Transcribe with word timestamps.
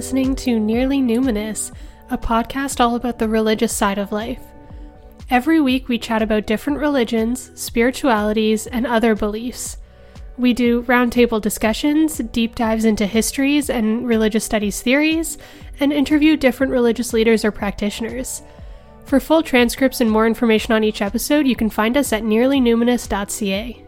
Listening 0.00 0.34
to 0.36 0.58
Nearly 0.58 1.00
Numinous, 1.00 1.72
a 2.08 2.16
podcast 2.16 2.80
all 2.80 2.94
about 2.94 3.18
the 3.18 3.28
religious 3.28 3.76
side 3.76 3.98
of 3.98 4.12
life. 4.12 4.40
Every 5.28 5.60
week, 5.60 5.88
we 5.88 5.98
chat 5.98 6.22
about 6.22 6.46
different 6.46 6.78
religions, 6.78 7.50
spiritualities, 7.54 8.66
and 8.66 8.86
other 8.86 9.14
beliefs. 9.14 9.76
We 10.38 10.54
do 10.54 10.84
roundtable 10.84 11.38
discussions, 11.38 12.16
deep 12.16 12.54
dives 12.54 12.86
into 12.86 13.04
histories 13.04 13.68
and 13.68 14.08
religious 14.08 14.42
studies 14.42 14.80
theories, 14.80 15.36
and 15.80 15.92
interview 15.92 16.34
different 16.34 16.72
religious 16.72 17.12
leaders 17.12 17.44
or 17.44 17.50
practitioners. 17.50 18.40
For 19.04 19.20
full 19.20 19.42
transcripts 19.42 20.00
and 20.00 20.10
more 20.10 20.26
information 20.26 20.72
on 20.72 20.82
each 20.82 21.02
episode, 21.02 21.46
you 21.46 21.56
can 21.56 21.68
find 21.68 21.94
us 21.98 22.10
at 22.10 22.22
nearlynuminous.ca. 22.22 23.84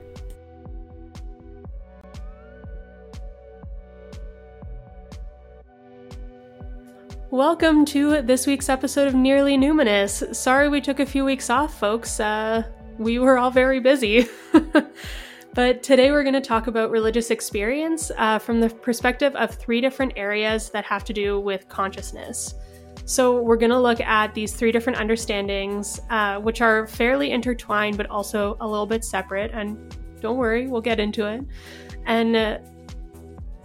Welcome 7.32 7.86
to 7.86 8.20
this 8.20 8.46
week's 8.46 8.68
episode 8.68 9.08
of 9.08 9.14
Nearly 9.14 9.56
Numinous. 9.56 10.36
Sorry 10.36 10.68
we 10.68 10.82
took 10.82 11.00
a 11.00 11.06
few 11.06 11.24
weeks 11.24 11.48
off, 11.48 11.80
folks. 11.80 12.20
Uh, 12.20 12.62
we 12.98 13.18
were 13.18 13.38
all 13.38 13.50
very 13.50 13.80
busy. 13.80 14.26
but 15.54 15.82
today 15.82 16.10
we're 16.10 16.24
going 16.24 16.34
to 16.34 16.42
talk 16.42 16.66
about 16.66 16.90
religious 16.90 17.30
experience 17.30 18.12
uh, 18.18 18.38
from 18.38 18.60
the 18.60 18.68
perspective 18.68 19.34
of 19.36 19.54
three 19.54 19.80
different 19.80 20.12
areas 20.14 20.68
that 20.72 20.84
have 20.84 21.04
to 21.04 21.14
do 21.14 21.40
with 21.40 21.66
consciousness. 21.70 22.54
So, 23.06 23.40
we're 23.40 23.56
going 23.56 23.72
to 23.72 23.80
look 23.80 24.02
at 24.02 24.34
these 24.34 24.52
three 24.52 24.70
different 24.70 24.98
understandings, 24.98 26.00
uh, 26.10 26.38
which 26.38 26.60
are 26.60 26.86
fairly 26.86 27.30
intertwined 27.30 27.96
but 27.96 28.10
also 28.10 28.58
a 28.60 28.68
little 28.68 28.84
bit 28.84 29.06
separate. 29.06 29.52
And 29.54 29.96
don't 30.20 30.36
worry, 30.36 30.66
we'll 30.66 30.82
get 30.82 31.00
into 31.00 31.26
it. 31.26 31.42
And 32.04 32.36
uh, 32.36 32.58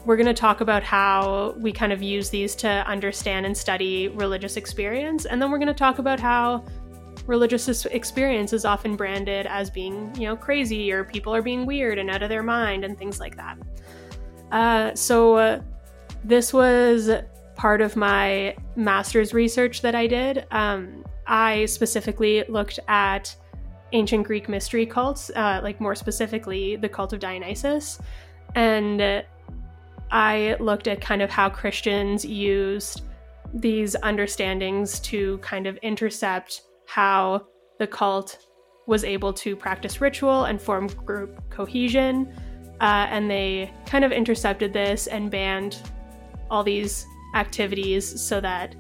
we're 0.08 0.16
going 0.16 0.26
to 0.26 0.34
talk 0.34 0.62
about 0.62 0.84
how 0.84 1.54
we 1.58 1.74
kind 1.74 1.92
of 1.92 2.02
use 2.02 2.30
these 2.30 2.56
to 2.56 2.70
understand 2.88 3.46
and 3.46 3.56
study 3.56 4.08
religious 4.08 4.56
experience. 4.56 5.26
And 5.26 5.42
then 5.42 5.52
we're 5.52 5.58
going 5.58 5.68
to 5.68 5.74
talk 5.74 6.00
about 6.00 6.18
how 6.18 6.64
religious 7.26 7.86
experience 7.88 8.54
is 8.54 8.64
often 8.64 8.96
branded 8.96 9.48
as 9.48 9.70
being, 9.70 10.16
you 10.16 10.26
know, 10.26 10.38
crazy 10.38 10.94
or 10.94 11.04
people 11.04 11.36
are 11.36 11.42
being 11.42 11.66
weird 11.66 12.00
and 12.00 12.10
out 12.10 12.24
of 12.24 12.30
their 12.30 12.42
mind 12.42 12.86
and 12.86 12.98
things 12.98 13.20
like 13.20 13.36
that. 13.36 13.58
Uh, 14.54 14.96
so, 14.96 15.36
uh, 15.36 15.62
this 16.24 16.54
was 16.54 17.12
part 17.56 17.82
of 17.82 17.98
my 17.98 18.56
master's 18.78 19.34
research 19.34 19.82
that 19.82 19.94
I 19.94 20.08
did. 20.08 20.46
Um, 20.52 21.04
I 21.28 21.66
specifically 21.66 22.46
looked 22.48 22.80
at 22.88 23.36
ancient 23.92 24.26
Greek 24.26 24.48
mystery 24.48 24.86
cults, 24.86 25.30
uh, 25.36 25.60
like 25.62 25.82
more 25.82 25.96
specifically 25.96 26.78
the 26.78 26.88
cult 26.88 27.12
of 27.12 27.20
Dionysus. 27.20 28.00
And 28.56 29.26
I 30.12 30.56
looked 30.60 30.88
at 30.88 31.02
kind 31.02 31.22
of 31.22 31.30
how 31.30 31.50
Christians 31.50 32.24
used 32.24 33.02
these 33.54 33.96
understandings 34.04 35.00
to 35.02 35.38
kind 35.40 35.68
of 35.68 35.78
intercept 35.78 36.62
how 36.86 37.48
the 37.80 37.88
cult 37.88 38.48
was 38.88 39.04
able 39.04 39.34
to 39.34 39.56
practice 39.56 40.00
ritual 40.00 40.46
and 40.46 40.62
form 40.62 40.88
group 40.88 41.42
cohesion. 41.50 42.34
Uh, 42.80 43.08
and 43.10 43.30
they 43.30 43.72
kind 43.86 44.06
of 44.06 44.12
intercepted 44.12 44.72
this 44.72 45.08
and 45.08 45.30
banned 45.30 45.82
all 46.50 46.64
these 46.64 47.06
activities 47.36 48.22
so 48.22 48.40
that 48.40 48.76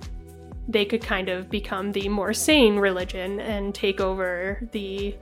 they 0.67 0.85
could 0.85 1.01
kind 1.01 1.29
of 1.29 1.49
become 1.49 1.91
the 1.91 2.07
more 2.09 2.33
sane 2.33 2.77
religion 2.77 3.39
and 3.39 3.73
take 3.73 3.99
over 3.99 4.67
the 4.71 5.15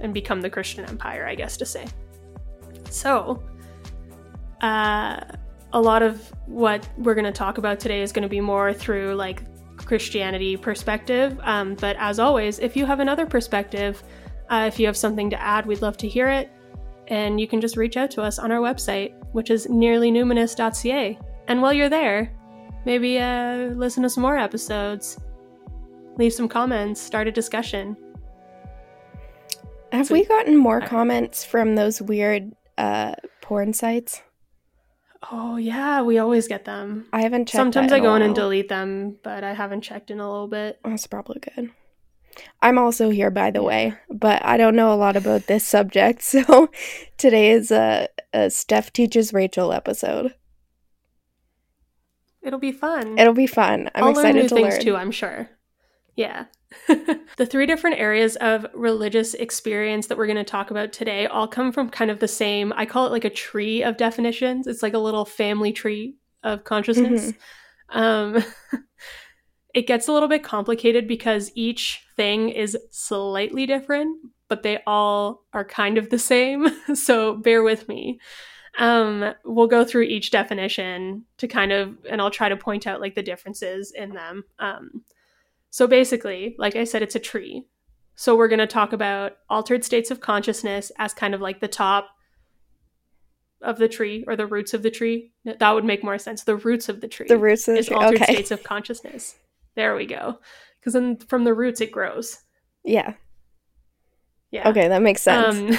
and 0.00 0.14
become 0.14 0.40
the 0.40 0.50
Christian 0.50 0.84
empire, 0.84 1.26
I 1.26 1.34
guess 1.34 1.56
to 1.56 1.66
say. 1.66 1.86
So, 2.90 3.42
uh, 4.60 5.20
a 5.72 5.80
lot 5.80 6.02
of 6.02 6.32
what 6.46 6.88
we're 6.96 7.14
going 7.14 7.24
to 7.24 7.32
talk 7.32 7.58
about 7.58 7.78
today 7.78 8.02
is 8.02 8.12
going 8.12 8.22
to 8.22 8.28
be 8.28 8.40
more 8.40 8.72
through 8.72 9.14
like 9.14 9.42
Christianity 9.76 10.56
perspective. 10.56 11.38
Um, 11.42 11.74
but 11.74 11.96
as 11.98 12.18
always, 12.18 12.58
if 12.58 12.76
you 12.76 12.86
have 12.86 13.00
another 13.00 13.26
perspective, 13.26 14.02
uh, 14.48 14.64
if 14.66 14.78
you 14.78 14.86
have 14.86 14.96
something 14.96 15.30
to 15.30 15.40
add, 15.40 15.66
we'd 15.66 15.82
love 15.82 15.96
to 15.98 16.08
hear 16.08 16.28
it. 16.28 16.50
And 17.08 17.40
you 17.40 17.48
can 17.48 17.60
just 17.60 17.76
reach 17.76 17.96
out 17.96 18.10
to 18.12 18.22
us 18.22 18.38
on 18.38 18.52
our 18.52 18.60
website, 18.60 19.14
which 19.32 19.50
is 19.50 19.66
nearlynuminous.ca. 19.66 21.18
And 21.48 21.62
while 21.62 21.72
you're 21.72 21.88
there, 21.88 22.34
maybe 22.84 23.18
uh, 23.18 23.68
listen 23.74 24.02
to 24.02 24.10
some 24.10 24.22
more 24.22 24.36
episodes, 24.36 25.18
leave 26.16 26.32
some 26.32 26.48
comments, 26.48 27.00
start 27.00 27.26
a 27.26 27.32
discussion. 27.32 27.96
Have 29.92 30.08
so, 30.08 30.14
we 30.14 30.24
gotten 30.24 30.56
more 30.56 30.82
comments 30.82 31.44
from 31.44 31.76
those 31.76 32.02
weird 32.02 32.52
uh, 32.76 33.14
porn 33.40 33.72
sites? 33.72 34.20
Oh 35.30 35.56
yeah, 35.56 36.02
we 36.02 36.18
always 36.18 36.46
get 36.46 36.64
them. 36.64 37.06
I 37.12 37.22
haven't 37.22 37.46
checked. 37.46 37.58
Sometimes 37.58 37.92
I 37.92 38.00
go 38.00 38.14
in 38.14 38.22
and 38.22 38.34
delete 38.34 38.68
them, 38.68 39.16
but 39.22 39.42
I 39.42 39.52
haven't 39.52 39.82
checked 39.82 40.10
in 40.10 40.20
a 40.20 40.30
little 40.30 40.48
bit. 40.48 40.78
That's 40.84 41.06
probably 41.06 41.40
good. 41.40 41.70
I'm 42.62 42.78
also 42.78 43.10
here, 43.10 43.30
by 43.30 43.50
the 43.50 43.62
way, 43.62 43.94
but 44.08 44.44
I 44.44 44.56
don't 44.56 44.76
know 44.76 44.92
a 44.92 44.94
lot 44.94 45.16
about 45.16 45.46
this 45.48 45.64
subject, 45.64 46.22
so 46.22 46.70
today 47.16 47.50
is 47.50 47.70
a, 47.72 48.08
a 48.32 48.50
Steph 48.50 48.92
teaches 48.92 49.32
Rachel 49.32 49.72
episode. 49.72 50.34
It'll 52.40 52.60
be 52.60 52.72
fun. 52.72 53.18
It'll 53.18 53.34
be 53.34 53.48
fun. 53.48 53.90
I'm 53.94 54.04
I'll 54.04 54.10
excited 54.10 54.34
learn 54.34 54.42
new 54.42 54.48
to 54.48 54.54
things 54.54 54.74
learn. 54.74 54.80
too. 54.82 54.96
I'm 54.96 55.10
sure. 55.10 55.50
Yeah. 56.14 56.44
the 56.86 57.46
three 57.46 57.66
different 57.66 57.98
areas 57.98 58.36
of 58.36 58.66
religious 58.74 59.34
experience 59.34 60.06
that 60.06 60.18
we're 60.18 60.26
going 60.26 60.36
to 60.36 60.44
talk 60.44 60.70
about 60.70 60.92
today 60.92 61.26
all 61.26 61.48
come 61.48 61.72
from 61.72 61.88
kind 61.88 62.10
of 62.10 62.20
the 62.20 62.28
same, 62.28 62.72
I 62.76 62.84
call 62.86 63.06
it 63.06 63.12
like 63.12 63.24
a 63.24 63.30
tree 63.30 63.82
of 63.82 63.96
definitions. 63.96 64.66
It's 64.66 64.82
like 64.82 64.94
a 64.94 64.98
little 64.98 65.24
family 65.24 65.72
tree 65.72 66.16
of 66.42 66.64
consciousness. 66.64 67.32
Mm-hmm. 67.32 67.98
Um, 67.98 68.44
it 69.74 69.86
gets 69.86 70.08
a 70.08 70.12
little 70.12 70.28
bit 70.28 70.42
complicated 70.42 71.08
because 71.08 71.50
each 71.54 72.04
thing 72.16 72.50
is 72.50 72.76
slightly 72.90 73.66
different, 73.66 74.18
but 74.48 74.62
they 74.62 74.80
all 74.86 75.44
are 75.52 75.64
kind 75.64 75.96
of 75.98 76.10
the 76.10 76.18
same. 76.18 76.68
so 76.94 77.36
bear 77.36 77.62
with 77.62 77.88
me. 77.88 78.20
Um, 78.78 79.34
we'll 79.44 79.66
go 79.66 79.84
through 79.84 80.02
each 80.02 80.30
definition 80.30 81.24
to 81.38 81.48
kind 81.48 81.72
of, 81.72 81.96
and 82.08 82.20
I'll 82.20 82.30
try 82.30 82.48
to 82.48 82.56
point 82.56 82.86
out 82.86 83.00
like 83.00 83.14
the 83.14 83.22
differences 83.22 83.92
in 83.96 84.14
them. 84.14 84.44
Um, 84.58 85.02
so 85.70 85.86
basically, 85.86 86.54
like 86.58 86.76
I 86.76 86.84
said, 86.84 87.02
it's 87.02 87.14
a 87.14 87.20
tree. 87.20 87.64
So 88.14 88.36
we're 88.36 88.48
going 88.48 88.58
to 88.58 88.66
talk 88.66 88.92
about 88.92 89.36
altered 89.48 89.84
states 89.84 90.10
of 90.10 90.20
consciousness 90.20 90.90
as 90.98 91.14
kind 91.14 91.34
of 91.34 91.40
like 91.40 91.60
the 91.60 91.68
top 91.68 92.08
of 93.62 93.78
the 93.78 93.88
tree 93.88 94.24
or 94.26 94.36
the 94.36 94.46
roots 94.46 94.74
of 94.74 94.82
the 94.82 94.90
tree. 94.90 95.32
That 95.44 95.72
would 95.72 95.84
make 95.84 96.02
more 96.02 96.18
sense. 96.18 96.44
The 96.44 96.56
roots 96.56 96.88
of 96.88 97.00
the 97.00 97.08
tree. 97.08 97.26
The 97.28 97.38
roots 97.38 97.68
of 97.68 97.74
the 97.74 97.80
is 97.80 97.86
tree. 97.86 97.96
altered 97.96 98.22
okay. 98.22 98.32
states 98.32 98.50
of 98.50 98.62
consciousness. 98.62 99.36
There 99.76 99.94
we 99.94 100.06
go. 100.06 100.38
Because 100.80 100.94
then 100.94 101.16
from 101.16 101.44
the 101.44 101.54
roots 101.54 101.80
it 101.80 101.92
grows. 101.92 102.38
Yeah. 102.84 103.14
Yeah. 104.50 104.68
Okay, 104.68 104.88
that 104.88 105.02
makes 105.02 105.22
sense. 105.22 105.56
Um, 105.56 105.78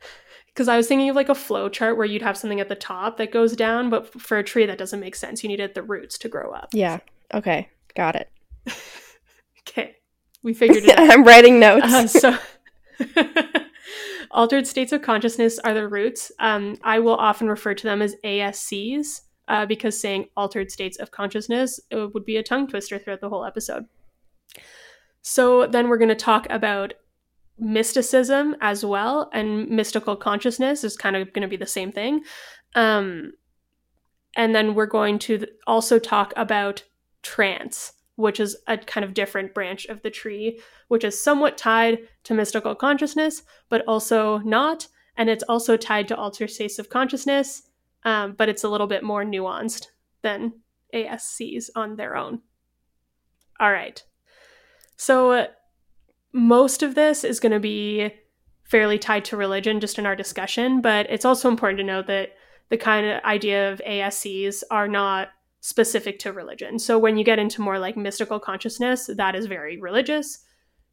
because 0.48 0.68
I 0.68 0.76
was 0.76 0.88
thinking 0.88 1.08
of 1.08 1.16
like 1.16 1.28
a 1.28 1.34
flow 1.34 1.68
chart 1.68 1.96
where 1.96 2.06
you'd 2.06 2.22
have 2.22 2.36
something 2.36 2.60
at 2.60 2.68
the 2.68 2.74
top 2.74 3.16
that 3.18 3.32
goes 3.32 3.54
down, 3.54 3.88
but 3.88 4.20
for 4.20 4.38
a 4.38 4.44
tree 4.44 4.66
that 4.66 4.78
doesn't 4.78 5.00
make 5.00 5.14
sense. 5.14 5.42
You 5.42 5.48
need 5.48 5.60
needed 5.60 5.74
the 5.74 5.82
roots 5.82 6.18
to 6.18 6.28
grow 6.28 6.50
up. 6.50 6.70
Yeah. 6.72 6.98
Okay. 7.32 7.68
Got 7.94 8.16
it. 8.16 8.28
Okay, 9.70 9.96
we 10.42 10.54
figured 10.54 10.84
it 10.84 10.90
out. 10.98 11.10
I'm 11.10 11.24
writing 11.24 11.60
notes. 11.60 11.92
Uh, 11.92 12.06
so, 12.06 12.38
altered 14.30 14.66
states 14.66 14.92
of 14.92 15.02
consciousness 15.02 15.58
are 15.60 15.74
the 15.74 15.88
roots. 15.88 16.32
Um, 16.38 16.76
I 16.82 16.98
will 16.98 17.16
often 17.16 17.48
refer 17.48 17.74
to 17.74 17.84
them 17.84 18.02
as 18.02 18.16
ASCs 18.24 19.20
uh, 19.48 19.66
because 19.66 20.00
saying 20.00 20.28
altered 20.36 20.70
states 20.70 20.98
of 20.98 21.10
consciousness 21.10 21.80
would 21.92 22.24
be 22.24 22.36
a 22.36 22.42
tongue 22.42 22.66
twister 22.66 22.98
throughout 22.98 23.20
the 23.20 23.28
whole 23.28 23.44
episode. 23.44 23.86
So 25.22 25.66
then 25.66 25.88
we're 25.88 25.98
going 25.98 26.08
to 26.08 26.14
talk 26.14 26.46
about 26.50 26.94
mysticism 27.58 28.56
as 28.60 28.84
well, 28.84 29.30
and 29.32 29.68
mystical 29.68 30.16
consciousness 30.16 30.82
is 30.82 30.96
kind 30.96 31.16
of 31.16 31.32
going 31.32 31.42
to 31.42 31.48
be 31.48 31.56
the 31.56 31.66
same 31.66 31.92
thing. 31.92 32.22
Um, 32.74 33.32
and 34.36 34.54
then 34.54 34.74
we're 34.74 34.86
going 34.86 35.18
to 35.20 35.46
also 35.66 35.98
talk 35.98 36.32
about 36.36 36.84
trance 37.22 37.92
which 38.20 38.40
is 38.40 38.56
a 38.66 38.78
kind 38.78 39.04
of 39.04 39.14
different 39.14 39.54
branch 39.54 39.86
of 39.86 40.02
the 40.02 40.10
tree, 40.10 40.60
which 40.88 41.04
is 41.04 41.22
somewhat 41.22 41.58
tied 41.58 41.98
to 42.24 42.34
mystical 42.34 42.74
consciousness, 42.74 43.42
but 43.68 43.82
also 43.86 44.38
not. 44.38 44.88
And 45.16 45.28
it's 45.28 45.44
also 45.48 45.76
tied 45.76 46.08
to 46.08 46.16
altered 46.16 46.50
states 46.50 46.78
of 46.78 46.88
consciousness, 46.88 47.62
um, 48.04 48.34
but 48.36 48.48
it's 48.48 48.64
a 48.64 48.68
little 48.68 48.86
bit 48.86 49.02
more 49.02 49.24
nuanced 49.24 49.86
than 50.22 50.52
ASCs 50.94 51.70
on 51.74 51.96
their 51.96 52.16
own. 52.16 52.40
All 53.58 53.72
right. 53.72 54.02
So, 54.96 55.32
uh, 55.32 55.46
most 56.32 56.82
of 56.82 56.94
this 56.94 57.24
is 57.24 57.40
going 57.40 57.52
to 57.52 57.60
be 57.60 58.12
fairly 58.64 58.98
tied 58.98 59.24
to 59.26 59.36
religion 59.36 59.80
just 59.80 59.98
in 59.98 60.06
our 60.06 60.14
discussion, 60.14 60.80
but 60.80 61.06
it's 61.10 61.24
also 61.24 61.48
important 61.48 61.78
to 61.78 61.84
note 61.84 62.06
that 62.06 62.30
the 62.68 62.76
kind 62.76 63.04
of 63.04 63.22
idea 63.24 63.72
of 63.72 63.82
ASCs 63.86 64.62
are 64.70 64.86
not 64.86 65.30
specific 65.60 66.18
to 66.20 66.32
religion. 66.32 66.78
So 66.78 66.98
when 66.98 67.16
you 67.16 67.24
get 67.24 67.38
into 67.38 67.60
more 67.60 67.78
like 67.78 67.96
mystical 67.96 68.40
consciousness, 68.40 69.10
that 69.14 69.34
is 69.34 69.46
very 69.46 69.78
religious. 69.78 70.38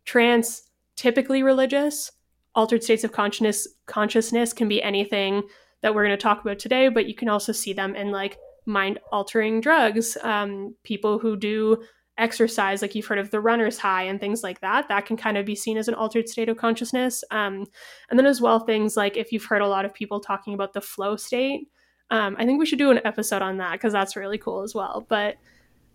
Trance, 0.05 0.63
typically 0.95 1.43
religious. 1.43 2.11
Altered 2.55 2.83
states 2.83 3.03
of 3.03 3.11
consciousness 3.11 3.67
consciousness 3.85 4.53
can 4.53 4.67
be 4.67 4.81
anything 4.81 5.43
that 5.81 5.93
we're 5.93 6.05
going 6.05 6.17
to 6.17 6.21
talk 6.21 6.41
about 6.41 6.59
today, 6.59 6.89
but 6.89 7.07
you 7.07 7.13
can 7.13 7.29
also 7.29 7.51
see 7.51 7.71
them 7.71 7.95
in 7.95 8.11
like 8.11 8.37
mind 8.65 8.99
altering 9.11 9.61
drugs, 9.61 10.17
um, 10.23 10.75
people 10.83 11.19
who 11.19 11.37
do 11.37 11.81
exercise, 12.17 12.81
like 12.81 12.95
you've 12.95 13.05
heard 13.05 13.19
of 13.19 13.29
the 13.29 13.39
runner's 13.39 13.77
high 13.77 14.03
and 14.03 14.19
things 14.19 14.43
like 14.43 14.59
that, 14.61 14.87
that 14.87 15.05
can 15.05 15.15
kind 15.15 15.37
of 15.37 15.45
be 15.45 15.55
seen 15.55 15.77
as 15.77 15.87
an 15.87 15.93
altered 15.93 16.27
state 16.27 16.49
of 16.49 16.57
consciousness. 16.57 17.23
Um, 17.31 17.65
and 18.09 18.17
then 18.17 18.25
as 18.25 18.41
well, 18.41 18.59
things 18.59 18.97
like 18.97 19.15
if 19.17 19.31
you've 19.31 19.45
heard 19.45 19.61
a 19.61 19.67
lot 19.67 19.85
of 19.85 19.93
people 19.93 20.19
talking 20.19 20.53
about 20.53 20.73
the 20.73 20.81
flow 20.81 21.15
state, 21.15 21.67
um, 22.09 22.35
I 22.39 22.45
think 22.45 22.59
we 22.59 22.65
should 22.65 22.79
do 22.79 22.91
an 22.91 23.01
episode 23.05 23.41
on 23.41 23.57
that 23.57 23.73
because 23.73 23.93
that's 23.93 24.15
really 24.15 24.37
cool 24.37 24.61
as 24.61 24.73
well. 24.73 25.05
But 25.07 25.35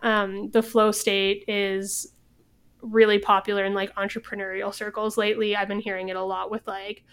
um, 0.01 0.51
the 0.51 0.61
flow 0.61 0.91
state 0.91 1.45
is 1.47 2.13
really 2.81 3.17
popular 3.17 3.63
in 3.63 3.73
like 3.73 3.93
entrepreneurial 3.95 4.73
circles 4.73 5.17
lately. 5.17 5.55
I've 5.55 5.67
been 5.67 5.79
hearing 5.79 6.09
it 6.09 6.15
a 6.15 6.23
lot 6.23 6.51
with 6.51 6.67
like, 6.67 7.03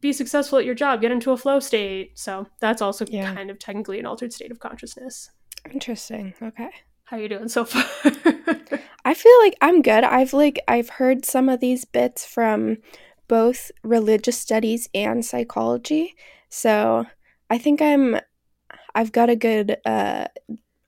be 0.00 0.12
successful 0.12 0.58
at 0.58 0.64
your 0.64 0.74
job, 0.74 1.02
get 1.02 1.12
into 1.12 1.30
a 1.30 1.36
flow 1.36 1.60
state. 1.60 2.18
So 2.18 2.46
that's 2.58 2.80
also 2.80 3.04
yeah. 3.06 3.34
kind 3.34 3.50
of 3.50 3.58
technically 3.58 3.98
an 3.98 4.06
altered 4.06 4.32
state 4.32 4.50
of 4.50 4.58
consciousness. 4.58 5.30
Interesting. 5.70 6.32
Okay. 6.42 6.70
How 7.04 7.16
are 7.16 7.20
you 7.20 7.28
doing 7.28 7.48
so 7.48 7.64
far? 7.64 7.84
I 9.04 9.14
feel 9.14 9.38
like 9.40 9.56
I'm 9.60 9.82
good. 9.82 10.04
I've 10.04 10.32
like 10.32 10.60
I've 10.68 10.88
heard 10.88 11.24
some 11.24 11.48
of 11.48 11.60
these 11.60 11.84
bits 11.84 12.24
from 12.24 12.78
both 13.28 13.70
religious 13.82 14.38
studies 14.38 14.88
and 14.94 15.24
psychology. 15.24 16.14
So, 16.48 17.06
I 17.50 17.58
think 17.58 17.82
I'm 17.82 18.20
I've 18.94 19.12
got 19.12 19.28
a 19.28 19.36
good 19.36 19.76
uh 19.84 20.28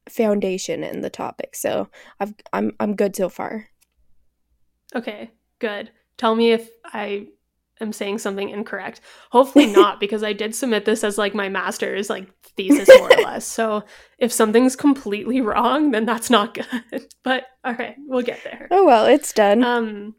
foundation 0.09 0.83
in 0.85 1.01
the 1.01 1.11
topic. 1.11 1.55
So, 1.57 1.89
I've 2.21 2.35
I'm 2.53 2.73
I'm 2.81 2.97
good 2.97 3.15
so 3.17 3.29
far. 3.29 3.69
Okay, 4.95 5.31
good. 5.59 5.91
Tell 6.17 6.35
me 6.35 6.53
if 6.53 6.71
I 6.85 7.29
am 7.81 7.93
saying 7.93 8.19
something 8.19 8.49
incorrect. 8.49 9.01
Hopefully 9.31 9.67
not, 9.73 10.01
because 10.01 10.23
I 10.23 10.33
did 10.33 10.55
submit 10.55 10.85
this 10.85 11.05
as 11.05 11.19
like 11.19 11.35
my 11.35 11.49
master's 11.49 12.09
like 12.09 12.29
thesis 12.57 12.89
more 12.99 13.13
or 13.13 13.23
less. 13.25 13.47
So 13.47 13.85
if 14.19 14.33
something's 14.33 14.77
completely 14.77 15.41
wrong, 15.41 15.91
then 15.91 16.07
that's 16.07 16.31
not 16.31 16.55
good. 16.91 17.07
But 17.23 17.47
all 17.65 17.75
right, 17.75 17.97
we'll 18.07 18.23
get 18.23 18.45
there. 18.45 18.69
Oh 18.71 18.85
well, 18.85 19.07
it's 19.07 19.33
done. 19.33 19.65
Um 19.65 20.15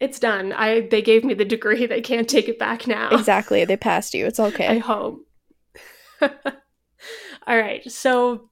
it's 0.00 0.18
done. 0.18 0.52
I 0.52 0.80
they 0.80 1.02
gave 1.02 1.24
me 1.24 1.34
the 1.34 1.44
degree. 1.44 1.86
They 1.86 2.00
can't 2.00 2.28
take 2.28 2.48
it 2.48 2.58
back 2.58 2.86
now. 2.86 3.10
Exactly. 3.10 3.64
They 3.64 3.76
passed 3.76 4.12
you. 4.14 4.26
It's 4.26 4.40
okay. 4.40 4.66
I 4.66 4.78
hope. 4.78 5.20
all 7.46 7.58
right. 7.58 7.90
So 7.90 8.50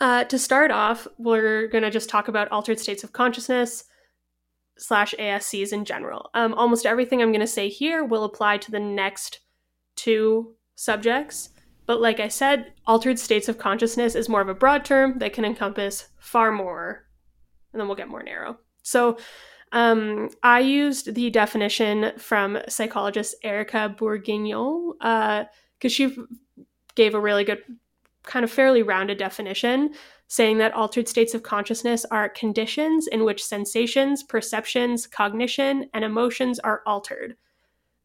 uh, 0.00 0.24
to 0.24 0.38
start 0.38 0.70
off, 0.70 1.06
we're 1.18 1.68
going 1.68 1.84
to 1.84 1.90
just 1.90 2.08
talk 2.08 2.28
about 2.28 2.50
altered 2.50 2.78
states 2.80 3.04
of 3.04 3.12
consciousness 3.12 3.84
slash 4.76 5.14
ASCs 5.18 5.72
in 5.72 5.84
general. 5.84 6.30
Um, 6.34 6.54
almost 6.54 6.86
everything 6.86 7.22
I'm 7.22 7.32
going 7.32 7.40
to 7.40 7.46
say 7.46 7.68
here 7.68 8.04
will 8.04 8.24
apply 8.24 8.58
to 8.58 8.70
the 8.70 8.80
next 8.80 9.40
two 9.96 10.54
subjects. 10.74 11.50
But 11.86 12.00
like 12.00 12.18
I 12.18 12.28
said, 12.28 12.72
altered 12.86 13.18
states 13.18 13.48
of 13.48 13.58
consciousness 13.58 14.14
is 14.14 14.28
more 14.28 14.40
of 14.40 14.48
a 14.48 14.54
broad 14.54 14.84
term 14.84 15.18
that 15.18 15.32
can 15.32 15.44
encompass 15.44 16.08
far 16.18 16.50
more. 16.50 17.06
And 17.72 17.80
then 17.80 17.88
we'll 17.88 17.96
get 17.96 18.08
more 18.08 18.22
narrow. 18.22 18.58
So 18.82 19.18
um, 19.72 20.30
I 20.42 20.60
used 20.60 21.14
the 21.14 21.30
definition 21.30 22.12
from 22.18 22.58
psychologist 22.68 23.34
Erika 23.42 23.94
Bourguignon 23.98 24.92
because 24.98 25.46
uh, 25.84 25.88
she 25.88 26.16
gave 26.94 27.14
a 27.14 27.20
really 27.20 27.44
good, 27.44 27.62
kind 28.22 28.44
of 28.44 28.50
fairly 28.50 28.82
rounded 28.82 29.18
definition 29.18 29.94
saying 30.26 30.58
that 30.58 30.72
altered 30.72 31.08
states 31.08 31.34
of 31.34 31.42
consciousness 31.42 32.04
are 32.10 32.28
conditions 32.28 33.06
in 33.06 33.24
which 33.24 33.44
sensations, 33.44 34.22
perceptions, 34.22 35.06
cognition, 35.06 35.88
and 35.92 36.04
emotions 36.04 36.58
are 36.58 36.82
altered. 36.86 37.36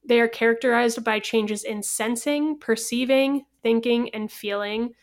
They 0.06 0.20
are 0.20 0.28
characterized 0.28 1.04
by 1.04 1.20
changes 1.20 1.64
in 1.64 1.84
sensing, 1.84 2.58
perceiving, 2.60 3.46
thinking, 3.64 4.10
and 4.14 4.32
feeling, 4.32 4.94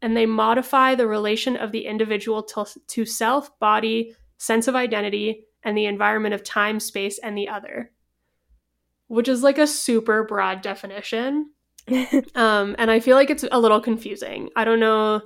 and 0.00 0.16
they 0.16 0.26
modify 0.26 0.94
the 0.94 1.06
relation 1.06 1.56
of 1.56 1.72
the 1.72 1.86
individual 1.86 2.42
to, 2.42 2.66
to 2.88 3.04
self, 3.04 3.58
body, 3.58 4.14
sense 4.36 4.66
of 4.66 4.74
identity, 4.74 5.44
and 5.62 5.78
the 5.78 5.86
environment 5.86 6.34
of 6.34 6.42
time, 6.42 6.80
space, 6.80 7.18
and 7.18 7.38
the 7.38 7.48
other. 7.48 7.92
Which 9.06 9.28
is 9.28 9.42
like 9.42 9.58
a 9.58 9.66
super 9.66 10.24
broad 10.24 10.60
definition. 10.60 11.52
um, 12.34 12.76
and 12.78 12.90
I 12.90 13.00
feel 13.00 13.16
like 13.16 13.30
it's 13.30 13.44
a 13.50 13.58
little 13.58 13.80
confusing. 13.80 14.50
I 14.56 14.64
don't 14.64 14.80
know 14.80 15.22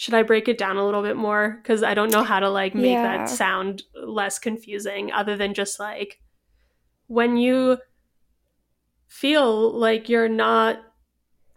should 0.00 0.14
I 0.14 0.22
break 0.22 0.48
it 0.48 0.56
down 0.56 0.78
a 0.78 0.84
little 0.86 1.02
bit 1.02 1.18
more? 1.18 1.58
Because 1.62 1.82
I 1.82 1.92
don't 1.92 2.10
know 2.10 2.22
how 2.22 2.40
to 2.40 2.48
like 2.48 2.74
make 2.74 2.92
yeah. 2.92 3.18
that 3.18 3.28
sound 3.28 3.82
less 3.94 4.38
confusing, 4.38 5.12
other 5.12 5.36
than 5.36 5.52
just 5.52 5.78
like 5.78 6.18
when 7.06 7.36
you 7.36 7.76
feel 9.08 9.78
like 9.78 10.08
you're 10.08 10.26
not 10.26 10.78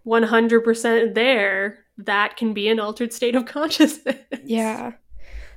100% 0.05 1.15
there, 1.15 1.85
that 1.99 2.35
can 2.35 2.53
be 2.53 2.67
an 2.67 2.81
altered 2.81 3.13
state 3.13 3.35
of 3.35 3.45
consciousness. 3.45 4.17
Yeah. 4.43 4.91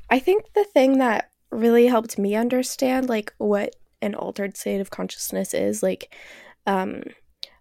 I 0.09 0.21
think 0.21 0.45
the 0.55 0.63
thing 0.63 0.99
that 0.99 1.33
really 1.51 1.89
helped 1.89 2.21
me 2.21 2.37
understand 2.37 3.09
like 3.09 3.35
what 3.39 3.75
an 4.01 4.15
altered 4.15 4.57
state 4.57 4.81
of 4.81 4.91
consciousness 4.91 5.55
is, 5.55 5.83
like, 5.83 6.15
um, 6.69 7.03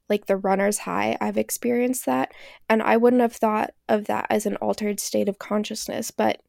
like 0.09 0.27
the 0.27 0.37
runner's 0.37 0.79
high, 0.79 1.17
I've 1.19 1.37
experienced 1.37 2.05
that. 2.05 2.33
And 2.69 2.81
I 2.81 2.97
wouldn't 2.97 3.21
have 3.21 3.33
thought 3.33 3.71
of 3.89 4.05
that 4.05 4.27
as 4.29 4.45
an 4.45 4.55
altered 4.57 4.99
state 4.99 5.29
of 5.29 5.39
consciousness, 5.39 6.11
but 6.11 6.41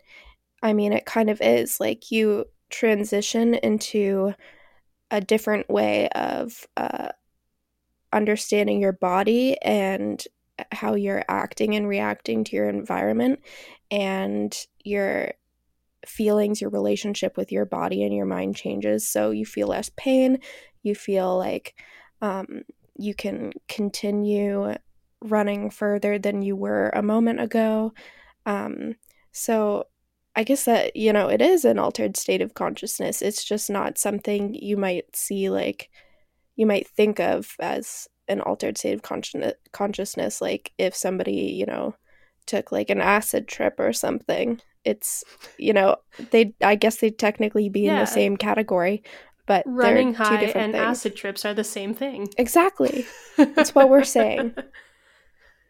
I 0.62 0.72
mean, 0.72 0.92
it 0.92 1.06
kind 1.06 1.30
of 1.30 1.40
is. 1.40 1.80
Like 1.80 2.10
you 2.10 2.46
transition 2.70 3.54
into 3.54 4.34
a 5.10 5.20
different 5.20 5.68
way 5.70 6.08
of 6.10 6.66
uh, 6.76 7.10
understanding 8.12 8.80
your 8.80 8.92
body 8.92 9.60
and 9.62 10.22
how 10.72 10.94
you're 10.94 11.24
acting 11.28 11.76
and 11.76 11.86
reacting 11.86 12.44
to 12.44 12.56
your 12.56 12.68
environment 12.68 13.40
and 13.90 14.66
your 14.84 15.32
feelings, 16.06 16.60
your 16.60 16.70
relationship 16.70 17.36
with 17.36 17.52
your 17.52 17.66
body 17.66 18.02
and 18.02 18.14
your 18.14 18.26
mind 18.26 18.56
changes. 18.56 19.06
So 19.06 19.30
you 19.30 19.44
feel 19.44 19.68
less 19.68 19.90
pain. 19.96 20.38
You 20.82 20.94
feel 20.94 21.36
like 21.36 21.74
um, 22.22 22.62
you 22.98 23.14
can 23.14 23.52
continue 23.69 24.75
running 25.22 25.70
further 25.70 26.19
than 26.19 26.43
you 26.43 26.56
were 26.56 26.90
a 26.90 27.02
moment 27.02 27.40
ago. 27.40 27.93
Um, 28.44 28.97
so 29.32 29.85
I 30.35 30.44
guess 30.44 30.66
that, 30.66 30.94
you 30.97 31.12
know, 31.12 31.28
it 31.28 31.40
is 31.40 31.64
an 31.64 31.78
altered 31.78 32.16
state 32.16 32.42
of 32.42 32.54
consciousness. 32.54 33.23
It's 33.23 33.42
just 33.42 33.70
not 33.70 33.99
something 33.99 34.54
you 34.54 34.76
might 34.76 35.16
see 35.16 35.49
like 35.49 35.90
you 36.56 36.66
might 36.66 36.88
think 36.88 37.20
of 37.20 37.54
as 37.61 38.09
an 38.28 38.40
altered 38.40 38.76
state 38.76 38.94
of 38.94 39.02
consciousness, 39.02 39.54
consciousness 39.73 40.40
like 40.40 40.73
if 40.78 40.94
somebody, 40.94 41.54
you 41.59 41.66
know, 41.66 41.94
took 42.47 42.70
like 42.70 42.90
an 42.90 43.00
acid 43.00 43.49
trip 43.49 43.76
or 43.78 43.92
something. 43.92 44.61
It's, 44.85 45.25
you 45.59 45.73
know, 45.73 45.97
they 46.30 46.54
I 46.62 46.76
guess 46.76 46.97
they'd 46.97 47.18
technically 47.18 47.68
be 47.68 47.80
yeah. 47.80 47.94
in 47.94 47.99
the 48.00 48.06
same 48.06 48.37
category, 48.37 49.02
but 49.46 49.62
running 49.66 50.14
high 50.14 50.42
and 50.42 50.72
things. 50.72 50.74
acid 50.74 51.16
trips 51.16 51.44
are 51.44 51.54
the 51.54 51.64
same 51.64 51.94
thing. 51.94 52.28
Exactly. 52.36 53.06
That's 53.36 53.74
what 53.74 53.88
we're 53.88 54.04
saying. 54.04 54.54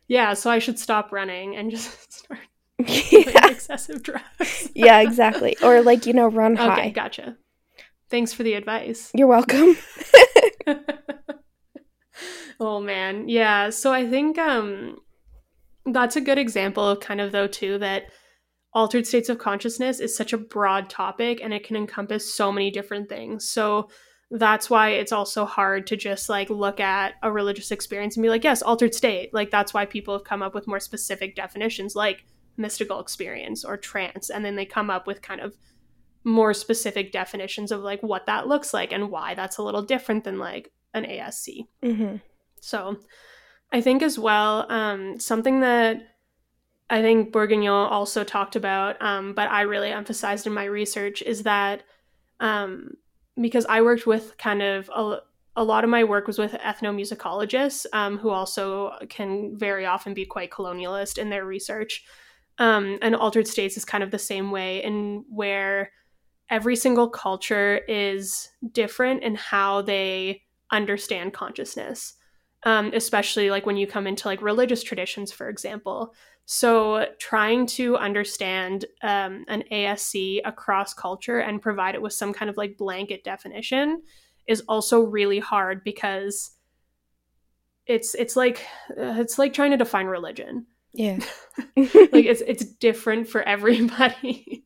Yeah, 0.09 0.35
so 0.35 0.51
I 0.51 0.61
should 0.61 0.79
stop 0.79 1.11
running 1.11 1.57
and 1.57 1.69
just 1.69 2.13
start 2.21 2.39
yeah. 2.79 3.49
excessive 3.51 4.05
drugs. 4.05 4.71
yeah, 4.73 5.01
exactly. 5.01 5.57
Or 5.65 5.83
like, 5.83 6.07
you 6.07 6.13
know, 6.13 6.29
run 6.29 6.55
high. 6.55 6.91
Gotcha. 6.91 7.37
Thanks 8.09 8.33
for 8.33 8.45
the 8.45 8.53
advice. 8.53 9.11
You're 9.15 9.27
welcome. 9.27 9.77
oh 12.61 12.81
man. 12.81 13.29
Yeah, 13.29 13.71
so 13.71 13.93
I 13.93 14.09
think 14.09 14.39
um 14.39 14.99
that's 15.85 16.15
a 16.15 16.21
good 16.21 16.39
example 16.39 16.89
of 16.89 17.01
kind 17.01 17.21
of 17.21 17.33
though 17.33 17.49
too 17.49 17.79
that 17.79 18.05
altered 18.77 19.07
states 19.07 19.31
of 19.31 19.39
consciousness 19.39 20.01
is 20.01 20.15
such 20.15 20.35
a 20.35 20.39
broad 20.39 20.91
topic 20.91 21.41
and 21.43 21.55
it 21.55 21.65
can 21.65 21.77
encompass 21.77 22.33
so 22.33 22.53
many 22.53 22.71
different 22.71 23.09
things. 23.09 23.49
So 23.49 23.89
that's 24.31 24.69
why 24.69 24.91
it's 24.91 25.13
also 25.13 25.47
hard 25.47 25.87
to 25.87 25.97
just 25.97 26.29
like 26.29 26.51
look 26.51 26.79
at 26.79 27.15
a 27.23 27.33
religious 27.33 27.71
experience 27.71 28.17
and 28.17 28.23
be 28.23 28.29
like, 28.29 28.45
yes, 28.45 28.61
altered 28.61 28.95
state. 28.95 29.33
Like 29.33 29.51
that's 29.51 29.73
why 29.73 29.87
people 29.87 30.13
have 30.13 30.25
come 30.25 30.43
up 30.43 30.55
with 30.55 30.67
more 30.67 30.79
specific 30.79 31.35
definitions 31.35 31.97
like 31.97 32.27
mystical 32.59 33.01
experience 33.01 33.65
or 33.65 33.79
trance. 33.79 34.29
And 34.29 34.45
then 34.45 34.57
they 34.57 34.67
come 34.67 34.91
up 34.91 35.07
with 35.07 35.23
kind 35.23 35.41
of 35.41 35.57
more 36.23 36.53
specific 36.53 37.13
definitions 37.13 37.73
of 37.73 37.81
like 37.81 38.03
what 38.03 38.27
that 38.27 38.47
looks 38.47 38.75
like 38.75 38.93
and 38.93 39.11
why 39.11 39.35
that's 39.35 39.57
a 39.57 39.63
little 39.63 39.83
different 39.83 40.25
than 40.25 40.39
like 40.39 40.71
an 40.93 41.05
ASC. 41.05 41.67
Mm-hmm. 41.83 42.17
So 42.61 42.99
I 43.73 43.81
think 43.81 44.03
as 44.03 44.19
well, 44.19 44.71
um, 44.71 45.19
something 45.19 45.61
that 45.61 46.03
I 46.89 47.03
think 47.03 47.33
Bourguignon 47.33 47.89
also 47.91 48.23
talked 48.23 48.55
about, 48.55 49.01
um, 49.03 49.35
but 49.35 49.51
I 49.51 49.63
really 49.63 49.91
emphasized 49.91 50.47
in 50.47 50.55
my 50.55 50.65
research 50.65 51.21
is 51.23 51.43
that 51.43 51.83
um, 52.39 52.93
because 53.41 53.67
I 53.69 53.83
worked 53.83 54.07
with 54.07 54.37
kind 54.39 54.63
of 54.63 54.89
a, 54.95 55.19
a, 55.57 55.65
lot 55.65 55.83
of 55.85 55.91
my 55.91 56.05
work 56.05 56.27
was 56.27 56.39
with 56.39 56.53
ethnomusicologists 56.53 57.87
um, 57.93 58.19
who 58.19 58.31
also 58.31 58.93
can 59.09 59.59
very 59.59 59.85
often 59.85 60.15
be 60.15 60.25
quite 60.25 60.51
colonialist 60.51 61.19
in 61.19 61.29
their 61.31 61.45
research. 61.45 62.05
Um, 62.59 62.99
and 63.03 63.17
altered 63.17 63.49
states 63.49 63.77
is 63.77 63.85
kind 63.85 64.05
of 64.05 64.11
the 64.11 64.19
same 64.19 64.51
way, 64.51 64.83
in 64.83 65.25
where 65.29 65.91
every 66.49 66.77
single 66.77 67.09
culture 67.09 67.81
is 67.89 68.49
different 68.73 69.23
in 69.25 69.35
how 69.35 69.83
they 69.83 70.43
understand 70.71 71.33
consciousness. 71.33 72.15
um, 72.67 72.91
especially 72.95 73.49
like 73.49 73.65
when 73.65 73.77
you 73.77 73.87
come 73.87 74.07
into 74.07 74.27
like 74.27 74.43
religious 74.43 74.83
traditions, 74.83 75.31
for 75.33 75.49
example. 75.49 76.15
So, 76.49 77.07
trying 77.19 77.67
to 77.67 77.97
understand 77.97 78.85
um, 79.03 79.45
an 79.49 79.65
ASC 79.73 80.41
across 80.45 80.95
culture 80.95 81.41
and 81.41 81.61
provide 81.61 81.97
it 81.97 82.03
with 82.03 82.13
some 82.13 82.33
kind 82.33 82.49
of 82.49 82.57
like 82.57 82.79
blanket 82.79 83.25
definition 83.25 84.03
is 84.47 84.63
also 84.69 85.01
really 85.01 85.41
hard 85.41 85.83
because 85.83 86.53
it's 87.87 88.15
it's 88.15 88.37
like 88.37 88.65
uh, 88.91 89.17
it's 89.19 89.39
like 89.39 89.53
trying 89.53 89.73
to 89.73 89.77
define 89.77 90.07
religion. 90.07 90.67
Yeah. 90.93 91.19
like 91.77 92.25
it's 92.25 92.43
it's 92.47 92.65
different 92.65 93.29
for 93.29 93.43
everybody. 93.49 94.65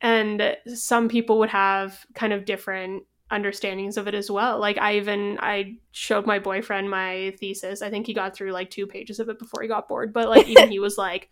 and 0.00 0.56
some 0.74 1.08
people 1.08 1.38
would 1.38 1.48
have 1.48 2.04
kind 2.14 2.34
of 2.34 2.44
different 2.44 3.04
understandings 3.30 3.96
of 3.96 4.06
it 4.06 4.14
as 4.14 4.30
well. 4.30 4.58
Like 4.58 4.78
I 4.78 4.96
even 4.96 5.38
I 5.40 5.76
showed 5.92 6.26
my 6.26 6.38
boyfriend 6.38 6.90
my 6.90 7.34
thesis. 7.40 7.82
I 7.82 7.90
think 7.90 8.06
he 8.06 8.14
got 8.14 8.34
through 8.34 8.52
like 8.52 8.70
two 8.70 8.86
pages 8.86 9.18
of 9.18 9.28
it 9.28 9.38
before 9.38 9.62
he 9.62 9.68
got 9.68 9.88
bored, 9.88 10.12
but 10.12 10.28
like 10.28 10.46
even 10.46 10.70
he 10.70 10.78
was 10.80 10.96
like 10.96 11.28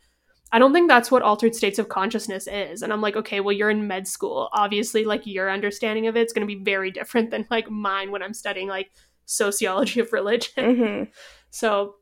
I 0.52 0.58
don't 0.58 0.72
think 0.72 0.88
that's 0.88 1.10
what 1.10 1.22
altered 1.22 1.54
states 1.54 1.78
of 1.78 1.88
consciousness 1.88 2.46
is. 2.46 2.82
And 2.82 2.92
I'm 2.92 3.00
like, 3.00 3.16
okay, 3.16 3.40
well 3.40 3.52
you're 3.52 3.70
in 3.70 3.86
med 3.86 4.08
school. 4.08 4.48
Obviously 4.52 5.04
like 5.04 5.26
your 5.26 5.50
understanding 5.50 6.06
of 6.06 6.16
it's 6.16 6.32
going 6.32 6.46
to 6.46 6.54
be 6.54 6.62
very 6.62 6.90
different 6.90 7.30
than 7.30 7.46
like 7.50 7.70
mine 7.70 8.10
when 8.10 8.22
I'm 8.22 8.34
studying 8.34 8.68
like 8.68 8.90
sociology 9.24 10.00
of 10.00 10.12
religion. 10.12 10.52
Mm-hmm. 10.56 11.04
So 11.50 11.94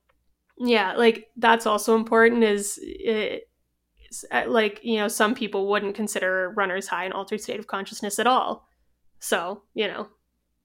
yeah, 0.59 0.95
like 0.95 1.27
that's 1.37 1.67
also 1.67 1.95
important 1.95 2.43
is 2.43 2.81
it, 2.83 3.51
uh, 4.31 4.45
like 4.47 4.81
you 4.83 4.97
know 4.97 5.09
some 5.09 5.35
people 5.35 5.69
wouldn't 5.69 5.95
consider 5.95 6.55
runner's 6.57 6.87
high 6.87 7.05
an 7.05 7.13
altered 7.13 7.43
state 7.43 7.61
of 7.61 7.67
consciousness 7.67 8.19
at 8.19 8.27
all 8.27 8.67
so, 9.23 9.62
you 9.73 9.87
know. 9.87 10.09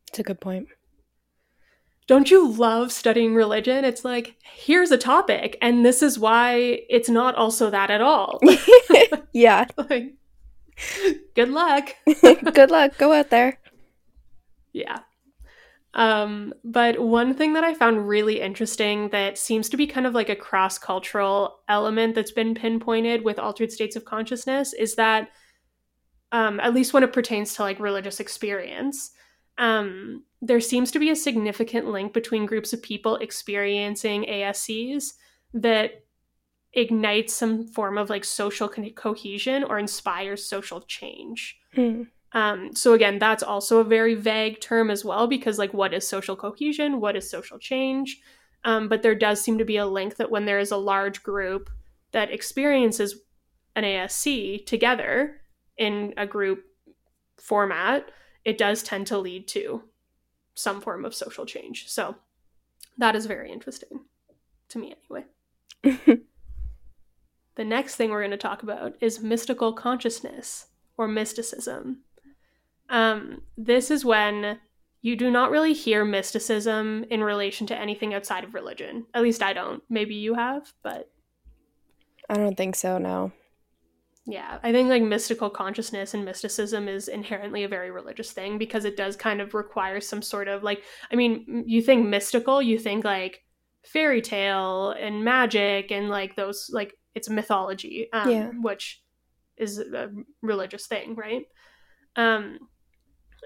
It's 0.10 0.18
a 0.18 0.24
good 0.24 0.42
point. 0.42 0.68
Don't 2.08 2.32
you 2.32 2.50
love 2.50 2.92
studying 2.92 3.36
religion? 3.36 3.86
It's 3.86 4.04
like, 4.04 4.36
here's 4.42 4.90
a 4.92 4.98
topic, 4.98 5.58
and 5.62 5.86
this 5.86 6.02
is 6.02 6.18
why 6.18 6.82
it's 6.90 7.10
not 7.10 7.36
also 7.36 7.70
that 7.70 7.92
at 7.92 8.02
all. 8.02 8.40
yeah. 9.34 9.66
like, 9.78 10.16
good 11.36 11.50
luck. 11.50 11.90
good 12.54 12.72
luck. 12.72 12.98
Go 12.98 13.14
out 13.14 13.30
there. 13.30 13.60
Yeah. 14.74 15.00
Um, 15.94 16.54
but 16.64 17.00
one 17.00 17.36
thing 17.36 17.54
that 17.54 17.64
I 17.64 17.76
found 17.76 18.08
really 18.08 18.42
interesting 18.42 19.10
that 19.10 19.38
seems 19.38 19.70
to 19.70 19.78
be 19.78 19.86
kind 19.86 20.08
of 20.08 20.14
like 20.14 20.30
a 20.30 20.36
cross 20.36 20.80
cultural 20.80 21.60
element 21.70 22.16
that's 22.16 22.32
been 22.32 22.56
pinpointed 22.56 23.24
with 23.24 23.38
altered 23.38 23.72
states 23.72 23.96
of 23.96 24.06
consciousness 24.06 24.74
is 24.74 24.96
that 24.96 25.30
um, 26.32 26.60
at 26.60 26.74
least 26.74 26.94
when 26.94 27.04
it 27.04 27.14
pertains 27.14 27.54
to 27.56 27.62
like 27.62 27.80
religious 27.80 28.20
experience, 28.20 29.12
um, 29.58 30.24
there 30.42 30.62
seems 30.62 30.92
to 30.92 31.00
be 31.00 31.10
a 31.10 31.16
significant 31.16 31.88
link 31.88 32.14
between 32.14 32.46
groups 32.46 32.74
of 32.74 32.82
people 32.82 33.16
experiencing 33.18 34.26
ASCs 34.26 35.14
that 35.54 36.04
ignites 36.74 37.34
some 37.34 37.66
form 37.68 37.98
of 37.98 38.10
like 38.10 38.24
social 38.24 38.70
co- 38.70 38.90
cohesion 38.92 39.64
or 39.64 39.80
inspires 39.80 40.46
social 40.46 40.82
change. 40.82 41.58
Mm. 41.76 42.08
Um, 42.34 42.76
so 42.76 42.94
again, 42.94 43.20
that's 43.20 43.42
also 43.42 43.80
a 43.80 43.84
very 43.84 44.14
vague 44.14 44.60
term 44.60 44.92
as 44.92 45.04
well 45.04 45.28
because 45.28 45.58
like 45.58 45.74
what 45.74 45.94
is 45.94 46.08
social 46.08 46.36
cohesion? 46.36 47.00
What 47.00 47.16
is 47.16 47.30
social 47.30 47.58
change? 47.58 48.22
Um, 48.64 48.90
but 48.90 49.02
there 49.02 49.16
does 49.16 49.42
seem 49.42 49.58
to 49.58 49.66
be 49.66 49.78
a 49.78 49.86
link 49.86 50.18
that 50.18 50.30
when 50.30 50.46
there 50.46 50.60
is 50.60 50.72
a 50.72 50.78
large 50.78 51.24
group 51.24 51.70
that 52.12 52.32
experiences 52.32 53.22
an 53.76 53.84
ASC 53.84 54.66
together, 54.66 55.42
in 55.78 56.14
a 56.18 56.26
group 56.26 56.64
format, 57.38 58.10
it 58.44 58.58
does 58.58 58.84
tend 58.84 59.08
to 59.08 59.18
lead 59.18 59.48
to 59.50 59.84
some 60.56 60.82
form 60.82 61.06
of 61.06 61.14
social 61.14 61.46
change. 61.46 61.88
So 61.88 62.16
that 62.98 63.16
is 63.16 63.26
very 63.26 63.52
interesting 63.52 64.02
to 64.70 64.80
me, 64.80 64.96
anyway. 65.12 65.26
the 67.56 67.66
next 67.66 67.96
thing 67.96 68.10
we're 68.10 68.22
going 68.22 68.32
to 68.32 68.38
talk 68.38 68.64
about 68.64 68.96
is 69.00 69.22
mystical 69.22 69.74
consciousness 69.74 70.68
or 70.98 71.08
mysticism. 71.08 72.00
Um, 72.90 73.42
this 73.58 73.92
is 73.92 74.04
when 74.04 74.60
you 75.02 75.16
do 75.16 75.30
not 75.30 75.52
really 75.52 75.74
hear 75.74 76.04
mysticism 76.04 77.06
in 77.10 77.24
relation 77.24 77.68
to 77.68 77.78
anything 77.78 78.14
outside 78.14 78.44
of 78.44 78.54
religion. 78.54 79.06
At 79.14 79.22
least 79.22 79.44
I 79.44 79.54
don't. 79.54 79.84
Maybe 79.90 80.16
you 80.16 80.34
have, 80.34 80.74
but. 80.82 81.10
I 82.30 82.36
don't 82.36 82.58
think 82.58 82.76
so, 82.76 82.98
no. 82.98 83.32
Yeah, 84.30 84.60
I 84.62 84.74
think 84.74 84.90
like 84.90 85.04
mystical 85.04 85.50
consciousness 85.50 86.14
and 86.14 86.26
mysticism 86.26 86.90
is 86.90 87.08
inherently 87.08 87.64
a 87.64 87.70
very 87.70 87.92
religious 87.92 88.34
thing 88.34 88.58
because 88.58 88.84
it 88.84 88.98
does 88.98 89.16
kind 89.16 89.40
of 89.40 89.54
require 89.54 90.02
some 90.02 90.22
sort 90.22 90.50
of 90.50 90.64
like, 90.64 90.84
I 91.10 91.16
mean, 91.16 91.64
you 91.66 91.82
think 91.82 92.06
mystical, 92.06 92.62
you 92.62 92.78
think 92.78 93.06
like 93.06 93.46
fairy 93.86 94.22
tale 94.22 94.92
and 95.00 95.24
magic 95.24 95.94
and 95.94 96.10
like 96.10 96.36
those, 96.36 96.70
like 96.74 96.94
it's 97.16 97.30
mythology, 97.30 98.10
um, 98.12 98.30
yeah. 98.30 98.50
which 98.62 99.02
is 99.56 99.80
a 99.80 100.10
religious 100.42 100.88
thing, 100.88 101.16
right? 101.16 101.46
Um, 102.18 102.60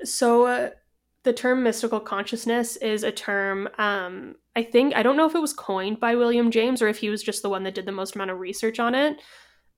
so 0.04 0.48
uh, 0.48 0.70
the 1.22 1.34
term 1.34 1.62
mystical 1.62 2.00
consciousness 2.00 2.76
is 2.78 3.04
a 3.04 3.12
term, 3.12 3.70
um, 3.78 4.34
I 4.56 4.64
think, 4.64 4.96
I 4.96 5.04
don't 5.04 5.16
know 5.16 5.28
if 5.28 5.36
it 5.36 5.42
was 5.42 5.54
coined 5.54 6.00
by 6.00 6.16
William 6.16 6.50
James 6.50 6.82
or 6.82 6.88
if 6.88 6.98
he 6.98 7.12
was 7.12 7.22
just 7.22 7.44
the 7.44 7.50
one 7.50 7.66
that 7.66 7.76
did 7.76 7.86
the 7.86 7.92
most 7.92 8.16
amount 8.16 8.32
of 8.32 8.40
research 8.40 8.80
on 8.80 8.96
it. 8.96 9.22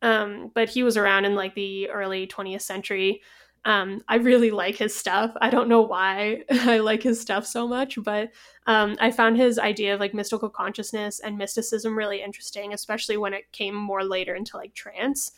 Um, 0.03 0.51
but 0.53 0.69
he 0.69 0.83
was 0.83 0.97
around 0.97 1.25
in 1.25 1.33
like 1.33 1.55
the 1.55 1.89
early 1.89 2.27
20th 2.27 2.61
century. 2.61 3.21
Um, 3.65 4.01
I 4.09 4.15
really 4.15 4.51
like 4.51 4.75
his 4.75 4.93
stuff. 4.93 5.31
I 5.39 5.49
don't 5.49 5.69
know 5.69 5.81
why 5.81 6.43
I 6.51 6.79
like 6.79 7.01
his 7.01 7.19
stuff 7.19 7.47
so 7.47 7.65
much, 7.65 7.97
but 8.03 8.29
um, 8.67 8.97
I 8.99 9.09
found 9.09 9.37
his 9.37 9.57
idea 9.57 9.93
of 9.93 10.01
like 10.01 10.13
mystical 10.13 10.49
consciousness 10.49 11.21
and 11.21 11.37
mysticism 11.37 11.97
really 11.97 12.21
interesting, 12.21 12.73
especially 12.73 13.15
when 13.15 13.33
it 13.33 13.49
came 13.53 13.73
more 13.73 14.03
later 14.03 14.35
into 14.35 14.57
like 14.57 14.73
trance. 14.73 15.31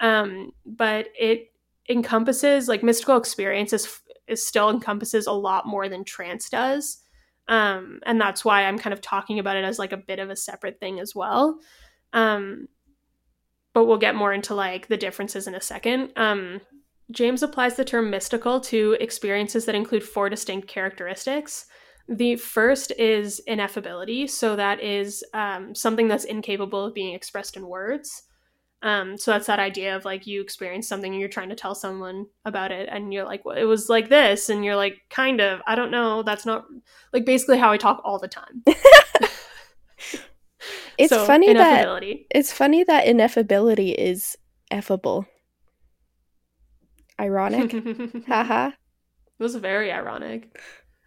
Um, 0.00 0.50
but 0.66 1.08
it 1.18 1.52
encompasses 1.88 2.66
like 2.66 2.82
mystical 2.82 3.16
experiences 3.16 4.00
is 4.26 4.44
still 4.44 4.70
encompasses 4.70 5.26
a 5.26 5.32
lot 5.32 5.66
more 5.66 5.88
than 5.88 6.04
trance 6.04 6.50
does. 6.50 6.98
Um, 7.46 8.00
and 8.06 8.20
that's 8.20 8.44
why 8.44 8.64
I'm 8.64 8.78
kind 8.78 8.92
of 8.92 9.00
talking 9.00 9.38
about 9.38 9.56
it 9.56 9.64
as 9.64 9.78
like 9.78 9.92
a 9.92 9.96
bit 9.96 10.18
of 10.18 10.30
a 10.30 10.36
separate 10.36 10.80
thing 10.80 10.98
as 10.98 11.14
well. 11.14 11.58
Um, 12.12 12.68
but 13.72 13.84
we'll 13.84 13.98
get 13.98 14.14
more 14.14 14.32
into 14.32 14.54
like 14.54 14.88
the 14.88 14.96
differences 14.96 15.46
in 15.46 15.54
a 15.54 15.60
second. 15.60 16.12
Um, 16.16 16.60
James 17.10 17.42
applies 17.42 17.76
the 17.76 17.84
term 17.84 18.10
mystical 18.10 18.60
to 18.60 18.96
experiences 19.00 19.64
that 19.64 19.74
include 19.74 20.04
four 20.04 20.28
distinct 20.28 20.68
characteristics. 20.68 21.66
The 22.08 22.36
first 22.36 22.92
is 22.98 23.40
ineffability, 23.48 24.28
so 24.28 24.56
that 24.56 24.82
is 24.82 25.24
um, 25.32 25.74
something 25.74 26.08
that's 26.08 26.24
incapable 26.24 26.84
of 26.84 26.94
being 26.94 27.14
expressed 27.14 27.56
in 27.56 27.66
words. 27.66 28.24
Um, 28.82 29.18
so 29.18 29.30
that's 29.32 29.46
that 29.46 29.58
idea 29.58 29.94
of 29.94 30.04
like 30.04 30.26
you 30.26 30.40
experience 30.40 30.88
something 30.88 31.12
and 31.12 31.20
you're 31.20 31.28
trying 31.28 31.50
to 31.50 31.54
tell 31.54 31.74
someone 31.74 32.26
about 32.44 32.72
it, 32.72 32.88
and 32.90 33.12
you're 33.12 33.26
like, 33.26 33.44
well, 33.44 33.56
it 33.56 33.64
was 33.64 33.88
like 33.88 34.08
this, 34.08 34.48
and 34.48 34.64
you're 34.64 34.76
like, 34.76 34.96
kind 35.08 35.40
of, 35.40 35.60
I 35.66 35.74
don't 35.74 35.90
know, 35.90 36.22
that's 36.22 36.46
not 36.46 36.64
like 37.12 37.24
basically 37.24 37.58
how 37.58 37.70
I 37.70 37.76
talk 37.76 38.00
all 38.04 38.18
the 38.18 38.28
time. 38.28 38.64
It's 41.00 41.10
so, 41.14 41.24
funny 41.24 41.52
that 41.54 42.02
it's 42.30 42.52
funny 42.52 42.84
that 42.84 43.06
ineffability 43.06 43.94
is 43.94 44.36
effable. 44.70 45.26
Ironic. 47.18 47.72
Haha. 48.26 48.68
it 48.68 49.42
was 49.42 49.54
very 49.56 49.90
ironic. 49.90 50.58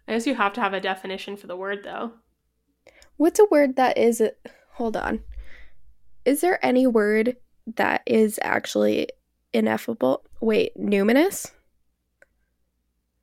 I 0.08 0.12
guess 0.12 0.26
you 0.26 0.34
have 0.34 0.52
to 0.54 0.60
have 0.60 0.74
a 0.74 0.80
definition 0.80 1.36
for 1.36 1.46
the 1.46 1.56
word 1.56 1.84
though. 1.84 2.12
What's 3.16 3.38
a 3.38 3.46
word 3.50 3.76
that 3.76 3.96
is 3.96 4.22
hold 4.72 4.96
on. 4.96 5.20
Is 6.24 6.40
there 6.40 6.64
any 6.64 6.86
word 6.86 7.36
that 7.76 8.02
is 8.06 8.40
actually 8.42 9.08
ineffable? 9.52 10.24
Wait, 10.40 10.76
numinous? 10.76 11.52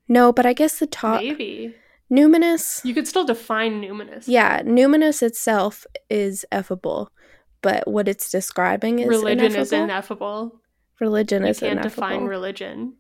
No, 0.08 0.32
but 0.32 0.46
I 0.46 0.54
guess 0.54 0.80
the 0.80 0.88
top 0.88 1.22
Maybe. 1.22 1.76
Numinous. 2.12 2.84
You 2.84 2.94
could 2.94 3.08
still 3.08 3.24
define 3.24 3.82
numinous. 3.82 4.26
Yeah, 4.28 4.62
numinous 4.64 5.24
itself 5.24 5.86
is 6.10 6.46
effable, 6.52 7.08
but 7.62 7.88
what 7.88 8.08
it's 8.08 8.30
describing 8.30 9.00
is 9.00 9.08
religion 9.08 9.46
ineffable. 9.46 9.62
is 9.62 9.72
ineffable. 9.72 10.62
Religion 11.00 11.44
you 11.44 11.50
is 11.50 11.60
can't 11.60 11.80
ineffable. 11.80 12.08
define 12.08 12.26
religion. 12.26 12.96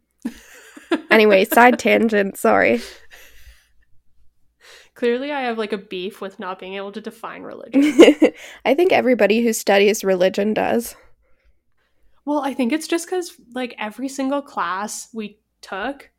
anyway, 1.11 1.43
side 1.43 1.77
tangent. 1.77 2.37
Sorry. 2.37 2.81
Clearly, 4.93 5.31
I 5.31 5.41
have 5.41 5.57
like 5.57 5.73
a 5.73 5.77
beef 5.77 6.21
with 6.21 6.39
not 6.39 6.59
being 6.59 6.75
able 6.75 6.91
to 6.93 7.01
define 7.01 7.43
religion. 7.43 7.81
I 8.65 8.73
think 8.75 8.91
everybody 8.91 9.41
who 9.43 9.51
studies 9.51 10.03
religion 10.03 10.53
does. 10.53 10.95
Well, 12.23 12.39
I 12.39 12.53
think 12.53 12.71
it's 12.71 12.87
just 12.87 13.07
because 13.07 13.33
like 13.53 13.75
every 13.77 14.07
single 14.07 14.41
class 14.41 15.09
we 15.13 15.39
took 15.61 16.11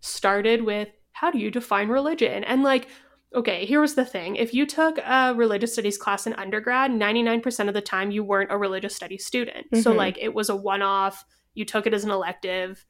started 0.00 0.62
with 0.62 0.88
how 1.20 1.30
do 1.30 1.38
you 1.38 1.50
define 1.50 1.88
religion? 1.88 2.44
And 2.44 2.62
like, 2.62 2.88
okay, 3.34 3.66
here 3.66 3.80
was 3.80 3.94
the 3.94 4.04
thing. 4.04 4.36
If 4.36 4.54
you 4.54 4.64
took 4.66 4.98
a 4.98 5.34
religious 5.36 5.72
studies 5.72 5.98
class 5.98 6.26
in 6.26 6.32
undergrad, 6.34 6.90
99% 6.90 7.68
of 7.68 7.74
the 7.74 7.80
time 7.80 8.10
you 8.10 8.22
weren't 8.24 8.52
a 8.52 8.56
religious 8.56 8.94
studies 8.94 9.26
student. 9.26 9.66
Mm-hmm. 9.66 9.80
So 9.82 9.92
like 9.92 10.16
it 10.18 10.32
was 10.32 10.48
a 10.48 10.56
one-off, 10.56 11.24
you 11.54 11.64
took 11.64 11.86
it 11.86 11.94
as 11.94 12.04
an 12.04 12.10
elective. 12.10 12.84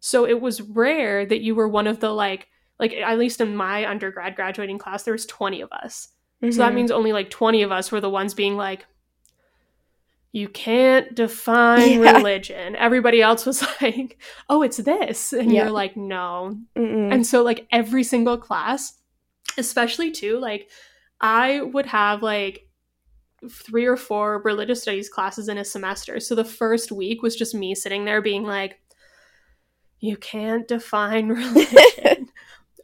So 0.00 0.26
it 0.26 0.40
was 0.40 0.60
rare 0.62 1.26
that 1.26 1.40
you 1.42 1.54
were 1.54 1.68
one 1.68 1.86
of 1.86 2.00
the 2.00 2.10
like 2.10 2.48
like 2.80 2.92
at 2.92 3.18
least 3.18 3.40
in 3.40 3.56
my 3.56 3.88
undergrad 3.88 4.36
graduating 4.36 4.78
class 4.78 5.02
there 5.02 5.12
was 5.12 5.26
20 5.26 5.60
of 5.60 5.70
us. 5.72 6.08
Mm-hmm. 6.42 6.52
So 6.52 6.58
that 6.58 6.72
Mhm. 6.72 6.76
means 6.76 6.90
only 6.90 7.12
like 7.12 7.28
20 7.30 7.62
of 7.62 7.72
us 7.72 7.90
were 7.92 8.00
the 8.00 8.10
ones 8.10 8.34
being 8.34 8.56
like, 8.56 8.86
you 10.32 10.48
can't 10.48 11.14
define 11.14 12.00
Yeah. 12.00 12.16
religion. 12.16 12.76
Everybody 12.76 13.22
else 13.22 13.46
was 13.46 13.62
like, 13.82 14.20
oh, 14.48 14.62
it's 14.62 14.76
this. 14.76 15.32
And 15.32 15.52
Yeah. 15.52 15.62
you're 15.64 15.72
like, 15.72 15.96
no. 15.96 16.58
Mm-mm. 16.76 17.12
And 17.12 17.26
so, 17.26 17.42
like, 17.42 17.66
every 17.72 18.04
single 18.04 18.36
class, 18.36 18.94
especially 19.56 20.10
too, 20.10 20.38
like, 20.38 20.68
I 21.20 21.62
would 21.62 21.86
have 21.86 22.22
like 22.22 22.68
three 23.50 23.86
or 23.86 23.96
four 23.96 24.42
religious 24.42 24.82
studies 24.82 25.08
classes 25.08 25.48
in 25.48 25.58
a 25.58 25.64
semester. 25.64 26.20
So 26.20 26.34
the 26.34 26.44
first 26.44 26.92
week 26.92 27.22
was 27.22 27.34
just 27.36 27.54
me 27.54 27.74
sitting 27.74 28.04
there 28.04 28.20
being 28.22 28.42
like, 28.44 28.80
you 30.00 30.16
can't 30.16 30.66
define 30.68 31.28
religion 31.30 32.07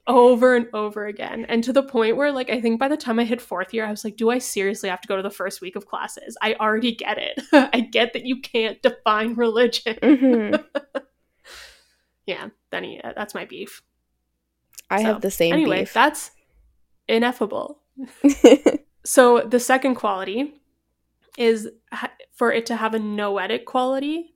over 0.07 0.55
and 0.55 0.67
over 0.75 1.07
again. 1.07 1.47
And 1.49 1.65
to 1.65 1.73
the 1.73 1.83
point 1.83 2.17
where, 2.17 2.31
like, 2.33 2.51
I 2.51 2.61
think 2.61 2.79
by 2.79 2.89
the 2.89 2.97
time 2.97 3.19
I 3.19 3.25
hit 3.25 3.41
fourth 3.41 3.73
year, 3.73 3.87
I 3.87 3.91
was 3.91 4.05
like, 4.05 4.17
do 4.17 4.31
I 4.31 4.39
seriously 4.39 4.89
have 4.89 5.01
to 5.01 5.09
go 5.09 5.17
to 5.17 5.23
the 5.23 5.31
first 5.31 5.61
week 5.61 5.77
of 5.77 5.87
classes? 5.87 6.37
I 6.43 6.55
already 6.55 6.95
get 6.95 7.19
it. 7.19 7.41
I 7.53 7.81
get 7.81 8.13
that 8.13 8.27
you 8.27 8.41
can't 8.41 8.81
define 8.83 9.35
religion. 9.35 9.97
Mhm. 10.03 10.65
Yeah, 12.27 12.49
then 12.71 12.85
yeah, 12.85 13.13
that's 13.15 13.35
my 13.35 13.45
beef. 13.45 13.83
I 14.91 14.99
So, 15.01 15.05
have 15.05 15.21
the 15.21 15.31
same 15.31 15.53
anyway, 15.53 15.81
beef. 15.81 15.93
that's 15.93 16.31
ineffable. 17.09 17.81
So 19.07 19.41
the 19.43 19.61
second 19.61 19.97
quality 19.97 20.55
is 21.37 21.69
ha- 21.93 22.11
for 22.33 22.51
it 22.51 22.65
to 22.67 22.77
have 22.77 22.95
a 22.95 22.99
noetic 22.99 23.67
quality. 23.67 24.33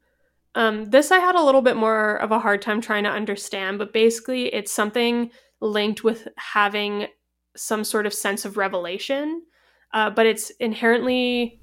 Um, 0.55 0.85
this 0.85 1.11
I 1.11 1.19
had 1.21 1.37
a 1.37 1.43
little 1.43 1.63
bit 1.63 1.77
more 1.77 2.17
of 2.17 2.33
a 2.33 2.39
hard 2.39 2.61
time 2.61 2.83
trying 2.83 3.05
to 3.05 3.11
understand, 3.11 3.79
but 3.79 3.95
basically 3.95 4.53
it's 4.55 4.71
something 4.71 5.31
linked 5.61 6.05
with 6.05 6.29
having 6.37 7.07
some 7.57 7.85
sort 7.85 8.07
of 8.07 8.15
sense 8.15 8.45
of 8.45 8.57
revelation, 8.57 9.43
uh, 9.93 10.11
but 10.11 10.27
it's 10.27 10.51
inherently 10.61 11.61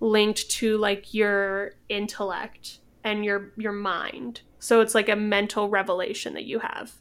linked 0.00 0.48
to 0.50 0.78
like 0.78 1.12
your 1.12 1.72
intellect 1.88 2.78
and 3.04 3.24
your 3.24 3.52
your 3.56 3.72
mind. 3.72 4.40
So 4.60 4.80
it's 4.80 4.94
like 4.94 5.08
a 5.08 5.16
mental 5.16 5.68
revelation 5.68 6.34
that 6.34 6.44
you 6.44 6.60
have. 6.60 6.92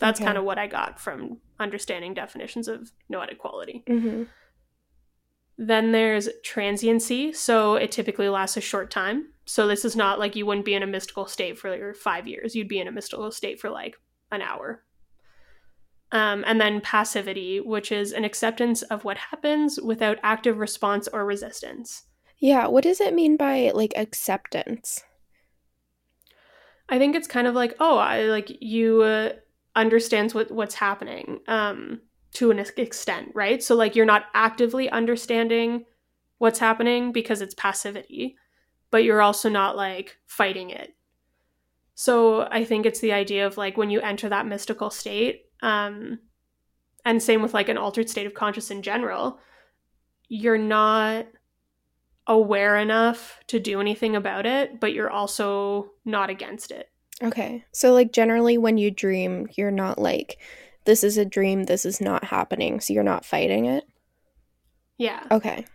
That's 0.00 0.20
Okay. 0.20 0.26
kind 0.26 0.38
of 0.38 0.44
what 0.44 0.58
I 0.58 0.66
got 0.66 1.00
from 1.00 1.38
understanding 1.58 2.14
definitions 2.14 2.68
of 2.68 2.92
noetic 3.08 3.38
quality. 3.38 3.82
Mhm. 3.86 4.28
Then 5.58 5.92
there's 5.92 6.28
transiency, 6.42 7.32
so 7.32 7.76
it 7.76 7.92
typically 7.92 8.28
lasts 8.28 8.56
a 8.56 8.60
short 8.60 8.90
time. 8.90 9.32
So 9.44 9.66
this 9.66 9.84
is 9.84 9.94
not 9.94 10.18
like 10.18 10.34
you 10.34 10.46
wouldn't 10.46 10.64
be 10.64 10.74
in 10.74 10.82
a 10.82 10.86
mystical 10.86 11.26
state 11.26 11.58
for 11.58 11.70
like, 11.70 11.94
five 11.96 12.26
years. 12.26 12.54
You'd 12.56 12.68
be 12.68 12.78
in 12.80 12.88
a 12.88 12.92
mystical 12.92 13.30
state 13.30 13.60
for 13.60 13.70
like 13.70 13.96
an 14.30 14.40
hour. 14.42 14.82
Um, 16.12 16.44
and 16.46 16.60
then 16.60 16.82
passivity, 16.82 17.58
which 17.58 17.90
is 17.90 18.12
an 18.12 18.24
acceptance 18.24 18.82
of 18.82 19.02
what 19.02 19.16
happens 19.16 19.80
without 19.80 20.18
active 20.22 20.58
response 20.58 21.08
or 21.08 21.24
resistance. 21.24 22.02
Yeah, 22.38 22.66
what 22.66 22.84
does 22.84 23.00
it 23.00 23.14
mean 23.14 23.36
by 23.36 23.70
like 23.74 23.94
acceptance? 23.96 25.02
I 26.88 26.98
think 26.98 27.16
it's 27.16 27.28
kind 27.28 27.46
of 27.46 27.54
like, 27.54 27.74
oh, 27.80 27.96
I 27.96 28.24
like 28.24 28.50
you 28.60 29.02
uh, 29.02 29.30
understands 29.74 30.34
what 30.34 30.50
what's 30.50 30.74
happening 30.74 31.40
um, 31.48 32.02
to 32.34 32.50
an 32.50 32.58
extent, 32.58 33.30
right? 33.34 33.62
So 33.62 33.74
like 33.74 33.96
you're 33.96 34.04
not 34.04 34.24
actively 34.34 34.90
understanding 34.90 35.86
what's 36.38 36.58
happening 36.58 37.12
because 37.12 37.40
it's 37.40 37.54
passivity, 37.54 38.36
but 38.90 39.04
you're 39.04 39.22
also 39.22 39.48
not 39.48 39.76
like 39.76 40.18
fighting 40.26 40.70
it. 40.70 40.94
So 41.94 42.42
I 42.50 42.64
think 42.64 42.86
it's 42.86 43.00
the 43.00 43.12
idea 43.12 43.46
of 43.46 43.56
like 43.56 43.76
when 43.76 43.90
you 43.90 44.00
enter 44.00 44.28
that 44.28 44.46
mystical 44.46 44.90
state, 44.90 45.42
um, 45.62 46.18
and 47.04 47.22
same 47.22 47.42
with 47.42 47.54
like 47.54 47.68
an 47.68 47.78
altered 47.78 48.08
state 48.08 48.26
of 48.26 48.34
conscious 48.34 48.70
in 48.70 48.82
general, 48.82 49.38
you're 50.28 50.58
not 50.58 51.26
aware 52.26 52.76
enough 52.76 53.40
to 53.48 53.58
do 53.58 53.80
anything 53.80 54.14
about 54.16 54.46
it, 54.46 54.80
but 54.80 54.92
you're 54.92 55.10
also 55.10 55.90
not 56.04 56.30
against 56.30 56.70
it. 56.70 56.88
Okay. 57.22 57.64
So 57.72 57.92
like 57.92 58.12
generally 58.12 58.56
when 58.58 58.78
you 58.78 58.90
dream, 58.90 59.48
you're 59.56 59.70
not 59.70 59.98
like 59.98 60.38
this 60.84 61.04
is 61.04 61.18
a 61.18 61.24
dream, 61.24 61.64
this 61.64 61.84
is 61.84 62.00
not 62.00 62.24
happening, 62.24 62.80
so 62.80 62.92
you're 62.92 63.02
not 63.02 63.24
fighting 63.24 63.66
it. 63.66 63.84
Yeah. 64.98 65.24
Okay. 65.30 65.66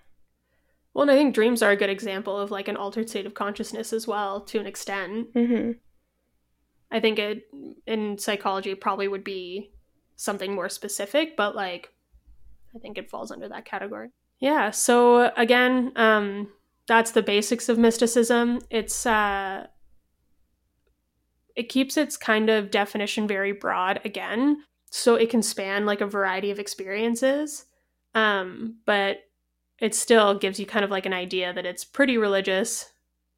Well, 0.94 1.04
and 1.04 1.12
I 1.12 1.16
think 1.16 1.36
dreams 1.36 1.62
are 1.62 1.72
a 1.72 1.78
good 1.78 1.90
example 1.90 2.40
of 2.40 2.50
like 2.50 2.68
an 2.68 2.78
altered 2.78 3.10
state 3.10 3.26
of 3.26 3.34
consciousness 3.34 3.94
as 3.94 4.08
well, 4.08 4.42
to 4.42 4.60
an 4.60 4.66
extent. 4.66 5.34
Mhm. 5.34 5.78
I 6.92 7.00
think 7.00 7.20
it 7.20 7.44
in 7.86 8.18
psychology 8.18 8.74
probably 8.76 9.08
would 9.08 9.24
be 9.24 9.72
something 10.16 10.54
more 10.54 10.70
specific, 10.70 11.36
but 11.36 11.56
like 11.56 11.94
I 12.76 12.80
think 12.80 12.98
it 12.98 13.10
falls 13.10 13.32
under 13.32 13.50
that 13.50 13.66
category. 13.66 14.10
Yeah. 14.40 14.72
So 14.72 15.32
again, 15.36 15.92
um, 15.96 16.50
that's 16.88 17.12
the 17.12 17.24
basics 17.24 17.70
of 17.70 17.78
mysticism. 17.78 18.62
It's 18.70 19.06
uh, 19.06 19.68
it 21.56 21.70
keeps 21.70 21.98
its 21.98 22.18
kind 22.18 22.50
of 22.50 22.72
definition 22.72 23.28
very 23.28 23.52
broad 23.52 24.00
again, 24.06 24.64
so 24.90 25.16
it 25.16 25.30
can 25.30 25.42
span 25.42 25.86
like 25.86 26.02
a 26.02 26.08
variety 26.08 26.52
of 26.52 26.60
experiences. 26.60 27.66
Um, 28.16 28.78
but 28.86 29.18
it 29.80 29.94
still 29.94 30.38
gives 30.38 30.60
you 30.60 30.66
kind 30.66 30.86
of 30.86 30.92
like 30.92 31.06
an 31.06 31.14
idea 31.14 31.54
that 31.54 31.66
it's 31.66 31.84
pretty 31.84 32.18
religious, 32.18 32.92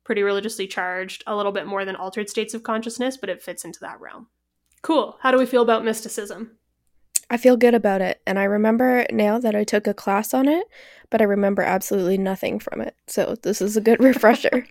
pretty 0.09 0.23
religiously 0.23 0.65
charged, 0.65 1.23
a 1.27 1.35
little 1.35 1.51
bit 1.51 1.67
more 1.67 1.85
than 1.85 1.95
altered 1.95 2.27
states 2.27 2.55
of 2.55 2.63
consciousness, 2.63 3.15
but 3.15 3.29
it 3.29 3.43
fits 3.43 3.63
into 3.63 3.79
that 3.79 4.01
realm. 4.01 4.25
Cool. 4.81 5.15
How 5.21 5.29
do 5.29 5.37
we 5.37 5.45
feel 5.45 5.61
about 5.61 5.85
mysticism? 5.85 6.57
I 7.29 7.37
feel 7.37 7.55
good 7.55 7.75
about 7.75 8.01
it, 8.01 8.19
and 8.25 8.39
I 8.39 8.45
remember 8.45 9.05
now 9.11 9.37
that 9.37 9.53
I 9.53 9.63
took 9.63 9.85
a 9.85 9.93
class 9.93 10.33
on 10.33 10.47
it, 10.47 10.65
but 11.11 11.21
I 11.21 11.25
remember 11.25 11.61
absolutely 11.61 12.17
nothing 12.17 12.57
from 12.57 12.81
it. 12.81 12.95
So 13.05 13.35
this 13.43 13.61
is 13.61 13.77
a 13.77 13.81
good 13.81 13.99
refresher. 14.03 14.65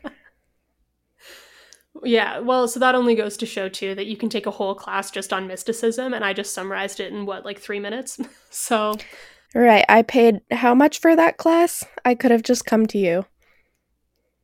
Yeah, 2.02 2.40
well, 2.40 2.66
so 2.66 2.80
that 2.80 2.96
only 2.96 3.14
goes 3.14 3.36
to 3.36 3.46
show 3.46 3.68
too 3.68 3.94
that 3.94 4.06
you 4.06 4.16
can 4.16 4.28
take 4.28 4.46
a 4.46 4.50
whole 4.50 4.74
class 4.74 5.08
just 5.12 5.32
on 5.32 5.46
mysticism, 5.46 6.14
and 6.14 6.24
I 6.24 6.32
just 6.32 6.52
summarized 6.52 6.98
it 6.98 7.12
in 7.12 7.26
what, 7.26 7.44
like 7.44 7.60
three 7.60 7.78
minutes? 7.78 8.18
so, 8.50 8.96
right. 9.54 9.84
I 9.88 10.02
paid 10.02 10.40
how 10.50 10.74
much 10.74 10.98
for 10.98 11.14
that 11.14 11.36
class? 11.36 11.84
I 12.04 12.16
could 12.16 12.32
have 12.32 12.42
just 12.42 12.64
come 12.64 12.86
to 12.86 12.98
you. 12.98 13.24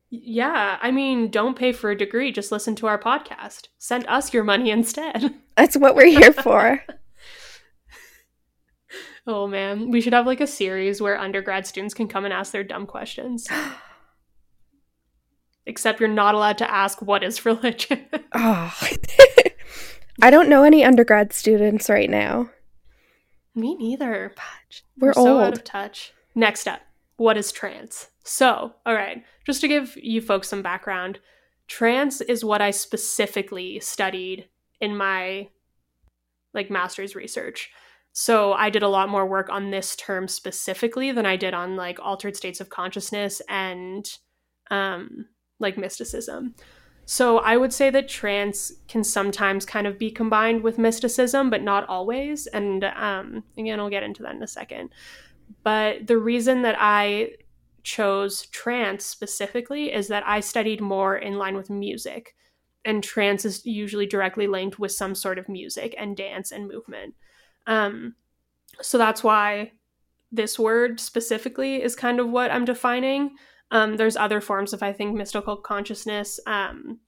Yeah, 0.09 0.77
I 0.81 0.91
mean, 0.91 1.29
don't 1.29 1.57
pay 1.57 1.71
for 1.71 1.91
a 1.91 1.97
degree, 1.97 2.31
just 2.31 2.51
listen 2.51 2.75
to 2.75 2.87
our 2.87 2.99
podcast. 2.99 3.67
Send 3.77 4.05
us 4.07 4.33
your 4.33 4.43
money 4.43 4.69
instead. 4.69 5.33
That's 5.57 5.77
what 5.77 5.95
we're 5.95 6.07
here 6.07 6.33
for. 6.33 6.83
oh 9.27 9.47
man, 9.47 9.91
we 9.91 10.01
should 10.01 10.13
have 10.13 10.25
like 10.25 10.41
a 10.41 10.47
series 10.47 11.01
where 11.01 11.17
undergrad 11.17 11.65
students 11.65 11.93
can 11.93 12.07
come 12.07 12.25
and 12.25 12.33
ask 12.33 12.51
their 12.51 12.63
dumb 12.63 12.85
questions. 12.85 13.47
Except 15.65 15.99
you're 15.99 16.09
not 16.09 16.35
allowed 16.35 16.59
to 16.59 16.71
ask 16.71 17.01
what 17.01 17.23
is 17.23 17.45
religion. 17.45 18.05
oh. 18.33 18.79
I 20.21 20.29
don't 20.29 20.47
know 20.47 20.63
any 20.63 20.83
undergrad 20.83 21.33
students 21.33 21.89
right 21.89 22.09
now. 22.09 22.51
Me 23.55 23.75
neither. 23.75 24.35
We're, 24.97 25.13
so 25.13 25.21
old. 25.21 25.41
out 25.41 25.53
of 25.53 25.63
touch. 25.63 26.13
Next 26.35 26.67
up, 26.67 26.81
what 27.17 27.37
is 27.37 27.51
trance? 27.51 28.09
So, 28.27 28.73
all 28.87 28.95
right, 28.95 29.23
just 29.45 29.61
to 29.61 29.67
give 29.67 29.95
you 29.97 30.19
folks 30.19 30.49
some 30.49 30.63
background, 30.63 31.19
trance 31.67 32.21
is 32.21 32.43
what 32.43 32.59
I 32.59 32.71
specifically 32.71 33.79
studied 33.79 34.49
in 34.81 34.97
my 34.97 35.49
like 36.51 36.71
master's 36.71 37.15
research. 37.15 37.69
So, 38.13 38.53
I 38.53 38.71
did 38.71 38.81
a 38.81 38.89
lot 38.89 39.09
more 39.09 39.27
work 39.27 39.49
on 39.51 39.69
this 39.69 39.95
term 39.95 40.27
specifically 40.27 41.11
than 41.11 41.27
I 41.27 41.35
did 41.35 41.53
on 41.53 41.75
like 41.75 41.99
altered 41.99 42.35
states 42.35 42.59
of 42.59 42.69
consciousness 42.69 43.43
and 43.47 44.11
um 44.71 45.27
like 45.59 45.77
mysticism. 45.77 46.55
So, 47.05 47.37
I 47.37 47.57
would 47.57 47.73
say 47.73 47.91
that 47.91 48.09
trance 48.09 48.71
can 48.87 49.03
sometimes 49.03 49.67
kind 49.67 49.85
of 49.85 49.99
be 49.99 50.09
combined 50.09 50.63
with 50.63 50.79
mysticism, 50.79 51.51
but 51.51 51.61
not 51.61 51.87
always. 51.87 52.47
And 52.47 52.85
um, 52.85 53.43
again, 53.55 53.79
I'll 53.79 53.91
get 53.91 54.01
into 54.01 54.23
that 54.23 54.33
in 54.33 54.41
a 54.41 54.47
second. 54.47 54.89
But 55.63 56.07
the 56.07 56.17
reason 56.17 56.63
that 56.63 56.75
I 56.79 57.33
chose 57.85 58.47
trance 58.47 59.05
specifically 59.05 59.93
is 59.93 60.09
that 60.09 60.27
I 60.27 60.41
studied 60.41 60.81
more 60.81 61.15
in 61.15 61.37
line 61.37 61.55
with 61.55 61.69
music. 61.69 62.35
And 62.83 63.03
trance 63.03 63.45
is 63.45 63.65
usually 63.65 64.05
directly 64.05 64.47
linked 64.47 64.77
with 64.77 64.91
some 64.91 65.15
sort 65.15 65.39
of 65.39 65.47
music 65.47 65.95
and 65.97 66.17
dance 66.17 66.51
and 66.51 66.67
movement. 66.67 67.15
Um, 67.65 68.15
so 68.81 68.97
that's 68.97 69.23
why 69.23 69.71
this 70.31 70.59
word 70.59 70.99
specifically 70.99 71.81
is 71.81 71.95
kind 71.95 72.19
of 72.19 72.29
what 72.29 72.51
I'm 72.51 72.65
defining. 72.65 73.35
Um, 73.71 73.97
there's 73.97 74.17
other 74.17 74.41
forms 74.41 74.73
of, 74.73 74.83
I 74.83 74.91
think, 74.91 75.15
mystical 75.15 75.55
consciousness 75.55 76.39
um, 76.45 76.99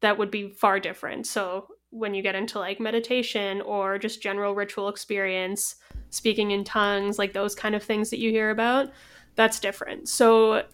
that 0.00 0.18
would 0.18 0.30
be 0.30 0.50
far 0.50 0.78
different. 0.78 1.26
So 1.26 1.68
when 1.90 2.14
you 2.14 2.22
get 2.22 2.34
into 2.34 2.58
like 2.58 2.78
meditation 2.78 3.60
or 3.62 3.98
just 3.98 4.22
general 4.22 4.54
ritual 4.54 4.88
experience, 4.88 5.76
speaking 6.10 6.50
in 6.50 6.62
tongues, 6.64 7.18
like 7.18 7.32
those 7.32 7.54
kind 7.54 7.74
of 7.74 7.82
things 7.82 8.10
that 8.10 8.18
you 8.18 8.30
hear 8.30 8.50
about, 8.50 8.92
that's 9.36 9.60
different. 9.60 10.08
So 10.08 10.64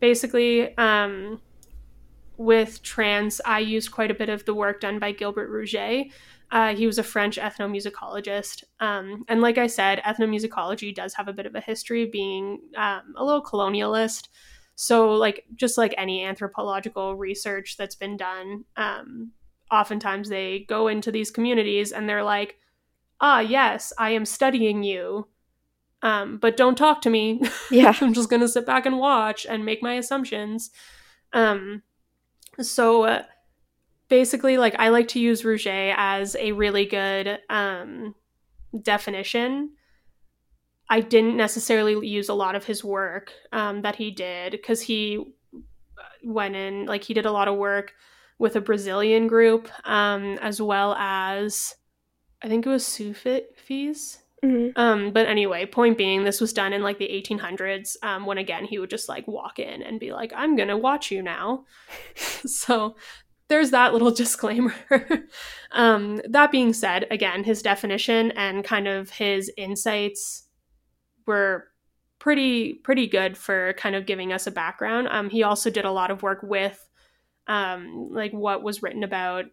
basically, 0.00 0.76
um, 0.78 1.40
with 2.36 2.82
trance, 2.82 3.40
I 3.44 3.58
used 3.58 3.90
quite 3.90 4.10
a 4.10 4.14
bit 4.14 4.28
of 4.28 4.44
the 4.44 4.54
work 4.54 4.80
done 4.80 4.98
by 4.98 5.12
Gilbert 5.12 5.50
Rouget. 5.50 6.12
Uh, 6.50 6.74
he 6.74 6.86
was 6.86 6.98
a 6.98 7.02
French 7.02 7.36
ethnomusicologist. 7.36 8.64
Um, 8.80 9.24
and 9.28 9.40
like 9.40 9.58
I 9.58 9.66
said, 9.66 10.00
ethnomusicology 10.00 10.94
does 10.94 11.14
have 11.14 11.28
a 11.28 11.32
bit 11.32 11.46
of 11.46 11.54
a 11.54 11.60
history 11.60 12.04
of 12.04 12.12
being 12.12 12.60
um, 12.76 13.14
a 13.16 13.24
little 13.24 13.42
colonialist. 13.42 14.28
So, 14.74 15.12
like, 15.12 15.44
just 15.54 15.76
like 15.76 15.94
any 15.98 16.24
anthropological 16.24 17.14
research 17.14 17.76
that's 17.76 17.94
been 17.94 18.16
done, 18.16 18.64
um, 18.76 19.32
oftentimes 19.70 20.28
they 20.28 20.60
go 20.68 20.88
into 20.88 21.12
these 21.12 21.30
communities 21.30 21.92
and 21.92 22.08
they're 22.08 22.24
like, 22.24 22.56
ah, 23.20 23.40
yes, 23.40 23.92
I 23.98 24.10
am 24.10 24.24
studying 24.24 24.82
you. 24.82 25.28
Um, 26.02 26.38
but 26.38 26.56
don't 26.56 26.76
talk 26.76 27.02
to 27.02 27.10
me. 27.10 27.42
Yeah. 27.70 27.94
I'm 28.00 28.14
just 28.14 28.30
going 28.30 28.40
to 28.40 28.48
sit 28.48 28.66
back 28.66 28.84
and 28.84 28.98
watch 28.98 29.46
and 29.48 29.64
make 29.64 29.82
my 29.82 29.94
assumptions. 29.94 30.70
Um, 31.32 31.82
so 32.60 33.04
uh, 33.04 33.22
basically, 34.08 34.58
like, 34.58 34.74
I 34.78 34.88
like 34.88 35.08
to 35.08 35.20
use 35.20 35.42
Rouget 35.42 35.94
as 35.96 36.36
a 36.36 36.52
really 36.52 36.84
good 36.84 37.38
um, 37.48 38.14
definition. 38.82 39.70
I 40.88 41.00
didn't 41.00 41.36
necessarily 41.36 42.06
use 42.06 42.28
a 42.28 42.34
lot 42.34 42.56
of 42.56 42.64
his 42.64 42.82
work 42.82 43.32
um, 43.52 43.82
that 43.82 43.96
he 43.96 44.10
did 44.10 44.52
because 44.52 44.80
he 44.80 45.32
went 46.24 46.56
in, 46.56 46.86
like, 46.86 47.04
he 47.04 47.14
did 47.14 47.26
a 47.26 47.32
lot 47.32 47.46
of 47.46 47.56
work 47.56 47.92
with 48.40 48.56
a 48.56 48.60
Brazilian 48.60 49.28
group, 49.28 49.68
um, 49.84 50.38
as 50.40 50.60
well 50.60 50.94
as 50.94 51.76
I 52.42 52.48
think 52.48 52.66
it 52.66 52.70
was 52.70 52.86
Sufis. 52.86 54.18
Mhm. 54.44 54.72
Um, 54.76 55.12
but 55.12 55.26
anyway, 55.26 55.66
point 55.66 55.98
being, 55.98 56.24
this 56.24 56.40
was 56.40 56.52
done 56.52 56.72
in 56.72 56.82
like 56.82 56.98
the 56.98 57.10
1800s. 57.10 57.96
Um, 58.02 58.24
when 58.24 58.38
again, 58.38 58.64
he 58.64 58.78
would 58.78 58.88
just 58.90 59.08
like 59.08 59.28
walk 59.28 59.58
in 59.58 59.82
and 59.82 60.00
be 60.00 60.12
like, 60.12 60.32
"I'm 60.34 60.56
gonna 60.56 60.78
watch 60.78 61.10
you 61.10 61.22
now." 61.22 61.64
so 62.16 62.96
there's 63.48 63.70
that 63.72 63.92
little 63.92 64.10
disclaimer. 64.22 64.74
um, 65.72 66.22
that 66.28 66.50
being 66.50 66.72
said, 66.72 67.06
again, 67.10 67.44
his 67.44 67.62
definition 67.62 68.30
and 68.32 68.64
kind 68.64 68.88
of 68.88 69.10
his 69.10 69.50
insights 69.58 70.46
were 71.26 71.68
pretty 72.18 72.74
pretty 72.74 73.06
good 73.06 73.36
for 73.36 73.74
kind 73.74 73.94
of 73.94 74.06
giving 74.06 74.32
us 74.32 74.46
a 74.46 74.50
background. 74.50 75.08
Um, 75.10 75.30
he 75.30 75.42
also 75.42 75.70
did 75.70 75.84
a 75.84 75.92
lot 75.92 76.10
of 76.10 76.22
work 76.22 76.40
with 76.42 76.88
um, 77.46 78.08
like 78.12 78.32
what 78.32 78.62
was 78.62 78.82
written 78.82 79.04
about 79.04 79.46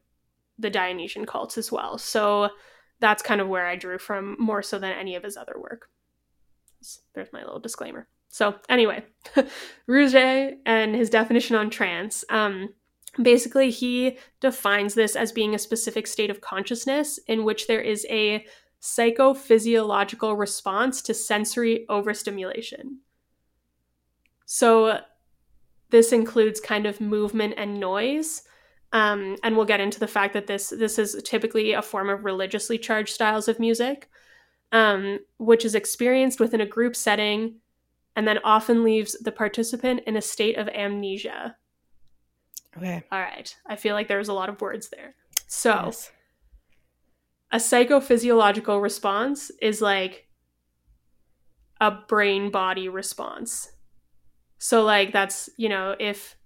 the 0.59 0.69
Dionysian 0.69 1.25
cults 1.25 1.57
as 1.57 1.71
well. 1.71 1.97
So 1.97 2.49
that's 2.99 3.23
kind 3.23 3.41
of 3.41 3.47
where 3.47 3.67
I 3.67 3.75
drew 3.75 3.97
from 3.97 4.35
more 4.39 4.61
so 4.61 4.79
than 4.79 4.91
any 4.91 5.15
of 5.15 5.23
his 5.23 5.37
other 5.37 5.55
work. 5.57 5.89
There's 7.13 7.33
my 7.33 7.41
little 7.41 7.59
disclaimer. 7.59 8.07
So 8.29 8.55
anyway, 8.69 9.03
Rouget 9.87 10.57
and 10.65 10.95
his 10.95 11.09
definition 11.09 11.55
on 11.55 11.69
trance. 11.69 12.23
Um, 12.29 12.69
basically, 13.21 13.71
he 13.71 14.17
defines 14.39 14.93
this 14.93 15.15
as 15.15 15.31
being 15.31 15.55
a 15.55 15.59
specific 15.59 16.07
state 16.07 16.29
of 16.29 16.41
consciousness 16.41 17.19
in 17.27 17.43
which 17.43 17.67
there 17.67 17.81
is 17.81 18.05
a 18.09 18.45
psychophysiological 18.81 20.37
response 20.37 21.01
to 21.03 21.13
sensory 21.13 21.85
overstimulation. 21.89 22.99
So 24.45 24.99
this 25.89 26.11
includes 26.11 26.59
kind 26.59 26.85
of 26.85 27.01
movement 27.01 27.55
and 27.57 27.79
noise. 27.79 28.43
Um, 28.93 29.35
and 29.43 29.55
we'll 29.57 29.65
get 29.65 29.81
into 29.81 29.99
the 29.99 30.07
fact 30.07 30.33
that 30.33 30.47
this 30.47 30.69
this 30.69 30.97
is 30.97 31.21
typically 31.23 31.73
a 31.73 31.81
form 31.81 32.09
of 32.09 32.23
religiously 32.23 32.77
charged 32.77 33.13
styles 33.13 33.49
of 33.49 33.59
music, 33.59 34.09
um, 34.71 35.19
which 35.37 35.65
is 35.65 35.75
experienced 35.75 36.39
within 36.39 36.61
a 36.61 36.65
group 36.65 36.95
setting, 36.95 37.55
and 38.15 38.25
then 38.25 38.39
often 38.45 38.83
leaves 38.85 39.17
the 39.19 39.31
participant 39.31 40.01
in 40.07 40.15
a 40.15 40.21
state 40.21 40.57
of 40.57 40.69
amnesia. 40.69 41.57
Okay. 42.77 43.03
All 43.11 43.19
right, 43.19 43.53
I 43.65 43.75
feel 43.75 43.93
like 43.93 44.07
there's 44.07 44.29
a 44.29 44.33
lot 44.33 44.49
of 44.49 44.61
words 44.61 44.87
there. 44.89 45.15
So 45.47 45.71
Yes. 45.85 46.11
a 47.51 47.57
psychophysiological 47.57 48.81
response 48.81 49.51
is 49.61 49.81
like 49.81 50.29
a 51.81 51.91
brain 51.91 52.51
body 52.51 52.87
response. 52.87 53.73
So 54.59 54.83
like 54.83 55.11
that's, 55.11 55.49
you 55.57 55.67
know, 55.69 55.95
if 55.99 56.36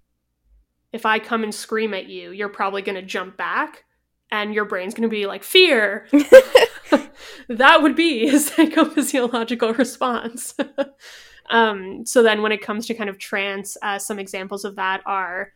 if 0.92 1.06
I 1.06 1.18
come 1.18 1.42
and 1.42 1.54
scream 1.54 1.94
at 1.94 2.08
you, 2.08 2.30
you're 2.30 2.48
probably 2.48 2.82
going 2.82 2.96
to 2.96 3.02
jump 3.02 3.36
back 3.36 3.84
and 4.30 4.54
your 4.54 4.64
brain's 4.64 4.94
going 4.94 5.08
to 5.08 5.14
be 5.14 5.26
like 5.26 5.42
fear. 5.42 6.06
that 7.48 7.82
would 7.82 7.96
be 7.96 8.28
a 8.28 8.34
psychophysiological 8.34 9.76
response. 9.76 10.54
um, 11.50 12.04
so 12.04 12.22
then 12.22 12.42
when 12.42 12.52
it 12.52 12.62
comes 12.62 12.86
to 12.86 12.94
kind 12.94 13.10
of 13.10 13.18
trance, 13.18 13.76
uh, 13.82 13.98
some 13.98 14.18
examples 14.18 14.64
of 14.64 14.76
that 14.76 15.02
are 15.06 15.52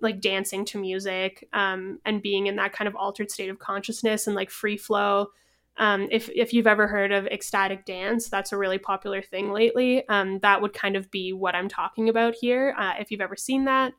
like 0.00 0.20
dancing 0.20 0.64
to 0.64 0.78
music 0.78 1.48
um, 1.52 1.98
and 2.04 2.22
being 2.22 2.46
in 2.46 2.56
that 2.56 2.72
kind 2.72 2.88
of 2.88 2.96
altered 2.96 3.30
state 3.30 3.50
of 3.50 3.58
consciousness 3.58 4.26
and 4.26 4.36
like 4.36 4.50
free 4.50 4.76
flow. 4.76 5.28
Um, 5.76 6.08
if, 6.10 6.28
if 6.34 6.52
you've 6.52 6.66
ever 6.66 6.88
heard 6.88 7.12
of 7.12 7.26
ecstatic 7.26 7.84
dance, 7.84 8.28
that's 8.28 8.52
a 8.52 8.56
really 8.56 8.78
popular 8.78 9.22
thing 9.22 9.52
lately. 9.52 10.06
Um, 10.08 10.40
that 10.40 10.60
would 10.60 10.72
kind 10.72 10.96
of 10.96 11.10
be 11.10 11.32
what 11.32 11.54
I'm 11.54 11.68
talking 11.68 12.08
about 12.08 12.34
here. 12.34 12.74
Uh, 12.76 12.94
if 12.98 13.10
you've 13.10 13.20
ever 13.20 13.36
seen 13.36 13.64
that, 13.66 13.92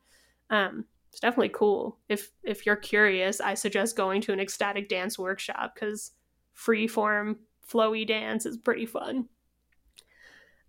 um, 0.50 0.84
it's 1.10 1.20
definitely 1.20 1.50
cool. 1.50 1.98
If 2.08 2.30
if 2.44 2.66
you're 2.66 2.76
curious, 2.76 3.40
I 3.40 3.54
suggest 3.54 3.96
going 3.96 4.20
to 4.22 4.32
an 4.32 4.40
ecstatic 4.40 4.88
dance 4.88 5.18
workshop 5.18 5.74
because 5.74 6.12
free 6.52 6.86
form 6.86 7.38
flowy 7.68 8.06
dance 8.06 8.46
is 8.46 8.56
pretty 8.56 8.86
fun. 8.86 9.28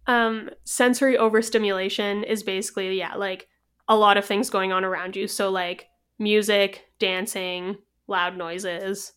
Um, 0.07 0.49
sensory 0.63 1.17
overstimulation 1.17 2.23
is 2.23 2.43
basically 2.43 2.97
yeah, 2.97 3.15
like 3.15 3.47
a 3.87 3.95
lot 3.95 4.17
of 4.17 4.25
things 4.25 4.49
going 4.49 4.71
on 4.71 4.83
around 4.83 5.15
you. 5.15 5.27
So 5.27 5.49
like 5.49 5.87
music, 6.17 6.85
dancing, 6.99 7.77
loud 8.07 8.37
noises. 8.37 9.13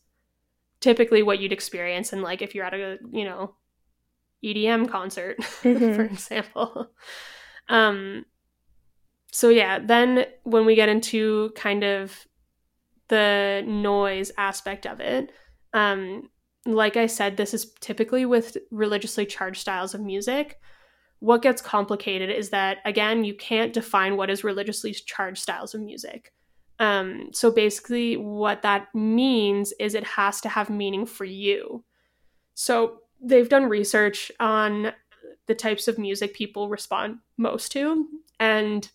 Typically 0.80 1.22
what 1.22 1.38
you'd 1.38 1.52
experience 1.52 2.12
and 2.12 2.22
like 2.22 2.42
if 2.42 2.54
you're 2.54 2.66
at 2.66 2.74
a, 2.74 2.98
you 3.10 3.24
know, 3.24 3.54
EDM 4.44 4.86
concert, 4.90 5.38
Mhm. 5.62 5.78
for 5.96 6.02
example. 6.02 6.90
Um 7.68 8.26
so 9.34 9.48
yeah, 9.48 9.80
then 9.80 10.26
when 10.44 10.64
we 10.64 10.76
get 10.76 10.88
into 10.88 11.50
kind 11.56 11.82
of 11.82 12.24
the 13.08 13.64
noise 13.66 14.30
aspect 14.38 14.86
of 14.86 15.00
it, 15.00 15.32
um, 15.72 16.30
like 16.66 16.96
I 16.96 17.06
said, 17.06 17.36
this 17.36 17.52
is 17.52 17.72
typically 17.80 18.26
with 18.26 18.56
religiously 18.70 19.26
charged 19.26 19.60
styles 19.60 19.92
of 19.92 20.00
music. 20.00 20.60
What 21.18 21.42
gets 21.42 21.60
complicated 21.60 22.30
is 22.30 22.50
that 22.50 22.78
again, 22.84 23.24
you 23.24 23.34
can't 23.34 23.72
define 23.72 24.16
what 24.16 24.30
is 24.30 24.44
religiously 24.44 24.92
charged 24.94 25.42
styles 25.42 25.74
of 25.74 25.80
music. 25.80 26.32
Um, 26.78 27.30
so 27.32 27.50
basically, 27.50 28.16
what 28.16 28.62
that 28.62 28.86
means 28.94 29.72
is 29.80 29.96
it 29.96 30.04
has 30.04 30.40
to 30.42 30.48
have 30.48 30.70
meaning 30.70 31.06
for 31.06 31.24
you. 31.24 31.82
So 32.54 32.98
they've 33.20 33.48
done 33.48 33.64
research 33.64 34.30
on 34.38 34.92
the 35.48 35.56
types 35.56 35.88
of 35.88 35.98
music 35.98 36.34
people 36.34 36.68
respond 36.68 37.18
most 37.36 37.72
to, 37.72 38.06
and 38.38 38.88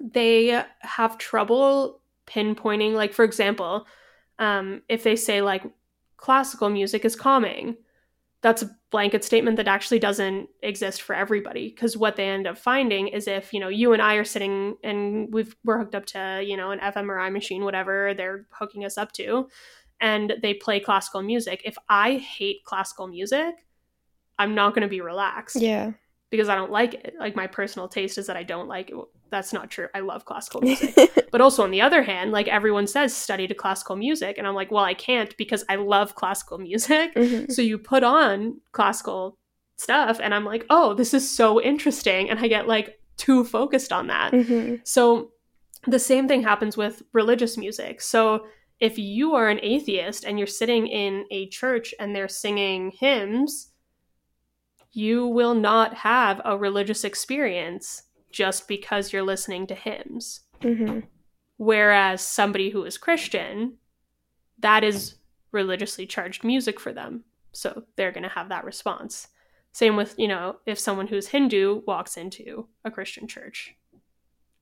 they 0.00 0.62
have 0.80 1.18
trouble 1.18 2.00
pinpointing 2.26 2.94
like 2.94 3.12
for 3.12 3.24
example 3.24 3.86
um, 4.38 4.82
if 4.88 5.02
they 5.04 5.16
say 5.16 5.42
like 5.42 5.62
classical 6.16 6.70
music 6.70 7.04
is 7.04 7.16
calming 7.16 7.76
that's 8.40 8.62
a 8.62 8.70
blanket 8.90 9.24
statement 9.24 9.56
that 9.56 9.66
actually 9.66 9.98
doesn't 9.98 10.48
exist 10.62 11.02
for 11.02 11.14
everybody 11.14 11.70
because 11.70 11.96
what 11.96 12.16
they 12.16 12.28
end 12.28 12.46
up 12.46 12.58
finding 12.58 13.08
is 13.08 13.26
if 13.26 13.52
you 13.52 13.60
know 13.60 13.68
you 13.68 13.92
and 13.92 14.02
i 14.02 14.14
are 14.14 14.24
sitting 14.24 14.76
and 14.84 15.32
we've 15.32 15.56
we're 15.64 15.78
hooked 15.78 15.94
up 15.94 16.06
to 16.06 16.42
you 16.44 16.56
know 16.56 16.70
an 16.70 16.78
fMRI 16.78 17.32
machine 17.32 17.64
whatever 17.64 18.14
they're 18.14 18.46
hooking 18.50 18.84
us 18.84 18.96
up 18.98 19.12
to 19.12 19.48
and 20.00 20.34
they 20.42 20.54
play 20.54 20.78
classical 20.78 21.22
music 21.22 21.62
if 21.64 21.76
i 21.88 22.14
hate 22.16 22.62
classical 22.64 23.06
music 23.06 23.54
i'm 24.38 24.54
not 24.54 24.74
going 24.74 24.82
to 24.82 24.88
be 24.88 25.00
relaxed 25.00 25.56
Yeah. 25.56 25.92
Because 26.34 26.48
I 26.48 26.56
don't 26.56 26.72
like 26.72 26.94
it. 26.94 27.14
Like 27.18 27.36
my 27.36 27.46
personal 27.46 27.86
taste 27.88 28.18
is 28.18 28.26
that 28.26 28.36
I 28.36 28.42
don't 28.42 28.66
like 28.66 28.90
it. 28.90 28.96
That's 29.30 29.52
not 29.52 29.70
true. 29.70 29.86
I 29.94 30.00
love 30.00 30.24
classical 30.24 30.60
music. 30.68 30.98
but 31.30 31.40
also 31.40 31.62
on 31.62 31.70
the 31.70 31.80
other 31.80 32.02
hand, 32.02 32.32
like 32.32 32.48
everyone 32.48 32.86
says 32.88 33.14
study 33.14 33.46
to 33.46 33.54
classical 33.54 33.94
music 33.96 34.36
and 34.38 34.46
I'm 34.46 34.54
like, 34.54 34.72
well, 34.72 34.82
I 34.84 34.94
can't 34.94 35.36
because 35.36 35.64
I 35.68 35.76
love 35.76 36.14
classical 36.16 36.58
music. 36.58 37.14
Mhm. 37.14 37.52
So 37.52 37.62
you 37.62 37.78
put 37.78 38.02
on 38.02 38.60
classical 38.72 39.38
stuff 39.76 40.18
and 40.22 40.34
I'm 40.34 40.44
like, 40.44 40.64
"Oh, 40.70 40.94
this 40.94 41.14
is 41.14 41.28
so 41.36 41.60
interesting." 41.60 42.30
And 42.30 42.38
I 42.40 42.48
get 42.48 42.66
like 42.68 42.98
too 43.16 43.44
focused 43.44 43.92
on 43.92 44.06
that. 44.08 44.32
Mhm. 44.32 44.80
So 44.86 45.30
the 45.86 45.98
same 45.98 46.26
thing 46.28 46.42
happens 46.42 46.76
with 46.76 47.02
religious 47.12 47.56
music. 47.56 48.00
So 48.00 48.46
if 48.80 48.98
you 48.98 49.34
are 49.34 49.48
an 49.48 49.60
atheist 49.62 50.24
and 50.24 50.38
you're 50.38 50.46
sitting 50.48 50.86
in 50.88 51.24
a 51.30 51.48
church 51.48 51.94
and 52.00 52.14
they're 52.14 52.28
singing 52.28 52.90
hymns, 52.98 53.72
you 54.94 55.26
will 55.26 55.54
not 55.54 55.92
have 55.94 56.40
a 56.44 56.56
religious 56.56 57.04
experience 57.04 58.04
just 58.30 58.68
because 58.68 59.12
you're 59.12 59.22
listening 59.22 59.66
to 59.66 59.74
hymns. 59.74 60.40
Mhm. 60.60 61.06
Whereas 61.56 62.20
somebody 62.20 62.70
who 62.70 62.84
is 62.84 62.96
Christian, 62.96 63.78
that 64.58 64.82
is 64.82 65.16
religiously 65.52 66.06
charged 66.06 66.44
music 66.44 66.80
for 66.80 66.92
them. 66.92 67.24
So 67.52 67.84
they're 67.96 68.12
going 68.12 68.24
to 68.24 68.28
have 68.28 68.48
that 68.48 68.64
response. 68.64 69.28
Same 69.72 69.96
with, 69.96 70.14
you 70.18 70.28
know, 70.28 70.56
if 70.66 70.78
someone 70.78 71.08
who's 71.08 71.28
Hindu 71.28 71.82
walks 71.86 72.16
into 72.16 72.68
a 72.84 72.90
Christian 72.90 73.26
church, 73.26 73.74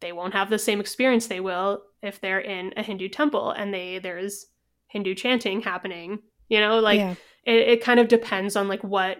they 0.00 0.12
won't 0.12 0.34
have 0.34 0.50
the 0.50 0.58
same 0.58 0.80
experience 0.80 1.26
they 1.26 1.40
will 1.40 1.82
if 2.02 2.20
they're 2.20 2.40
in 2.40 2.72
a 2.76 2.82
Hindu 2.82 3.08
temple 3.08 3.50
and 3.50 3.72
they 3.72 3.98
there's 3.98 4.46
Hindu 4.88 5.14
chanting 5.14 5.60
happening. 5.60 6.20
You 6.48 6.60
know, 6.60 6.80
like 6.80 6.98
yeah. 6.98 7.14
it, 7.44 7.68
it 7.68 7.84
kind 7.84 8.00
of 8.00 8.08
depends 8.08 8.56
on 8.56 8.68
like 8.68 8.82
what 8.82 9.18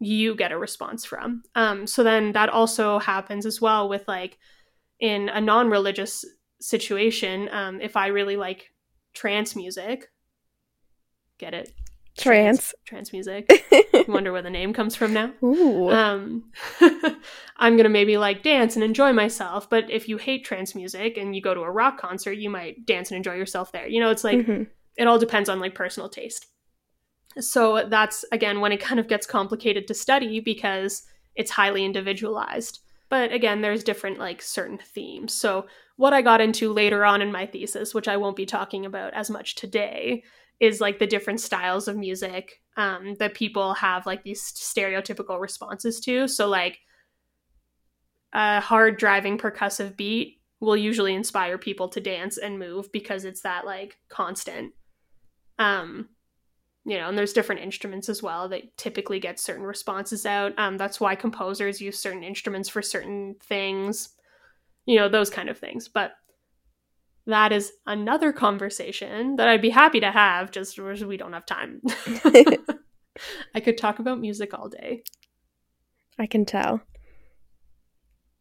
you 0.00 0.34
get 0.34 0.52
a 0.52 0.58
response 0.58 1.04
from. 1.04 1.42
Um, 1.54 1.86
so 1.86 2.02
then 2.02 2.32
that 2.32 2.48
also 2.48 2.98
happens 2.98 3.46
as 3.46 3.60
well 3.60 3.88
with 3.88 4.04
like 4.06 4.38
in 5.00 5.28
a 5.28 5.40
non-religious 5.40 6.24
situation. 6.60 7.48
Um, 7.52 7.80
if 7.80 7.96
I 7.96 8.08
really 8.08 8.36
like 8.36 8.70
trance 9.14 9.56
music, 9.56 10.08
get 11.38 11.54
it? 11.54 11.72
Trance. 12.16 12.74
Trance 12.84 13.12
music. 13.12 13.48
Wonder 14.08 14.32
where 14.32 14.42
the 14.42 14.50
name 14.50 14.72
comes 14.72 14.96
from 14.96 15.12
now. 15.12 15.32
Ooh. 15.42 15.88
Um, 15.90 16.50
I'm 17.56 17.76
gonna 17.76 17.88
maybe 17.88 18.16
like 18.18 18.42
dance 18.42 18.74
and 18.74 18.82
enjoy 18.84 19.12
myself. 19.12 19.70
But 19.70 19.88
if 19.88 20.08
you 20.08 20.16
hate 20.16 20.44
trance 20.44 20.74
music 20.74 21.16
and 21.16 21.34
you 21.36 21.40
go 21.42 21.54
to 21.54 21.60
a 21.60 21.70
rock 21.70 21.98
concert, 22.00 22.32
you 22.32 22.50
might 22.50 22.86
dance 22.86 23.10
and 23.10 23.16
enjoy 23.16 23.34
yourself 23.34 23.70
there. 23.70 23.86
You 23.86 24.00
know, 24.00 24.10
it's 24.10 24.24
like 24.24 24.38
Mhm. 24.38 24.66
it 24.96 25.06
all 25.06 25.18
depends 25.20 25.48
on 25.48 25.60
like 25.60 25.76
personal 25.76 26.08
taste. 26.08 26.46
So 27.40 27.86
that's 27.88 28.24
again 28.32 28.60
when 28.60 28.72
it 28.72 28.80
kind 28.80 29.00
of 29.00 29.08
gets 29.08 29.26
complicated 29.26 29.86
to 29.88 29.94
study 29.94 30.40
because 30.40 31.02
it's 31.36 31.50
highly 31.50 31.84
individualized. 31.84 32.80
But 33.10 33.32
again, 33.32 33.62
there's 33.62 33.84
different 33.84 34.18
like 34.18 34.42
certain 34.42 34.78
themes. 34.78 35.32
So 35.32 35.66
what 35.96 36.12
I 36.12 36.22
got 36.22 36.40
into 36.40 36.72
later 36.72 37.04
on 37.04 37.22
in 37.22 37.32
my 37.32 37.46
thesis, 37.46 37.94
which 37.94 38.08
I 38.08 38.16
won't 38.16 38.36
be 38.36 38.46
talking 38.46 38.84
about 38.84 39.14
as 39.14 39.30
much 39.30 39.54
today, 39.54 40.22
is 40.60 40.80
like 40.80 40.98
the 40.98 41.06
different 41.06 41.40
styles 41.40 41.88
of 41.88 41.96
music 41.96 42.60
um, 42.76 43.14
that 43.18 43.34
people 43.34 43.74
have 43.74 44.06
like 44.06 44.24
these 44.24 44.42
stereotypical 44.42 45.40
responses 45.40 46.00
to. 46.00 46.28
So 46.28 46.48
like 46.48 46.78
a 48.32 48.60
hard 48.60 48.98
driving 48.98 49.38
percussive 49.38 49.96
beat 49.96 50.40
will 50.60 50.76
usually 50.76 51.14
inspire 51.14 51.56
people 51.56 51.88
to 51.88 52.00
dance 52.00 52.36
and 52.36 52.58
move 52.58 52.90
because 52.92 53.24
it's 53.24 53.42
that 53.42 53.64
like 53.64 53.96
constant 54.08 54.72
um 55.58 56.08
you 56.88 56.96
know 56.96 57.08
and 57.08 57.18
there's 57.18 57.32
different 57.32 57.60
instruments 57.60 58.08
as 58.08 58.22
well 58.22 58.48
that 58.48 58.76
typically 58.76 59.20
get 59.20 59.38
certain 59.38 59.64
responses 59.64 60.24
out 60.24 60.52
um 60.58 60.76
that's 60.76 61.00
why 61.00 61.14
composers 61.14 61.80
use 61.80 61.98
certain 61.98 62.22
instruments 62.22 62.68
for 62.68 62.82
certain 62.82 63.36
things 63.42 64.10
you 64.86 64.96
know 64.96 65.08
those 65.08 65.30
kind 65.30 65.48
of 65.48 65.58
things 65.58 65.88
but 65.88 66.12
that 67.28 67.52
is 67.52 67.72
another 67.86 68.32
conversation 68.32 69.36
that 69.36 69.48
I'd 69.48 69.60
be 69.60 69.68
happy 69.68 70.00
to 70.00 70.10
have 70.10 70.50
just 70.50 70.78
we 70.78 71.16
don't 71.18 71.34
have 71.34 71.44
time. 71.44 71.82
I 73.54 73.60
could 73.60 73.76
talk 73.76 73.98
about 73.98 74.18
music 74.18 74.58
all 74.58 74.70
day. 74.70 75.02
I 76.18 76.26
can 76.26 76.46
tell. 76.46 76.80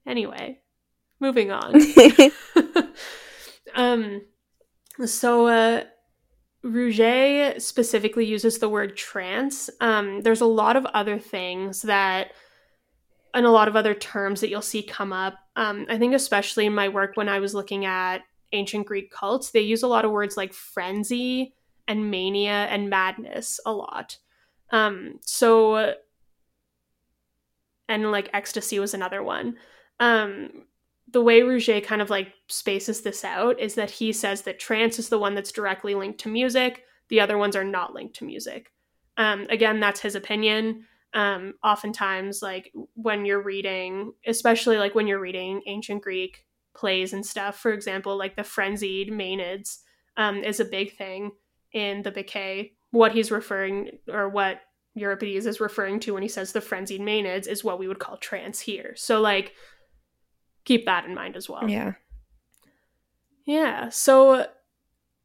Anyway, 0.06 0.60
moving 1.20 1.52
on. 1.52 1.82
um, 3.76 4.22
so 5.06 5.48
uh, 5.48 5.84
Rouget 6.68 7.62
specifically 7.62 8.26
uses 8.26 8.60
the 8.60 8.70
word 8.70 8.98
trance. 8.98 9.70
Um, 9.80 10.22
there's 10.22 10.42
a 10.42 10.46
lot 10.46 10.76
of 10.76 10.86
other 10.88 11.18
things 11.18 11.84
that, 11.84 12.32
and 13.34 13.46
a 13.46 13.52
lot 13.52 13.68
of 13.68 13.76
other 13.76 13.94
terms 13.94 14.42
that 14.42 14.50
you'll 14.50 14.62
see 14.62 14.84
come 14.84 15.14
up. 15.14 15.36
Um, 15.56 15.86
I 15.90 15.98
think, 15.98 16.14
especially 16.14 16.66
in 16.66 16.76
my 16.76 16.90
work 16.90 17.12
when 17.16 17.30
I 17.30 17.40
was 17.40 17.54
looking 17.54 17.86
at 17.86 18.24
ancient 18.52 18.86
Greek 18.86 19.12
cults, 19.12 19.52
they 19.52 19.62
use 19.62 19.84
a 19.84 19.88
lot 19.88 20.06
of 20.06 20.12
words 20.12 20.38
like 20.38 20.54
frenzy 20.54 21.54
and 21.88 22.12
mania 22.12 22.68
and 22.70 22.90
madness 22.90 23.60
a 23.66 23.72
lot. 23.72 24.18
Um, 24.72 25.20
so, 25.26 25.96
and 27.88 28.12
like 28.12 28.30
ecstasy 28.34 28.80
was 28.80 28.94
another 28.94 29.24
one. 29.24 29.56
Um, 30.00 30.50
the 31.12 31.22
way 31.22 31.42
Rouget 31.42 31.86
kind 31.86 32.02
of 32.02 32.10
like 32.10 32.34
spaces 32.48 33.02
this 33.02 33.24
out 33.24 33.60
is 33.60 33.76
that 33.76 33.92
he 33.92 34.12
says 34.12 34.42
that 34.42 34.60
trance 34.60 35.00
is 35.00 35.10
the 35.10 35.20
one 35.20 35.36
that's 35.36 35.52
directly 35.52 35.96
linked 35.96 36.20
to 36.22 36.30
music, 36.30 36.84
the 37.10 37.22
other 37.22 37.38
ones 37.38 37.56
are 37.56 37.64
not 37.64 37.94
linked 37.94 38.16
to 38.18 38.26
music. 38.26 38.72
Um, 39.16 39.48
again, 39.50 39.80
that's 39.80 40.02
his 40.02 40.16
opinion. 40.16 40.86
Um, 41.14 41.54
oftentimes, 41.64 42.42
like 42.42 42.72
when 42.94 43.26
you're 43.26 43.42
reading, 43.42 44.14
especially 44.26 44.78
like 44.78 44.94
when 44.94 45.08
you're 45.08 45.20
reading 45.20 45.62
ancient 45.66 46.04
Greek 46.04 46.46
plays 46.76 47.14
and 47.14 47.26
stuff, 47.26 47.58
for 47.58 47.72
example, 47.72 48.18
like 48.18 48.36
the 48.36 48.44
frenzied 48.44 49.10
Maenads 49.10 49.80
um, 50.18 50.44
is 50.44 50.60
a 50.60 50.66
big 50.66 50.96
thing 50.96 51.32
in 51.72 52.04
the 52.04 52.12
Bacchae. 52.12 52.74
What 52.92 53.14
he's 53.14 53.32
referring, 53.32 53.92
or 54.10 54.30
what 54.30 54.62
Euripides 54.96 55.46
is 55.46 55.60
referring 55.60 56.00
to 56.02 56.14
when 56.14 56.24
he 56.24 56.30
says 56.30 56.52
the 56.52 56.62
frenzied 56.62 57.02
Maenads, 57.02 57.48
is 57.48 57.64
what 57.64 57.80
we 57.80 57.88
would 57.88 58.00
call 58.00 58.18
trance 58.18 58.60
here. 58.60 58.94
So, 58.96 59.22
like, 59.22 59.54
keep 60.68 60.86
that 60.86 61.06
in 61.06 61.16
mind 61.16 61.36
as 61.36 61.50
well. 61.50 61.68
Yeah. 61.68 61.94
Yeah. 63.46 63.90
So 63.90 64.46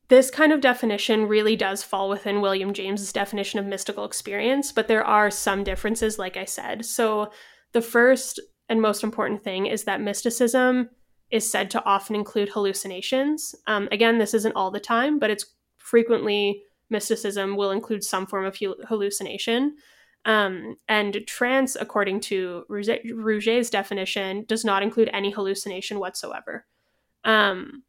this 0.09 0.31
kind 0.31 0.53
of 0.53 0.61
definition 0.61 1.27
really 1.27 1.57
does 1.57 1.83
fall 1.83 2.09
within 2.09 2.41
William 2.41 2.73
James's 2.73 3.13
definition 3.13 3.59
of 3.59 3.67
mystical 3.67 4.05
experience, 4.05 4.71
but 4.71 4.87
there 4.87 5.05
are 5.05 5.31
some 5.31 5.65
differences, 5.65 6.19
like 6.19 6.37
I 6.37 6.45
said. 6.45 6.85
So 6.85 7.33
the 7.73 7.83
first 7.83 8.39
and 8.69 8.81
most 8.81 9.03
important 9.03 9.43
thing 9.43 9.67
is 9.67 9.85
that 9.85 10.01
mysticism 10.01 10.91
is 11.31 11.51
said 11.51 11.71
to 11.71 11.85
often 11.85 12.15
include 12.15 12.51
hallucinations. 12.51 13.55
Um, 13.67 13.89
again, 13.91 14.19
this 14.19 14.35
isn't 14.35 14.55
all 14.55 14.71
the 14.71 14.81
time, 14.81 15.19
but 15.19 15.31
it's 15.31 15.47
frequently 15.79 16.63
mysticism 16.91 17.57
will 17.57 17.71
include 17.71 18.05
some 18.05 18.27
form 18.27 18.45
of 18.45 18.57
hallucination. 18.87 19.75
Um, 20.25 20.77
and 20.89 21.21
trance, 21.27 21.77
according 21.79 22.21
to 22.21 22.65
Rouget, 22.71 23.05
Rouget's 23.11 23.71
definition, 23.71 24.45
does 24.47 24.65
not 24.65 24.83
include 24.83 25.11
any 25.13 25.31
hallucination 25.31 25.99
whatsoever. 25.99 26.65
Um, 27.25 27.83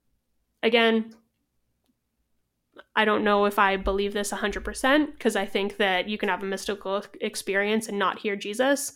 again, 0.64 1.14
I 2.96 3.06
don't 3.06 3.24
know 3.24 3.46
if 3.46 3.60
I 3.60 3.78
believe 3.78 4.14
this 4.14 4.32
100% 4.32 5.12
because 5.14 5.36
I 5.36 5.46
think 5.46 5.78
that 5.78 6.10
you 6.10 6.18
can 6.18 6.30
have 6.30 6.42
a 6.42 6.46
mystical 6.48 7.04
experience 7.22 7.88
and 7.88 8.00
not 8.00 8.20
hear 8.20 8.36
Jesus. 8.36 8.94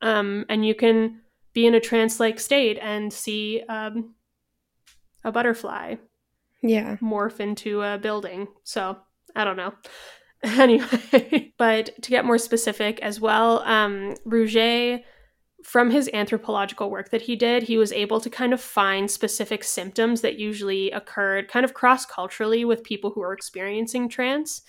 Um, 0.00 0.46
and 0.48 0.64
you 0.66 0.74
can 0.74 1.20
be 1.52 1.66
in 1.66 1.74
a 1.74 1.80
trance 1.80 2.20
like 2.20 2.40
state 2.40 2.78
and 2.80 3.12
see 3.12 3.62
um, 3.68 4.14
a 5.24 5.32
butterfly 5.32 5.96
Yeah. 6.62 6.96
morph 7.02 7.40
into 7.40 7.82
a 7.82 7.98
building. 7.98 8.48
So 8.64 8.96
I 9.34 9.44
don't 9.44 9.56
know. 9.56 9.74
Anyway, 10.44 11.52
but 11.58 11.90
to 12.02 12.10
get 12.10 12.24
more 12.24 12.38
specific 12.38 13.00
as 13.00 13.20
well, 13.20 13.60
um, 13.64 14.14
Rouget, 14.24 15.02
from 15.64 15.90
his 15.90 16.08
anthropological 16.14 16.90
work 16.90 17.10
that 17.10 17.22
he 17.22 17.34
did, 17.34 17.64
he 17.64 17.76
was 17.76 17.90
able 17.92 18.20
to 18.20 18.30
kind 18.30 18.52
of 18.52 18.60
find 18.60 19.10
specific 19.10 19.64
symptoms 19.64 20.20
that 20.20 20.38
usually 20.38 20.92
occurred 20.92 21.48
kind 21.48 21.64
of 21.64 21.74
cross 21.74 22.06
culturally 22.06 22.64
with 22.64 22.84
people 22.84 23.10
who 23.10 23.20
are 23.22 23.32
experiencing 23.32 24.08
trance. 24.08 24.62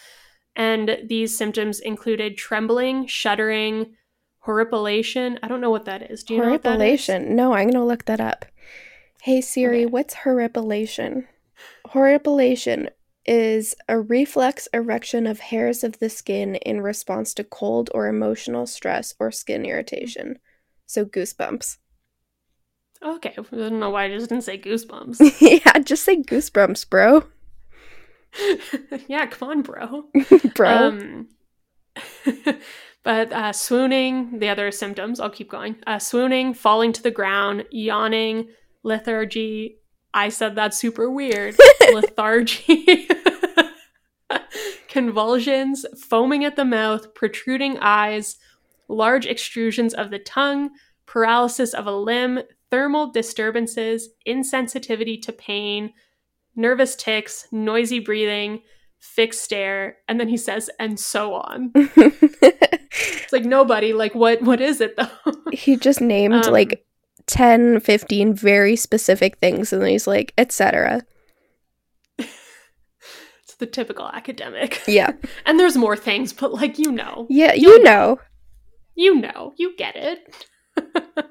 And 0.55 0.97
these 1.07 1.37
symptoms 1.37 1.79
included 1.79 2.35
trembling, 2.35 3.05
shuddering, 3.05 3.93
horripilation. 4.39 5.37
I 5.43 5.47
don't 5.47 5.61
know 5.61 5.69
what 5.69 5.85
that 5.85 6.09
is. 6.09 6.23
Do 6.23 6.33
you 6.33 6.41
know 6.41 6.49
what 6.49 6.63
that 6.63 6.81
is? 6.81 7.05
horripilation. 7.07 7.35
No, 7.35 7.53
I'm 7.53 7.69
gonna 7.69 7.85
look 7.85 8.05
that 8.05 8.19
up. 8.19 8.45
Hey 9.21 9.41
Siri, 9.41 9.81
Okay. 9.83 9.85
what's 9.85 10.15
horripilation? 10.15 11.27
Horripilation 11.89 12.89
is 13.25 13.75
a 13.87 13.99
reflex 13.99 14.67
erection 14.73 15.27
of 15.27 15.39
hairs 15.39 15.83
of 15.83 15.99
the 15.99 16.09
skin 16.09 16.55
in 16.55 16.81
response 16.81 17.33
to 17.35 17.43
cold 17.43 17.89
or 17.93 18.07
emotional 18.07 18.65
stress 18.65 19.13
or 19.19 19.31
skin 19.31 19.65
irritation. 19.65 20.39
So 20.85 21.05
goosebumps. 21.05 21.77
Okay, 23.01 23.33
I 23.37 23.55
don't 23.55 23.79
know 23.79 23.91
why 23.91 24.05
I 24.05 24.09
just 24.09 24.29
didn't 24.29 24.43
say 24.43 24.57
goosebumps. 24.57 25.39
yeah, 25.65 25.79
just 25.79 26.03
say 26.03 26.21
goosebumps, 26.21 26.89
bro. 26.89 27.23
yeah, 29.07 29.25
come 29.27 29.49
on, 29.49 29.61
bro. 29.61 30.05
bro. 30.55 30.69
Um, 30.69 31.27
but 33.03 33.31
uh, 33.31 33.53
swooning, 33.53 34.39
the 34.39 34.49
other 34.49 34.71
symptoms, 34.71 35.19
I'll 35.19 35.29
keep 35.29 35.49
going. 35.49 35.77
Uh, 35.87 35.99
swooning, 35.99 36.53
falling 36.53 36.91
to 36.93 37.01
the 37.01 37.11
ground, 37.11 37.65
yawning, 37.71 38.49
lethargy. 38.83 39.78
I 40.13 40.29
said 40.29 40.55
that's 40.55 40.77
super 40.77 41.09
weird. 41.09 41.55
lethargy. 41.93 43.07
Convulsions, 44.87 45.85
foaming 45.97 46.43
at 46.45 46.55
the 46.55 46.65
mouth, 46.65 47.13
protruding 47.13 47.77
eyes, 47.79 48.37
large 48.87 49.25
extrusions 49.25 49.93
of 49.93 50.09
the 50.09 50.19
tongue, 50.19 50.71
paralysis 51.05 51.73
of 51.73 51.85
a 51.85 51.91
limb, 51.91 52.39
thermal 52.71 53.11
disturbances, 53.11 54.09
insensitivity 54.27 55.21
to 55.21 55.31
pain, 55.31 55.93
nervous 56.55 56.95
tics, 56.95 57.47
noisy 57.51 57.99
breathing, 57.99 58.61
fixed 58.99 59.43
stare, 59.43 59.97
and 60.07 60.19
then 60.19 60.27
he 60.27 60.37
says, 60.37 60.69
and 60.79 60.99
so 60.99 61.35
on. 61.35 61.71
It's 62.91 63.31
like 63.31 63.45
nobody, 63.45 63.93
like 63.93 64.15
what 64.15 64.41
what 64.41 64.59
is 64.59 64.81
it 64.81 64.97
though? 64.97 65.07
he 65.53 65.77
just 65.77 66.01
named 66.01 66.33
Um, 66.47 66.51
like 66.51 66.83
10, 67.29 67.79
15 67.81 68.33
very 68.33 68.75
specific 68.75 69.37
things 69.37 69.71
and 69.71 69.81
then 69.81 69.89
he's 69.89 70.07
like, 70.07 70.33
etc. 70.37 71.03
it's 72.17 73.55
the 73.59 73.67
typical 73.67 74.07
academic. 74.07 74.81
Yeah. 74.87 75.11
And 75.45 75.59
there's 75.59 75.77
more 75.77 75.95
things, 75.95 76.33
but 76.33 76.53
like 76.53 76.79
you 76.79 76.91
know. 76.91 77.27
Yeah, 77.29 77.53
you 77.53 77.81
know. 77.83 78.19
You 78.95 79.15
know, 79.15 79.53
you 79.57 79.75
get 79.77 79.95
it. 79.95 80.47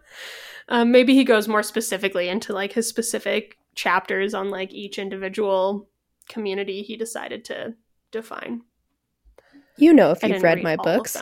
um, 0.68 0.90
maybe 0.92 1.14
he 1.14 1.24
goes 1.24 1.48
more 1.48 1.62
specifically 1.62 2.28
into 2.28 2.52
like 2.52 2.72
his 2.72 2.88
specific 2.88 3.58
chapters 3.74 4.34
on 4.34 4.50
like 4.50 4.72
each 4.72 4.98
individual 4.98 5.88
community 6.28 6.82
he 6.82 6.96
decided 6.96 7.44
to 7.46 7.74
define. 8.12 8.62
You 9.76 9.92
know 9.92 10.10
if 10.12 10.24
I 10.24 10.28
you've 10.28 10.42
read 10.42 10.58
read 10.58 10.64
my 10.64 10.76
books. 10.76 11.20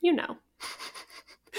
You 0.00 0.12
know. 0.12 0.38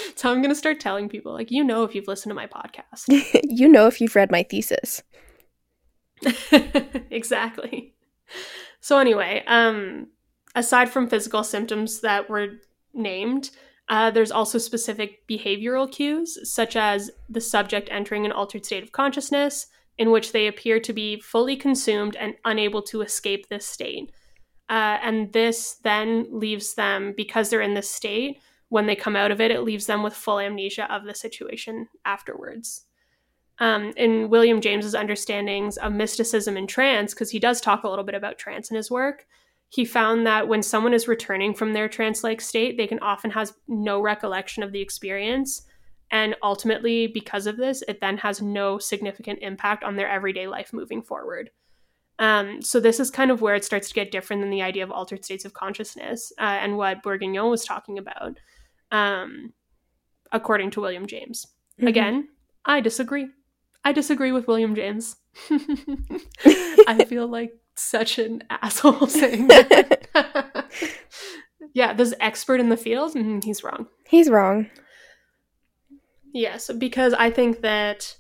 so 0.16 0.32
I'm 0.32 0.42
gonna 0.42 0.56
start 0.56 0.80
telling 0.80 1.10
people, 1.10 1.34
like, 1.34 1.52
you 1.52 1.64
know 1.64 1.84
if 1.84 1.96
you've 1.96 2.08
listened 2.08 2.32
to 2.32 2.36
my 2.36 2.48
podcast. 2.48 3.06
you 3.44 3.68
know 3.68 3.88
if 3.88 4.00
you've 4.02 4.16
read 4.16 4.32
my 4.32 4.44
thesis. 4.44 5.04
exactly. 7.12 7.94
So 8.82 9.00
anyway, 9.00 9.44
um, 9.48 10.08
aside 10.56 10.90
from 10.90 11.08
physical 11.08 11.44
symptoms 11.44 12.02
that 12.02 12.30
were 12.30 12.60
named, 12.94 13.52
uh, 13.90 14.12
there's 14.12 14.32
also 14.32 14.58
specific 14.58 15.28
behavioral 15.28 15.92
cues, 15.92 16.38
such 16.52 16.76
as 16.76 17.10
the 17.28 17.42
subject 17.42 17.90
entering 17.92 18.26
an 18.26 18.32
altered 18.32 18.66
state 18.66 18.84
of 18.84 18.92
consciousness, 18.92 19.68
in 19.98 20.12
which 20.12 20.32
they 20.32 20.48
appear 20.48 20.80
to 20.80 20.94
be 20.94 21.20
fully 21.20 21.56
consumed 21.56 22.16
and 22.16 22.36
unable 22.46 22.82
to 22.84 23.02
escape 23.02 23.50
this 23.50 23.66
state. 23.66 24.12
Uh, 24.70 24.98
and 25.02 25.34
this 25.34 25.78
then 25.84 26.28
leaves 26.32 26.76
them, 26.76 27.14
because 27.18 27.50
they're 27.50 27.62
in 27.62 27.74
this 27.74 27.90
state, 27.90 28.40
when 28.70 28.86
they 28.86 28.96
come 28.96 29.16
out 29.16 29.32
of 29.32 29.42
it, 29.42 29.52
it 29.52 29.62
leaves 29.62 29.86
them 29.86 30.04
with 30.04 30.14
full 30.14 30.40
amnesia 30.40 30.92
of 30.94 31.04
the 31.04 31.14
situation 31.14 31.88
afterwards. 32.06 32.86
Um, 33.60 33.92
in 33.98 34.30
William 34.30 34.62
James's 34.62 34.96
understandings 34.96 35.78
of 35.78 35.92
mysticism 35.92 36.56
and 36.56 36.70
trance, 36.70 37.14
because 37.14 37.32
he 37.32 37.40
does 37.40 37.60
talk 37.60 37.84
a 37.84 37.90
little 37.90 38.06
bit 38.06 38.16
about 38.16 38.38
trance 38.38 38.70
in 38.70 38.78
his 38.78 38.90
work, 38.90 39.26
he 39.70 39.86
found 39.86 40.26
that 40.26 40.48
when 40.48 40.64
someone 40.64 40.94
is 40.94 41.08
returning 41.08 41.54
from 41.54 41.74
their 41.74 41.90
trance 41.90 42.24
like 42.24 42.42
state, 42.42 42.78
they 42.78 42.88
can 42.88 43.00
often 43.00 43.32
have 43.32 43.52
no 43.68 44.02
recollection 44.02 44.64
of 44.64 44.72
the 44.72 44.82
experience. 44.82 45.64
And 46.12 46.36
ultimately, 46.42 47.06
because 47.08 47.46
of 47.46 47.58
this, 47.58 47.84
it 47.88 48.02
then 48.02 48.18
has 48.18 48.42
no 48.42 48.80
significant 48.80 49.40
impact 49.42 49.84
on 49.84 49.96
their 49.96 50.10
everyday 50.10 50.48
life 50.48 50.74
moving 50.74 51.04
forward. 51.04 51.52
Um, 52.18 52.62
so, 52.62 52.80
this 52.80 53.00
is 53.00 53.12
kind 53.12 53.30
of 53.30 53.42
where 53.42 53.56
it 53.56 53.64
starts 53.64 53.90
to 53.90 53.94
get 53.94 54.12
different 54.12 54.42
than 54.42 54.50
the 54.50 54.64
idea 54.64 54.84
of 54.84 54.92
altered 54.92 55.24
states 55.24 55.46
of 55.46 55.54
consciousness 55.54 56.34
uh, 56.40 56.44
and 56.44 56.76
what 56.76 57.04
Bourguignon 57.04 57.50
was 57.50 57.64
talking 57.64 57.98
about, 57.98 58.40
um, 58.92 59.54
according 60.32 60.72
to 60.72 60.82
William 60.82 61.06
James. 61.08 61.48
Mhm. 61.80 61.88
Again, 61.88 62.28
I 62.66 62.82
disagree. 62.82 63.30
I 63.84 63.92
disagree 63.94 64.32
with 64.32 64.48
William 64.48 64.76
James. 64.76 65.16
I 66.88 67.06
feel 67.08 67.28
like 67.28 67.54
such 67.76 68.20
an 68.20 68.44
asshole 68.50 69.08
saying 69.08 69.48
that. 69.48 70.66
yeah, 71.74 71.94
this 71.94 72.14
expert 72.20 72.60
in 72.60 72.70
the 72.70 72.78
field, 72.78 73.14
mm, 73.14 73.44
he's 73.44 73.64
wrong. 73.64 73.88
He's 74.08 74.30
wrong. 74.30 74.70
Yes, 76.34 76.70
because 76.78 77.14
I 77.14 77.32
think 77.32 77.62
that 77.62 78.18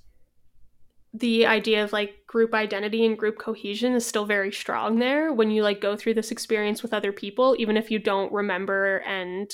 the 1.14 1.46
idea 1.46 1.84
of 1.84 1.92
like 1.92 2.26
group 2.28 2.54
identity 2.54 3.06
and 3.06 3.18
group 3.18 3.38
cohesion 3.40 3.94
is 3.94 4.06
still 4.06 4.26
very 4.26 4.52
strong 4.52 5.00
there 5.00 5.34
when 5.34 5.50
you 5.52 5.64
like 5.64 5.82
go 5.82 5.96
through 5.96 6.14
this 6.14 6.32
experience 6.32 6.82
with 6.82 6.94
other 6.94 7.12
people, 7.12 7.56
even 7.60 7.78
if 7.78 7.92
you 7.92 8.00
don't 8.00 8.32
remember 8.32 8.98
and 9.00 9.52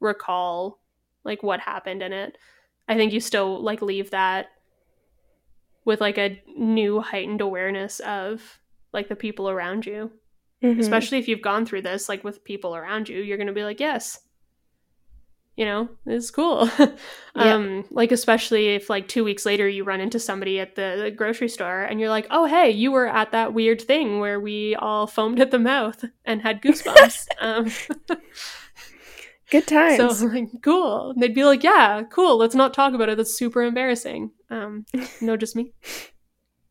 recall 0.00 0.80
like 1.24 1.42
what 1.42 1.60
happened 1.60 2.02
in 2.02 2.12
it. 2.12 2.36
I 2.88 2.96
think 2.96 3.12
you 3.12 3.20
still 3.20 3.62
like 3.62 3.82
leave 3.82 4.10
that 4.10 4.46
with 5.84 6.00
like 6.00 6.18
a 6.18 6.42
new 6.56 7.00
heightened 7.00 7.40
awareness 7.40 8.00
of 8.00 8.58
like 8.92 9.08
the 9.08 9.16
people 9.16 9.48
around 9.48 9.86
you. 9.86 10.10
Mhm. 10.62 10.78
Especially 10.78 11.18
if 11.18 11.28
you've 11.28 11.42
gone 11.42 11.64
through 11.64 11.82
this 11.82 12.08
like 12.08 12.24
with 12.24 12.44
people 12.44 12.74
around 12.76 13.08
you, 13.08 13.20
you're 13.20 13.38
going 13.38 13.46
to 13.46 13.52
be 13.52 13.64
like, 13.64 13.80
"Yes, 13.80 14.20
you 15.56 15.64
know, 15.66 15.88
it's 16.06 16.30
cool. 16.30 16.68
Yeah. 17.36 17.54
um, 17.54 17.84
like 17.92 18.10
especially 18.10 18.74
if 18.74 18.90
like 18.90 19.06
two 19.06 19.22
weeks 19.22 19.46
later 19.46 19.68
you 19.68 19.84
run 19.84 20.00
into 20.00 20.18
somebody 20.18 20.58
at 20.58 20.74
the, 20.74 21.00
the 21.00 21.10
grocery 21.12 21.48
store 21.48 21.82
and 21.82 22.00
you're 22.00 22.08
like, 22.08 22.26
oh 22.30 22.46
hey, 22.46 22.70
you 22.70 22.90
were 22.90 23.06
at 23.06 23.30
that 23.30 23.54
weird 23.54 23.80
thing 23.80 24.18
where 24.18 24.40
we 24.40 24.74
all 24.74 25.06
foamed 25.06 25.38
at 25.38 25.52
the 25.52 25.58
mouth 25.60 26.04
and 26.24 26.42
had 26.42 26.60
goosebumps. 26.60 27.28
um, 27.40 27.70
Good 29.50 29.66
times. 29.66 30.18
so 30.18 30.26
like 30.26 30.48
cool. 30.62 31.10
And 31.10 31.22
they'd 31.22 31.34
be 31.34 31.44
like, 31.44 31.62
yeah, 31.64 32.02
cool. 32.10 32.36
Let's 32.36 32.54
not 32.54 32.72
talk 32.74 32.94
about 32.94 33.08
it. 33.08 33.16
That's 33.16 33.34
super 33.36 33.62
embarrassing. 33.62 34.30
Um, 34.50 34.86
no, 35.20 35.36
just 35.36 35.56
me. 35.56 35.72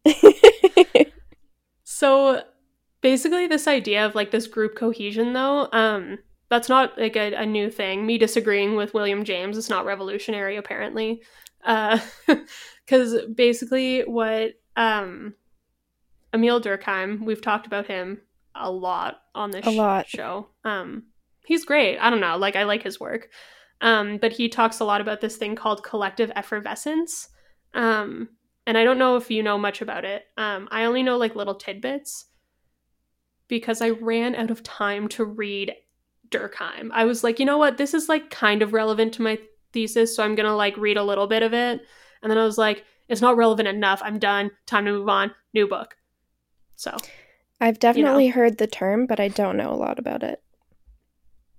So 1.84 2.44
basically 3.02 3.48
this 3.48 3.68
idea 3.68 4.06
of 4.06 4.16
like 4.16 4.32
this 4.32 4.48
group 4.48 4.76
cohesion 4.76 5.34
though, 5.34 5.68
um, 5.74 6.20
that's 6.50 6.70
not 6.70 6.98
like 6.98 7.16
a, 7.18 7.34
a 7.34 7.46
new 7.46 7.70
thing. 7.70 8.06
Me 8.06 8.18
disagreeing 8.18 8.76
with 8.76 8.94
William 8.94 9.24
James 9.26 9.58
is 9.58 9.70
not 9.70 9.86
revolutionary 9.86 10.56
apparently. 10.56 11.22
Uh 11.66 12.00
because 12.86 13.18
basically 13.36 14.02
what 14.02 14.54
um 14.78 15.34
Emil 16.34 16.62
Durkheim, 16.62 17.26
we've 17.26 17.42
talked 17.42 17.68
about 17.68 17.88
him 17.88 18.22
a 18.56 18.72
lot 18.72 19.22
on 19.36 19.52
this 19.52 19.66
A 19.66 19.72
lot. 19.72 20.08
show. 20.08 20.48
Um 20.64 21.04
he's 21.50 21.66
great. 21.66 21.98
I 21.98 22.10
don't 22.10 22.22
know, 22.22 22.38
like 22.38 22.56
I 22.56 22.64
like 22.64 22.84
his 22.84 23.00
work. 23.00 23.30
Um 23.82 24.18
but 24.18 24.32
he 24.32 24.48
talks 24.48 24.80
a 24.80 24.86
lot 24.86 25.02
about 25.02 25.20
this 25.20 25.36
thing 25.36 25.56
called 25.56 25.84
collective 25.84 26.32
effervescence. 26.36 27.28
Um 27.74 28.30
and 28.66 28.78
I 28.78 28.84
don't 28.84 29.00
know 29.00 29.16
if 29.16 29.32
you 29.32 29.42
know 29.42 29.58
much 29.58 29.82
about 29.82 30.06
it. 30.06 30.26
Um, 30.38 30.68
I 30.70 30.86
only 30.86 31.02
know 31.02 31.18
like 31.18 31.36
little 31.36 31.56
tidbits 31.56 32.26
because 33.48 33.82
I 33.82 33.90
ran 33.90 34.36
out 34.36 34.52
of 34.52 34.62
time 34.62 35.08
to 35.10 35.26
read 35.26 35.74
Durkheim. 36.30 36.90
I 36.92 37.06
was 37.06 37.24
like, 37.24 37.40
you 37.40 37.46
know 37.48 37.58
what, 37.58 37.78
this 37.78 37.96
is 37.96 38.08
like 38.08 38.30
kind 38.30 38.62
of 38.62 38.74
relevant 38.74 39.14
to 39.16 39.24
my 39.24 39.40
thesis, 39.74 40.16
so 40.16 40.24
I'm 40.24 40.36
gonna 40.36 40.56
like 40.56 40.78
read 40.78 40.98
a 40.98 41.04
little 41.04 41.26
bit 41.26 41.42
of 41.42 41.52
it. 41.52 41.82
And 42.22 42.30
then 42.30 42.38
I 42.38 42.46
was 42.46 42.60
like, 42.60 42.86
it's 43.08 43.22
not 43.22 43.38
relevant 43.38 43.68
enough. 43.68 44.02
I'm 44.04 44.20
done. 44.20 44.52
Time 44.68 44.86
to 44.86 44.92
move 44.92 45.10
on. 45.10 45.32
New 45.56 45.68
book. 45.68 45.96
So 46.76 46.96
I've 47.60 47.80
definitely 47.80 48.28
heard 48.28 48.60
the 48.60 48.68
term, 48.68 49.08
but 49.08 49.20
I 49.20 49.30
don't 49.30 49.58
know 49.58 49.72
a 49.72 49.76
lot 49.76 49.98
about 49.98 50.22
it. 50.22 50.44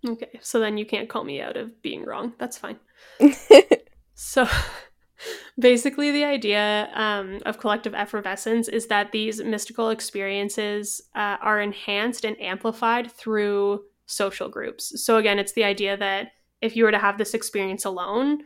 Okay, 0.07 0.39
so 0.41 0.61
then 0.61 0.79
you 0.79 0.87
can't 0.87 1.09
call 1.09 1.25
me 1.25 1.41
out 1.41 1.57
of 1.57 1.83
being 1.83 2.05
wrong. 2.05 2.33
That's 2.39 2.59
fine. 2.59 2.79
So 4.23 4.47
basically, 5.59 6.11
the 6.11 6.25
idea 6.25 6.91
um, 6.93 7.41
of 7.47 7.59
collective 7.59 7.95
effervescence 7.95 8.69
is 8.69 8.89
that 8.89 9.13
these 9.13 9.43
mystical 9.43 9.89
experiences 9.89 11.01
uh, 11.15 11.39
are 11.41 11.59
enhanced 11.59 12.27
and 12.27 12.39
amplified 12.39 13.11
through 13.11 13.83
social 14.05 14.51
groups. 14.51 15.03
So, 15.03 15.17
again, 15.17 15.39
it's 15.39 15.53
the 15.53 15.65
idea 15.65 15.97
that 15.97 16.33
if 16.61 16.77
you 16.77 16.85
were 16.85 16.91
to 16.91 16.99
have 16.99 17.17
this 17.17 17.33
experience 17.33 17.87
alone, 17.87 18.43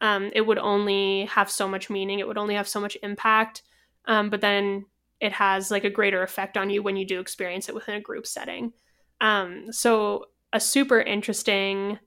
um, 0.00 0.30
it 0.34 0.46
would 0.46 0.56
only 0.56 1.26
have 1.26 1.50
so 1.50 1.68
much 1.68 1.90
meaning, 1.90 2.20
it 2.20 2.26
would 2.26 2.38
only 2.38 2.54
have 2.54 2.68
so 2.68 2.80
much 2.80 2.96
impact. 3.02 3.60
Um, 4.06 4.30
but 4.30 4.40
then 4.40 4.86
it 5.20 5.32
has 5.32 5.70
like 5.70 5.84
a 5.84 5.90
greater 5.90 6.22
effect 6.22 6.56
on 6.56 6.70
you 6.70 6.82
when 6.82 6.96
you 6.96 7.06
do 7.06 7.20
experience 7.20 7.68
it 7.68 7.74
within 7.74 7.96
a 7.96 8.00
group 8.00 8.26
setting. 8.26 8.72
Um, 9.20 9.72
so, 9.72 10.24
a 10.52 10.60
super 10.60 11.00
interesting 11.00 11.98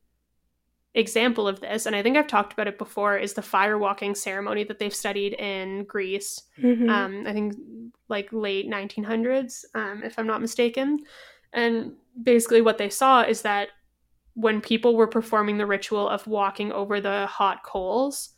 example 0.94 1.48
of 1.48 1.62
this, 1.62 1.86
and 1.86 1.96
I 1.96 2.04
think 2.04 2.18
I've 2.18 2.28
talked 2.28 2.54
about 2.54 2.68
it 2.68 2.78
before, 2.78 3.18
is 3.18 3.34
the 3.34 3.42
fire 3.42 3.78
walking 3.78 4.14
ceremony 4.14 4.64
that 4.66 4.78
they've 4.80 4.94
studied 4.94 5.34
in 5.34 5.86
Greece. 5.86 6.42
Mhm. 6.60 6.90
Um, 6.90 7.28
I 7.28 7.34
think 7.34 7.56
like 8.10 8.30
late 8.32 8.68
1900s, 8.68 9.66
um, 9.74 10.04
if 10.04 10.20
I'm 10.20 10.28
not 10.28 10.42
mistaken. 10.42 11.00
And 11.54 11.94
basically, 12.22 12.62
what 12.62 12.78
they 12.78 12.90
saw 12.90 13.22
is 13.22 13.42
that 13.44 13.70
when 14.34 14.62
people 14.62 14.96
were 14.96 15.08
performing 15.08 15.58
the 15.58 15.66
ritual 15.66 16.08
of 16.08 16.28
walking 16.28 16.72
over 16.72 17.00
the 17.02 17.26
hot 17.26 17.64
coals 17.64 18.36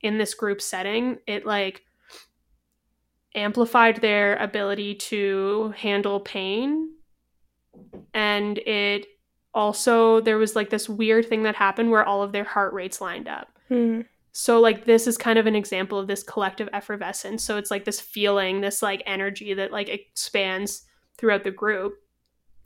in 0.00 0.18
this 0.18 0.34
group 0.34 0.60
setting, 0.60 1.18
it 1.26 1.46
like 1.46 1.82
amplified 3.34 3.96
their 3.96 4.36
ability 4.36 4.94
to 4.94 5.72
handle 5.76 6.20
pain 6.20 6.92
and 8.12 8.58
it 8.58 9.06
also 9.54 10.20
there 10.20 10.38
was 10.38 10.56
like 10.56 10.70
this 10.70 10.88
weird 10.88 11.28
thing 11.28 11.42
that 11.42 11.54
happened 11.56 11.90
where 11.90 12.04
all 12.04 12.22
of 12.22 12.32
their 12.32 12.44
heart 12.44 12.72
rates 12.72 13.00
lined 13.00 13.28
up. 13.28 13.48
Mhm. 13.70 14.06
so 14.32 14.60
like 14.60 14.84
this 14.86 15.06
is 15.06 15.18
kind 15.18 15.38
of 15.38 15.46
an 15.46 15.54
example 15.54 15.98
of 15.98 16.06
this 16.06 16.22
collective 16.22 16.68
effervescence. 16.72 17.44
So 17.44 17.56
it's 17.58 17.70
like 17.70 17.84
this 17.84 18.00
feeling 18.00 18.60
this 18.62 18.82
like 18.82 19.02
energy 19.06 19.52
that 19.54 19.72
like 19.72 19.88
expands 19.90 20.84
throughout 21.18 21.44
the 21.44 21.50
group 21.50 21.94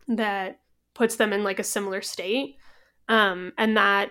that 0.08 0.60
puts 0.94 1.16
them 1.16 1.32
in 1.32 1.42
like 1.44 1.58
a 1.58 1.64
similar 1.64 2.00
state 2.02 2.56
um 3.08 3.52
and 3.58 3.76
that 3.76 4.10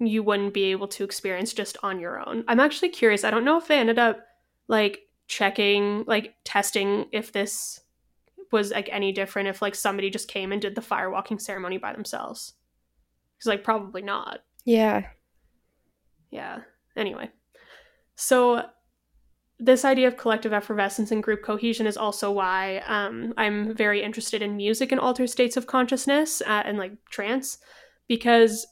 you 0.00 0.22
wouldn't 0.22 0.54
be 0.54 0.64
able 0.64 0.88
to 0.88 1.04
experience 1.04 1.52
just 1.52 1.76
on 1.82 1.98
your 2.00 2.26
own. 2.26 2.44
I'm 2.48 2.60
actually 2.60 2.88
curious. 2.90 3.24
I 3.24 3.30
don't 3.30 3.44
know 3.44 3.58
if 3.58 3.66
they 3.68 3.78
ended 3.78 3.98
up 3.98 4.20
like 4.68 5.00
checking 5.26 6.04
like 6.06 6.34
testing 6.44 7.06
if 7.12 7.32
this 7.32 7.80
was 8.52 8.70
like 8.70 8.88
any 8.90 9.12
different 9.12 9.48
if 9.48 9.60
like 9.62 9.74
somebody 9.74 10.10
just 10.10 10.28
came 10.28 10.52
and 10.52 10.62
did 10.62 10.74
the 10.74 10.80
fire 10.80 11.10
walking 11.10 11.38
ceremony 11.38 11.78
by 11.78 11.92
themselves 11.92 12.54
because 13.36 13.48
like 13.48 13.64
probably 13.64 14.02
not 14.02 14.40
Yeah. 14.64 15.06
yeah. 16.30 16.60
Anyway, 16.96 17.30
so 18.16 18.64
this 19.60 19.84
idea 19.84 20.08
of 20.08 20.16
collective 20.16 20.52
effervescence 20.52 21.10
and 21.10 21.22
group 21.22 21.42
cohesion 21.42 21.86
is 21.86 21.96
also 21.96 22.30
why 22.30 22.78
um, 22.86 23.34
I'm 23.36 23.74
very 23.74 24.02
interested 24.02 24.42
in 24.42 24.56
music 24.56 24.92
and 24.92 25.00
altered 25.00 25.30
states 25.30 25.56
of 25.56 25.66
consciousness 25.66 26.40
uh, 26.42 26.62
and 26.64 26.78
like 26.78 26.92
trance, 27.10 27.58
because 28.08 28.66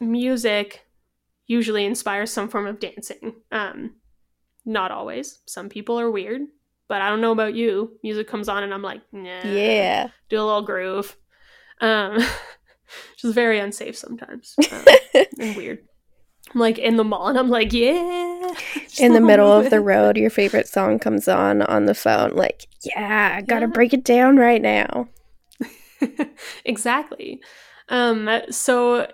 music 0.00 0.86
usually 1.46 1.84
inspires 1.84 2.30
some 2.32 2.48
form 2.48 2.66
of 2.66 2.80
dancing. 2.80 3.34
Um, 3.50 3.96
not 4.64 4.90
always. 4.90 5.40
Some 5.46 5.68
people 5.68 5.98
are 5.98 6.10
weird. 6.10 6.42
But 6.88 7.00
I 7.02 7.08
don't 7.08 7.20
know 7.20 7.32
about 7.32 7.54
you. 7.54 7.98
Music 8.02 8.28
comes 8.28 8.48
on 8.48 8.62
and 8.62 8.72
I'm 8.74 8.82
like, 8.82 9.00
nah. 9.12 9.28
Yeah. 9.44 10.08
Do 10.28 10.36
a 10.36 10.44
little 10.44 10.62
groove. 10.62 11.16
Um, 11.80 12.14
which 12.16 13.24
is 13.24 13.34
very 13.34 13.58
unsafe 13.58 13.96
sometimes 13.96 14.54
um, 14.72 14.84
and 15.38 15.56
weird. 15.56 15.78
I'm 16.54 16.60
like 16.60 16.78
in 16.78 16.96
the 16.96 17.04
mall 17.04 17.28
and 17.28 17.38
I'm 17.38 17.48
like, 17.48 17.72
yeah. 17.72 18.54
In 18.98 19.14
the 19.14 19.20
middle 19.20 19.50
of 19.50 19.70
the 19.70 19.80
road, 19.80 20.16
your 20.18 20.28
favorite 20.28 20.68
song 20.68 20.98
comes 20.98 21.28
on 21.28 21.62
on 21.62 21.86
the 21.86 21.94
phone. 21.94 22.32
Like, 22.34 22.66
yeah, 22.84 23.36
I 23.38 23.40
gotta 23.42 23.66
Yeah. 23.66 23.72
break 23.72 23.94
it 23.94 24.04
down 24.04 24.36
right 24.36 24.60
now. 24.60 25.08
exactly. 26.64 27.40
Um, 27.88 28.28
so 28.50 29.06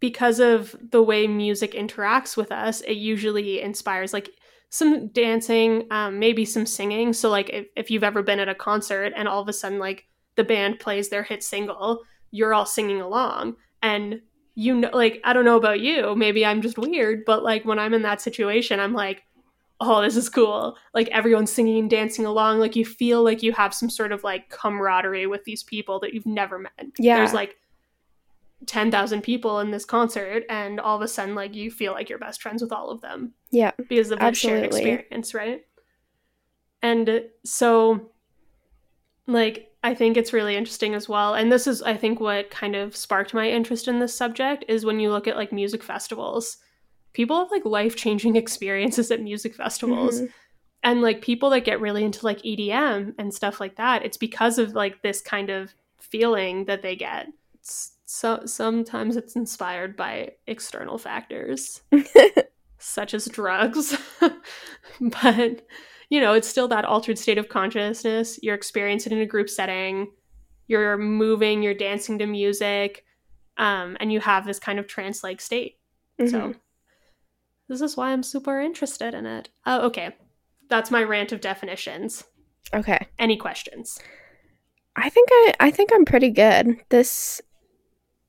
because 0.00 0.38
of 0.38 0.76
the 0.90 1.02
way 1.02 1.26
music 1.26 1.72
interacts 1.72 2.36
with 2.36 2.52
us, 2.52 2.80
it 2.82 2.92
usually 2.94 3.60
inspires 3.60 4.12
like 4.12 4.30
some 4.70 5.08
dancing, 5.08 5.86
um, 5.90 6.18
maybe 6.18 6.44
some 6.44 6.66
singing. 6.66 7.12
So 7.12 7.30
like 7.30 7.50
if, 7.50 7.66
if 7.76 7.90
you've 7.90 8.04
ever 8.04 8.22
been 8.22 8.40
at 8.40 8.48
a 8.48 8.54
concert 8.54 9.12
and 9.16 9.26
all 9.26 9.40
of 9.40 9.48
a 9.48 9.52
sudden 9.52 9.78
like 9.78 10.06
the 10.36 10.44
band 10.44 10.78
plays 10.78 11.08
their 11.08 11.22
hit 11.22 11.42
single, 11.42 12.02
you're 12.30 12.54
all 12.54 12.66
singing 12.66 13.00
along 13.00 13.56
and 13.82 14.20
you 14.54 14.74
know 14.74 14.90
like 14.92 15.20
I 15.24 15.32
don't 15.32 15.44
know 15.44 15.56
about 15.56 15.80
you, 15.80 16.14
maybe 16.14 16.44
I'm 16.44 16.62
just 16.62 16.78
weird, 16.78 17.24
but 17.24 17.42
like 17.42 17.64
when 17.64 17.78
I'm 17.78 17.94
in 17.94 18.02
that 18.02 18.20
situation, 18.20 18.80
I'm 18.80 18.92
like 18.92 19.22
oh, 19.80 20.02
this 20.02 20.16
is 20.16 20.28
cool. 20.28 20.76
Like 20.94 21.08
everyone's 21.08 21.52
singing 21.52 21.78
and 21.78 21.90
dancing 21.90 22.26
along. 22.26 22.58
Like 22.58 22.76
you 22.76 22.84
feel 22.84 23.22
like 23.22 23.42
you 23.42 23.52
have 23.52 23.72
some 23.72 23.88
sort 23.88 24.12
of 24.12 24.24
like 24.24 24.48
camaraderie 24.50 25.26
with 25.26 25.44
these 25.44 25.62
people 25.62 26.00
that 26.00 26.12
you've 26.12 26.26
never 26.26 26.58
met. 26.58 26.86
Yeah. 26.98 27.16
There's 27.16 27.32
like 27.32 27.56
10,000 28.66 29.22
people 29.22 29.60
in 29.60 29.70
this 29.70 29.84
concert, 29.84 30.44
and 30.50 30.80
all 30.80 30.96
of 30.96 31.02
a 31.02 31.08
sudden, 31.08 31.34
like 31.34 31.54
you 31.54 31.70
feel 31.70 31.92
like 31.92 32.08
you're 32.08 32.18
best 32.18 32.42
friends 32.42 32.60
with 32.62 32.72
all 32.72 32.90
of 32.90 33.00
them 33.00 33.32
Yeah. 33.50 33.70
because 33.88 34.10
of 34.10 34.18
that 34.18 34.36
shared 34.36 34.64
experience, 34.64 35.32
right? 35.34 35.62
And 36.82 37.24
so, 37.44 38.10
like, 39.26 39.72
I 39.82 39.94
think 39.94 40.16
it's 40.16 40.32
really 40.32 40.56
interesting 40.56 40.94
as 40.94 41.08
well. 41.08 41.34
And 41.34 41.52
this 41.52 41.66
is, 41.66 41.82
I 41.82 41.96
think, 41.96 42.20
what 42.20 42.50
kind 42.50 42.74
of 42.74 42.96
sparked 42.96 43.34
my 43.34 43.48
interest 43.48 43.86
in 43.88 43.98
this 44.00 44.14
subject 44.14 44.64
is 44.68 44.84
when 44.84 45.00
you 45.00 45.10
look 45.10 45.26
at 45.28 45.36
like 45.36 45.52
music 45.52 45.82
festivals. 45.82 46.58
People 47.12 47.38
have 47.38 47.50
like 47.50 47.64
life 47.64 47.96
changing 47.96 48.36
experiences 48.42 49.10
at 49.10 49.20
music 49.22 49.54
festivals. 49.54 50.20
Mhm. 50.22 50.32
And 50.84 51.02
like 51.02 51.20
people 51.22 51.50
that 51.50 51.64
get 51.64 51.80
really 51.80 52.04
into 52.04 52.24
like 52.24 52.40
EDM 52.44 53.14
and 53.18 53.34
stuff 53.34 53.60
like 53.60 53.76
that, 53.76 54.04
it's 54.04 54.16
because 54.16 54.58
of 54.58 54.72
like 54.74 55.02
this 55.02 55.20
kind 55.20 55.50
of 55.50 55.74
feeling 55.98 56.64
that 56.66 56.82
they 56.82 56.94
get. 56.94 57.26
It's, 57.54 57.92
so 58.10 58.40
sometimes 58.46 59.16
it's 59.16 59.36
inspired 59.36 59.94
by 59.94 60.30
external 60.46 60.96
factors 60.96 61.82
such 62.78 63.12
as 63.12 63.26
drugs. 63.26 63.94
but, 65.00 65.66
you 66.08 66.18
know, 66.18 66.32
it's 66.32 66.48
still 66.48 66.68
that 66.68 66.86
altered 66.86 67.18
state 67.18 67.36
of 67.36 67.50
consciousness. 67.50 68.38
You're 68.42 68.54
experiencing 68.54 69.12
it 69.12 69.16
in 69.16 69.20
a 69.22 69.26
group 69.26 69.50
setting. 69.50 70.10
You're 70.68 70.96
moving, 70.96 71.62
you're 71.62 71.74
dancing 71.74 72.18
to 72.20 72.26
music, 72.26 73.04
um, 73.58 73.98
and 74.00 74.10
you 74.10 74.20
have 74.20 74.46
this 74.46 74.58
kind 74.58 74.78
of 74.78 74.86
trance 74.86 75.22
like 75.22 75.42
state. 75.42 75.78
So, 76.18 76.24
Mhm. 76.24 76.56
this 77.68 77.82
is 77.82 77.94
why 77.94 78.12
I'm 78.12 78.22
super 78.22 78.58
interested 78.58 79.12
in 79.12 79.26
it. 79.26 79.50
Oh, 79.66 79.82
okay. 79.88 80.16
That's 80.70 80.90
my 80.90 81.02
rant 81.02 81.32
of 81.32 81.42
definitions. 81.42 82.24
Okay. 82.72 83.06
Any 83.18 83.36
questions? 83.36 84.00
I 84.96 85.10
think 85.10 85.28
I 85.30 85.54
I 85.60 85.70
think 85.70 85.90
I'm 85.92 86.06
pretty 86.06 86.30
good. 86.30 86.80
This 86.88 87.40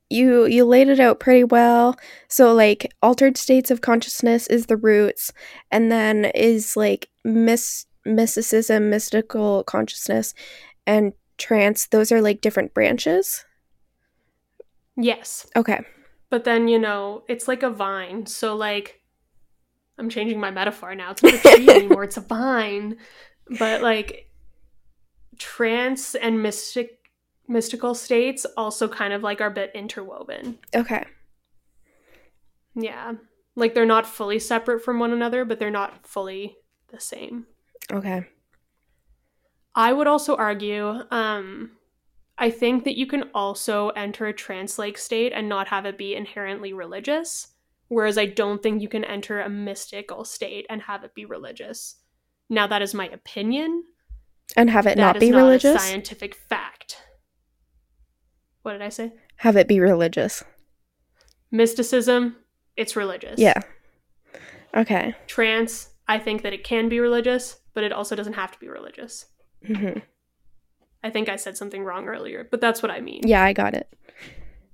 you 0.09 0.45
you 0.45 0.65
laid 0.65 0.89
it 0.89 0.99
out 0.99 1.19
pretty 1.19 1.43
well. 1.43 1.95
So 2.27 2.53
like 2.53 2.91
altered 3.01 3.37
states 3.37 3.71
of 3.71 3.81
consciousness 3.81 4.47
is 4.47 4.65
the 4.65 4.77
roots 4.77 5.31
and 5.71 5.91
then 5.91 6.25
is 6.25 6.75
like 6.75 7.09
mis 7.23 7.85
mysticism, 8.05 8.89
mystical 8.89 9.63
consciousness 9.63 10.33
and 10.87 11.13
trance. 11.37 11.87
Those 11.87 12.11
are 12.11 12.21
like 12.21 12.41
different 12.41 12.73
branches. 12.73 13.45
Yes. 14.97 15.47
Okay. 15.55 15.79
But 16.29 16.43
then, 16.43 16.67
you 16.67 16.77
know, 16.77 17.23
it's 17.27 17.47
like 17.47 17.63
a 17.63 17.69
vine. 17.69 18.25
So, 18.25 18.55
like, 18.55 19.01
I'm 19.97 20.09
changing 20.09 20.39
my 20.39 20.51
metaphor 20.51 20.93
now. 20.93 21.11
It's 21.11 21.23
not 21.23 21.33
a 21.33 21.37
tree 21.37 21.69
anymore, 21.75 22.03
it's 22.03 22.17
a 22.17 22.21
vine. 22.21 22.97
But, 23.57 23.81
like, 23.81 24.29
trance 25.39 26.13
and 26.15 26.43
mystic 26.43 26.98
mystical 27.49 27.93
states 27.93 28.45
also 28.55 28.87
kind 28.87 29.11
of 29.11 29.23
like 29.23 29.41
are 29.41 29.47
a 29.47 29.51
bit 29.51 29.71
interwoven. 29.75 30.59
Okay. 30.73 31.05
Yeah. 32.75 33.13
Like, 33.55 33.73
they're 33.73 33.85
not 33.85 34.05
fully 34.05 34.39
separate 34.39 34.81
from 34.85 34.99
one 34.99 35.11
another, 35.11 35.43
but 35.43 35.59
they're 35.59 35.69
not 35.69 36.07
fully 36.07 36.55
the 36.93 36.99
same. 36.99 37.47
Okay. 37.91 38.25
I 39.75 39.91
would 39.91 40.07
also 40.07 40.35
argue, 40.35 41.01
um, 41.11 41.71
I 42.37 42.51
think 42.51 42.85
that 42.85 42.97
you 42.97 43.05
can 43.05 43.23
also 43.33 43.89
enter 43.89 44.27
a 44.27 44.33
trance 44.33 44.79
like 44.79 44.97
state 44.97 45.33
and 45.35 45.49
not 45.49 45.67
have 45.67 45.85
it 45.85 45.97
be 45.97 46.15
inherently 46.15 46.71
religious. 46.71 47.49
Whereas 47.89 48.17
I 48.17 48.27
don't 48.27 48.61
think 48.61 48.81
you 48.81 48.87
can 48.87 49.03
enter 49.03 49.41
a 49.41 49.49
mystical 49.49 50.23
state 50.23 50.65
and 50.69 50.83
have 50.83 51.03
it 51.03 51.15
be 51.15 51.25
religious. 51.25 51.95
Now, 52.49 52.67
that 52.67 52.83
is 52.83 52.93
my 52.93 53.07
opinion. 53.07 53.83
And 54.55 54.69
have 54.69 54.85
it 54.85 54.95
That 54.95 55.13
not 55.13 55.19
be 55.19 55.31
not 55.31 55.39
religious? 55.39 55.75
a 55.75 55.79
scientific 55.79 56.35
fact. 56.35 57.01
What 58.61 58.73
did 58.73 58.81
I 58.81 58.89
say? 58.89 59.13
Have 59.37 59.55
it 59.55 59.67
be 59.67 59.79
religious. 59.79 60.43
Mysticism, 61.51 62.35
it's 62.75 62.95
religious. 62.95 63.39
Yeah. 63.39 63.61
Okay. 64.75 65.15
Trance, 65.27 65.89
I 66.07 66.19
think 66.19 66.43
that 66.43 66.53
it 66.53 66.63
can 66.63 66.89
be 66.89 66.99
religious, 66.99 67.57
but 67.73 67.83
it 67.83 67.91
also 67.91 68.15
doesn't 68.15 68.33
have 68.33 68.51
to 68.51 68.59
be 68.59 68.67
religious. 68.67 69.25
hmm 69.65 69.99
I 71.01 71.09
think 71.09 71.29
I 71.29 71.37
said 71.37 71.55
something 71.55 71.85
wrong 71.85 72.07
earlier, 72.09 72.45
but 72.51 72.59
that's 72.59 72.83
what 72.83 72.91
I 72.91 72.99
mean. 72.99 73.21
Yeah, 73.25 73.41
I 73.41 73.53
got 73.53 73.73
it. 73.73 73.87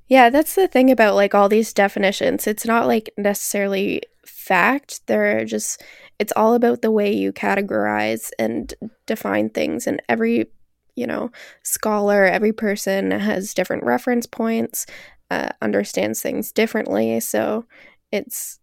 Yeah, 0.08 0.32
that's 0.32 0.56
the 0.56 0.68
thing 0.68 0.90
about 0.90 1.14
like 1.14 1.36
all 1.36 1.50
these 1.50 1.72
definitions. 1.72 2.48
It's 2.48 2.66
not 2.66 2.88
like 2.88 3.12
necessarily 3.16 4.02
fact. 4.26 5.06
They're 5.06 5.46
just 5.46 5.84
it's 6.18 6.34
all 6.36 6.54
about 6.54 6.82
the 6.82 6.92
way 6.92 7.14
you 7.14 7.32
categorize 7.34 8.32
and 8.40 8.74
define 9.06 9.50
things 9.50 9.86
and 9.86 10.02
every, 10.08 10.48
you 10.96 11.08
know, 11.08 11.32
scholar, 11.64 12.26
every 12.26 12.54
person 12.54 13.12
has 13.12 13.54
different 13.54 13.84
reference 13.84 14.26
points, 14.26 14.86
uh, 15.32 15.50
understands 15.62 16.22
things 16.22 16.52
differently. 16.52 17.20
So, 17.20 17.66
it's 18.12 18.60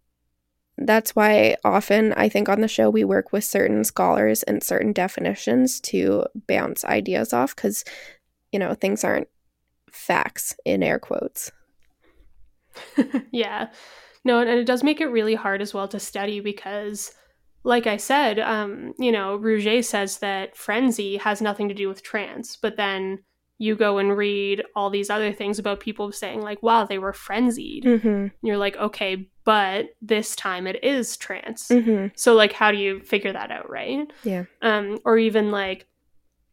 that's 0.78 1.14
why 1.14 1.57
often 1.64 2.12
I 2.14 2.28
think 2.28 2.49
on 2.49 2.61
the 2.62 2.68
show 2.68 2.89
we 2.91 3.05
work 3.05 3.33
with 3.33 3.45
certain 3.45 3.85
scholars 3.85 4.43
and 4.45 4.62
certain 4.62 4.93
definitions 4.93 5.80
to 5.83 6.24
bounce 6.49 6.85
ideas 6.85 7.33
off 7.33 7.55
cuz 7.55 7.85
you 8.53 8.59
know, 8.59 8.74
things 8.74 9.03
aren't 9.05 9.28
facts 9.91 10.55
in 10.64 10.83
air 10.83 10.99
quotes. 10.99 11.51
yeah. 13.33 13.68
No, 14.24 14.41
and 14.41 14.51
it 14.51 14.64
does 14.66 14.85
make 14.85 15.01
it 15.01 15.07
really 15.07 15.35
hard 15.35 15.61
as 15.62 15.74
well 15.74 15.89
to 15.89 15.99
study 15.99 16.41
because, 16.41 17.12
like 17.65 17.87
I 17.87 17.97
said, 17.97 18.39
um, 18.39 18.95
you 18.99 19.13
know, 19.13 19.39
Rouget 19.39 19.85
says 19.85 20.19
that 20.19 20.57
frenzy 20.57 21.17
has 21.19 21.41
nothing 21.41 21.69
to 21.69 21.75
do 21.75 21.89
with 21.89 22.03
trance, 22.03 22.57
but 22.57 22.77
then 22.77 23.21
you 23.59 23.77
go 23.77 23.99
and 23.99 24.17
read 24.17 24.65
all 24.75 24.91
these 24.91 25.09
other 25.09 25.33
things 25.33 25.61
about 25.61 25.79
people 25.79 26.11
saying, 26.11 26.41
like, 26.41 26.61
wow, 26.65 26.85
they 26.85 26.99
were 26.99 27.13
frenzied. 27.13 27.85
Mm-hmm. 27.85 28.09
And 28.09 28.31
you're 28.43 28.57
like, 28.57 28.77
okay, 28.77 29.29
but 29.45 29.91
this 30.03 30.35
time 30.35 30.67
it 30.67 30.83
is 30.83 31.17
trance. 31.17 31.69
Mm-hmm. 31.69 32.09
So, 32.17 32.35
like, 32.35 32.53
how 32.53 32.73
do 32.73 32.79
you 32.79 33.01
figure 33.01 33.33
that 33.33 33.53
out, 33.53 33.71
right? 33.71 34.11
Yeah. 34.25 34.45
Um, 34.63 34.99
or 35.05 35.17
even 35.17 35.53
like 35.53 35.87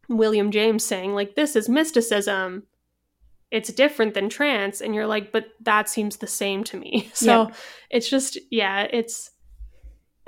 William 0.07 0.51
James 0.51 0.86
saying, 0.86 1.16
like, 1.16 1.34
this 1.34 1.55
is 1.55 1.68
mysticism. 1.68 2.64
It's 3.49 3.74
different 3.74 4.14
than 4.14 4.30
trance. 4.30 4.80
And 4.80 4.93
you're 4.93 5.07
like, 5.07 5.32
but 5.32 5.47
that 5.62 5.89
seems 5.89 6.18
the 6.18 6.28
same 6.28 6.64
to 6.66 6.78
me. 6.78 7.10
So 7.16 7.47
Yeah. 7.47 7.53
it's 7.89 8.07
just, 8.10 8.38
yeah, 8.51 8.84
it's, 8.84 9.32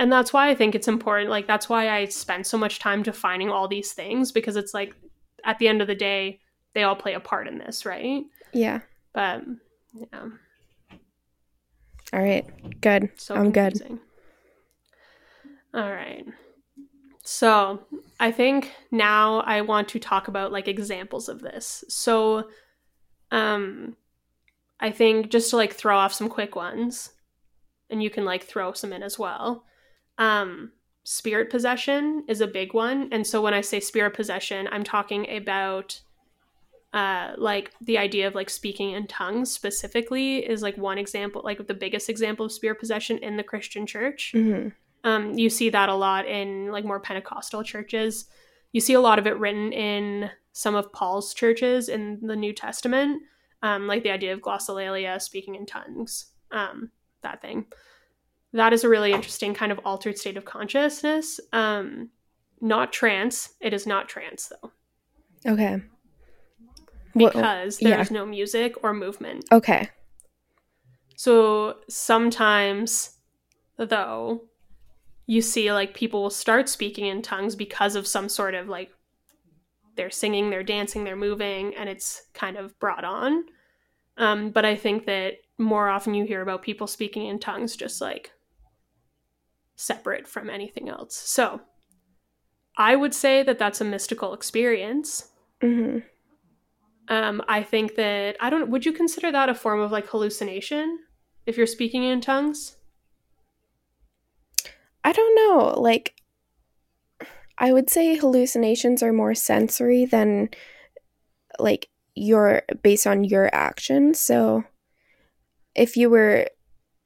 and 0.02 0.12
that's 0.12 0.34
why 0.34 0.50
I 0.50 0.56
think 0.56 0.74
it's 0.74 0.88
important. 0.88 1.30
Like, 1.30 1.46
that's 1.46 1.70
why 1.70 1.92
I 1.92 2.06
spend 2.06 2.48
so 2.48 2.58
much 2.58 2.80
time 2.80 3.04
defining 3.04 3.52
all 3.52 3.68
these 3.68 3.94
things 3.94 4.32
because 4.32 4.56
it's 4.56 4.74
like, 4.74 4.96
at 5.44 5.60
the 5.60 5.68
end 5.68 5.80
of 5.80 5.88
the 5.88 5.94
day, 5.94 6.40
they 6.74 6.82
all 6.82 6.96
play 6.96 7.14
a 7.14 7.20
part 7.20 7.48
in 7.48 7.60
this, 7.60 7.86
right? 7.86 8.24
Yeah. 8.52 8.80
But, 9.14 9.44
yeah, 9.94 10.30
All 12.12 12.20
right. 12.20 12.82
Good. 12.82 13.12
so 13.16 13.36
I'm 13.36 13.52
good. 13.52 13.80
All 15.76 15.92
right. 15.92 16.26
So 17.24 17.86
I 18.20 18.32
think 18.32 18.72
now 18.90 19.42
I 19.42 19.62
want 19.62 19.88
to 19.90 20.00
talk 20.00 20.28
about 20.28 20.52
like 20.52 20.68
examples 20.68 21.30
of 21.30 21.42
this. 21.42 21.84
So 21.90 22.50
um 23.30 23.96
I 24.80 24.90
think 24.90 25.30
just 25.30 25.52
to 25.52 25.58
like 25.58 25.74
throw 25.74 25.96
off 25.96 26.12
some 26.12 26.28
quick 26.28 26.56
ones, 26.56 27.12
and 27.92 28.02
you 28.02 28.10
can 28.10 28.26
like 28.26 28.44
throw 28.44 28.74
some 28.74 28.94
in 28.94 29.04
as 29.04 29.20
well. 29.20 29.64
Um 30.18 30.72
spirit 31.04 31.50
possession 31.50 32.24
is 32.28 32.42
a 32.42 32.48
big 32.48 32.74
one. 32.74 33.10
And 33.12 33.26
so 33.26 33.42
when 33.42 33.54
I 33.54 33.62
say 33.62 33.80
spirit 33.80 34.14
possession, 34.14 34.68
I'm 34.72 34.84
talking 34.84 35.30
about 35.30 36.02
uh 36.94 37.34
like 37.38 37.72
the 37.82 37.98
idea 37.98 38.28
of 38.28 38.36
like 38.36 38.50
speaking 38.50 38.92
in 38.92 39.08
tongues 39.08 39.52
specifically 39.52 40.40
is 40.40 40.62
like 40.62 40.78
one 40.78 40.98
example 40.98 41.42
like 41.46 41.66
the 41.66 41.74
biggest 41.74 42.10
example 42.10 42.46
of 42.46 42.52
spirit 42.52 42.82
possession 42.82 43.18
in 43.20 43.38
the 43.38 43.44
christian 43.44 43.88
church 43.88 44.34
Mm-hmm. 44.36 44.68
Um, 45.04 45.38
you 45.38 45.50
see 45.50 45.70
that 45.70 45.90
a 45.90 45.96
lot 45.96 46.28
in 46.28 46.72
like 46.72 46.86
more 46.86 47.00
Pentecostal 47.00 47.64
churches. 47.64 48.26
You 48.72 48.82
see 48.82 48.94
a 48.94 49.02
lot 49.02 49.20
of 49.20 49.28
it 49.28 49.38
written 49.38 49.74
in 49.74 50.30
some 50.54 50.76
of 50.76 50.92
Paul's 50.94 51.34
churches 51.34 51.90
in 51.90 52.20
the 52.22 52.36
New 52.36 52.54
Testament, 52.54 53.24
um, 53.64 53.88
like 53.88 54.04
the 54.04 54.12
idea 54.12 54.34
of 54.34 54.42
glossolalia, 54.42 55.22
speaking 55.22 55.56
in 55.56 55.66
tongues, 55.66 56.28
um, 56.52 56.92
that 57.22 57.42
thing. 57.42 57.66
That 58.54 58.74
is 58.74 58.84
a 58.84 58.90
really 58.90 59.14
interesting 59.14 59.54
kind 59.54 59.72
of 59.72 59.80
altered 59.86 60.18
state 60.18 60.38
of 60.38 60.46
consciousness. 60.46 61.40
Um, 61.54 62.10
not 62.60 62.94
trance. 62.94 63.54
It 63.62 63.74
is 63.74 63.88
not 63.88 64.10
trance 64.10 64.52
though. 64.52 64.72
Okay. 65.52 65.82
Because 67.16 67.36
well, 67.82 67.92
there's 67.92 68.12
yeah. 68.12 68.14
no 68.14 68.26
music 68.26 68.84
or 68.84 68.94
movement. 68.94 69.46
Okay. 69.52 69.90
So 71.16 71.78
sometimes, 71.88 73.18
though, 73.78 74.46
you 75.28 75.42
see 75.42 75.72
like 75.72 75.94
people 75.94 76.24
will 76.24 76.30
start 76.30 76.68
speaking 76.68 77.06
in 77.06 77.22
tongues 77.22 77.56
because 77.56 77.96
of 77.96 78.08
some 78.08 78.28
sort 78.28 78.56
of 78.56 78.68
like 78.70 78.92
they're 79.96 80.10
singing, 80.10 80.50
they're 80.50 80.64
dancing, 80.64 81.04
they're 81.04 81.16
moving, 81.16 81.76
and 81.76 81.90
it's 81.90 82.24
kind 82.34 82.58
of 82.58 82.78
brought 82.80 83.04
on. 83.04 83.44
Um, 84.18 84.52
but 84.52 84.66
I 84.66 84.76
think 84.76 85.06
that 85.06 85.36
more 85.58 85.90
often 85.90 86.14
you 86.14 86.26
hear 86.26 86.42
about 86.42 86.64
people 86.64 86.88
speaking 86.88 87.28
in 87.28 87.40
tongues 87.40 87.76
just 87.76 88.02
like 88.02 88.32
separate 89.82 90.28
from 90.28 90.50
anything 90.50 90.90
else. 90.90 91.16
So 91.16 91.62
I 92.78 92.96
would 92.96 93.14
say 93.14 93.44
that 93.44 93.60
that's 93.60 93.82
a 93.82 93.86
mystical 93.86 94.34
experience. 94.34 95.30
Mm-hmm. 95.62 96.00
Um, 97.08 97.42
I 97.48 97.64
think 97.64 97.96
that 97.96 98.38
I 98.40 98.50
don't. 98.50 98.70
Would 98.70 98.86
you 98.86 98.94
consider 98.94 99.32
that 99.32 99.50
a 99.50 99.56
form 99.56 99.82
of 99.82 99.92
like 99.92 100.08
hallucination 100.08 101.00
if 101.46 101.58
you're 101.58 101.68
speaking 101.68 102.04
in 102.04 102.22
tongues? 102.22 102.78
I 105.04 105.12
don't 105.12 105.36
know. 105.36 105.80
Like, 105.80 106.16
I 107.58 107.74
would 107.74 107.90
say 107.90 108.16
hallucinations 108.16 109.04
are 109.04 109.12
more 109.12 109.36
sensory 109.36 110.06
than 110.06 110.50
like 111.60 111.90
your 112.16 112.64
based 112.82 113.08
on 113.08 113.26
your 113.26 113.50
actions. 113.54 114.20
So, 114.20 114.64
if 115.76 115.98
you 115.98 116.10
were 116.10 116.48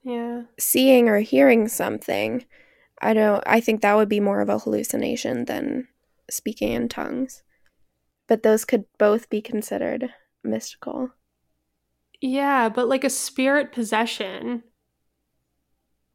yeah 0.04 0.44
seeing 0.60 1.10
or 1.10 1.20
hearing 1.20 1.68
something, 1.68 2.46
I 3.02 3.14
don't. 3.14 3.44
I 3.46 3.60
think 3.60 3.82
that 3.82 3.96
would 3.96 4.10
be 4.10 4.20
more 4.20 4.42
of 4.42 4.50
a 4.50 4.60
hallucination 4.60 5.46
than 5.46 5.88
speaking 6.30 6.72
in 6.72 6.90
tongues 6.90 7.44
but 8.28 8.44
those 8.44 8.66
could 8.66 8.86
both 8.98 9.30
be 9.30 9.42
considered 9.42 10.10
mystical. 10.44 11.12
Yeah, 12.22 12.70
but 12.70 12.88
like 12.88 13.04
a 13.04 13.10
spirit 13.10 13.72
possession, 13.72 14.64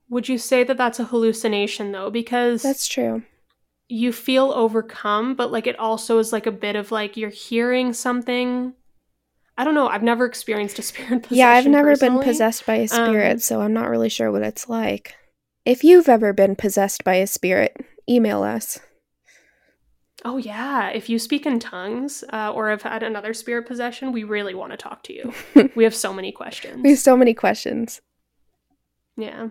would 0.08 0.28
you 0.28 0.38
say 0.38 0.64
that 0.64 0.76
that's 0.76 0.98
a 0.98 1.04
hallucination 1.04 1.92
though? 1.92 2.10
Because 2.10 2.62
That's 2.62 2.88
true. 2.88 3.22
You 3.88 4.12
feel 4.12 4.52
overcome, 4.52 5.34
but 5.34 5.50
like 5.50 5.66
it 5.66 5.78
also 5.78 6.18
is 6.18 6.32
like 6.32 6.46
a 6.46 6.52
bit 6.52 6.76
of 6.76 6.92
like 6.92 7.16
you're 7.16 7.30
hearing 7.30 7.92
something. 7.92 8.72
I 9.58 9.64
don't 9.64 9.74
know. 9.74 9.88
I've 9.88 10.02
never 10.02 10.24
experienced 10.24 10.78
a 10.78 10.82
spirit 10.82 11.22
possession. 11.24 11.36
Yeah, 11.36 11.50
I've 11.50 11.66
never 11.66 11.90
personally. 11.90 12.18
been 12.18 12.32
possessed 12.32 12.66
by 12.66 12.76
a 12.76 12.88
spirit, 12.88 13.32
um, 13.32 13.38
so 13.38 13.60
I'm 13.60 13.72
not 13.72 13.90
really 13.90 14.08
sure 14.08 14.32
what 14.32 14.42
it's 14.42 14.68
like. 14.68 15.14
If 15.64 15.84
you've 15.84 16.08
ever 16.08 16.32
been 16.32 16.56
possessed 16.56 17.04
by 17.04 17.16
a 17.16 17.26
spirit, 17.26 17.76
email 18.08 18.42
us. 18.42 18.80
Oh 20.24 20.36
yeah, 20.36 20.88
if 20.88 21.08
you 21.08 21.18
speak 21.18 21.46
in 21.46 21.58
tongues 21.58 22.24
uh, 22.32 22.52
or 22.52 22.70
have 22.70 22.82
had 22.82 23.02
another 23.02 23.32
spirit 23.32 23.66
possession, 23.66 24.12
we 24.12 24.24
really 24.24 24.54
want 24.54 24.72
to 24.72 24.76
talk 24.76 25.02
to 25.04 25.14
you. 25.14 25.32
we 25.74 25.84
have 25.84 25.94
so 25.94 26.12
many 26.12 26.32
questions. 26.32 26.82
We 26.82 26.90
have 26.90 26.98
so 26.98 27.16
many 27.16 27.32
questions. 27.34 28.00
Yeah. 29.16 29.48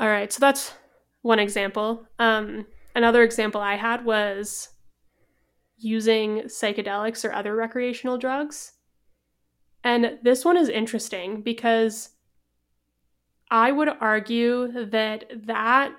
All 0.00 0.08
right, 0.08 0.32
so 0.32 0.40
that's 0.40 0.72
one 1.22 1.38
example. 1.38 2.06
Um, 2.18 2.66
another 2.94 3.22
example 3.22 3.60
I 3.60 3.76
had 3.76 4.04
was 4.04 4.70
using 5.76 6.42
psychedelics 6.42 7.24
or 7.24 7.32
other 7.32 7.54
recreational 7.54 8.18
drugs. 8.18 8.72
And 9.84 10.18
this 10.22 10.44
one 10.44 10.56
is 10.56 10.68
interesting 10.68 11.42
because 11.42 12.10
I 13.50 13.72
would 13.72 13.88
argue 14.00 14.86
that 14.90 15.24
that 15.46 15.92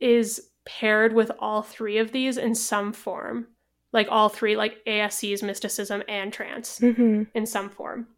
is 0.00 0.50
paired 0.64 1.12
with 1.12 1.30
all 1.38 1.62
three 1.62 1.98
of 1.98 2.12
these 2.12 2.36
in 2.36 2.54
some 2.54 2.92
form. 2.92 3.46
Like 3.92 4.08
all 4.10 4.28
three, 4.28 4.56
like 4.56 4.84
ASCs, 4.86 5.42
mysticism, 5.42 6.02
and 6.08 6.32
trance 6.32 6.80
mm-hmm. 6.80 7.22
in 7.34 7.46
some 7.46 7.70
form. 7.70 8.08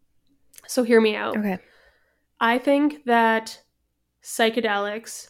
So 0.67 0.83
hear 0.83 0.99
me 0.99 1.15
out. 1.15 1.37
Okay. 1.37 1.59
I 2.39 2.57
think 2.57 3.05
that 3.05 3.61
psychedelics 4.23 5.29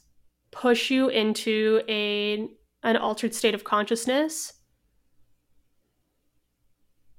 push 0.52 0.90
you 0.90 1.10
into 1.10 1.82
a 1.88 2.50
an 2.82 2.98
altered 2.98 3.36
state 3.36 3.54
of 3.54 3.64
consciousness 3.64 4.54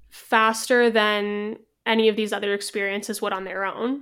faster 0.09 0.89
than 0.89 1.57
any 1.85 2.09
of 2.09 2.15
these 2.15 2.33
other 2.33 2.53
experiences 2.53 3.21
would 3.21 3.33
on 3.33 3.43
their 3.43 3.65
own. 3.65 4.01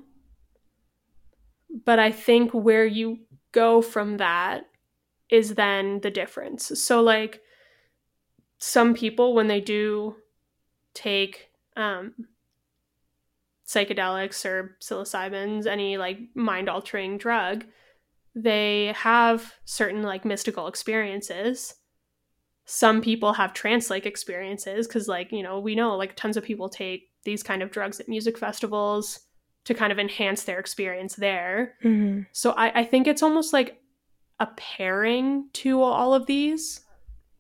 But 1.86 2.00
I 2.00 2.12
think 2.12 2.52
where 2.52 2.86
you 2.86 3.20
go 3.52 3.82
from 3.82 4.18
that 4.18 4.64
is 5.30 5.56
then 5.56 6.02
the 6.02 6.12
difference. 6.12 6.80
So 6.82 7.02
like 7.02 7.42
some 8.58 8.94
people 8.94 9.34
when 9.34 9.48
they 9.48 9.62
do 9.62 10.16
take 10.94 11.50
um 11.78 12.14
psychedelics 13.66 14.46
or 14.46 14.76
psilocybins, 14.82 15.68
any 15.68 15.98
like 15.98 16.18
mind 16.34 16.68
altering 16.68 17.18
drug, 17.18 17.66
they 18.34 18.94
have 18.96 19.54
certain 19.66 20.02
like 20.02 20.26
mystical 20.26 20.68
experiences. 20.68 21.76
Some 22.66 23.02
people 23.02 23.34
have 23.34 23.54
trance 23.54 23.90
like 23.90 24.06
experiences 24.06 24.88
because, 24.88 25.08
like, 25.08 25.32
you 25.32 25.42
know, 25.42 25.60
we 25.60 25.76
know 25.76 25.96
like 25.96 26.16
tons 26.16 26.38
of 26.38 26.44
people 26.44 26.70
take 26.70 27.10
these 27.24 27.44
kind 27.44 27.62
of 27.64 27.72
drugs 27.72 28.00
at 28.00 28.08
music 28.08 28.38
festivals 28.38 29.22
to 29.70 29.76
kind 29.76 29.92
of 29.92 30.00
enhance 30.00 30.46
their 30.46 30.58
experience 30.58 31.14
there. 31.14 31.76
Mm-hmm. 31.84 32.24
So 32.32 32.54
I, 32.54 32.80
I 32.80 32.84
think 32.84 33.06
it's 33.06 33.22
almost 33.22 33.54
like 33.54 33.80
a 34.40 34.48
pairing 34.58 35.48
to 35.54 35.84
all 35.84 36.16
of 36.16 36.26
these 36.26 36.82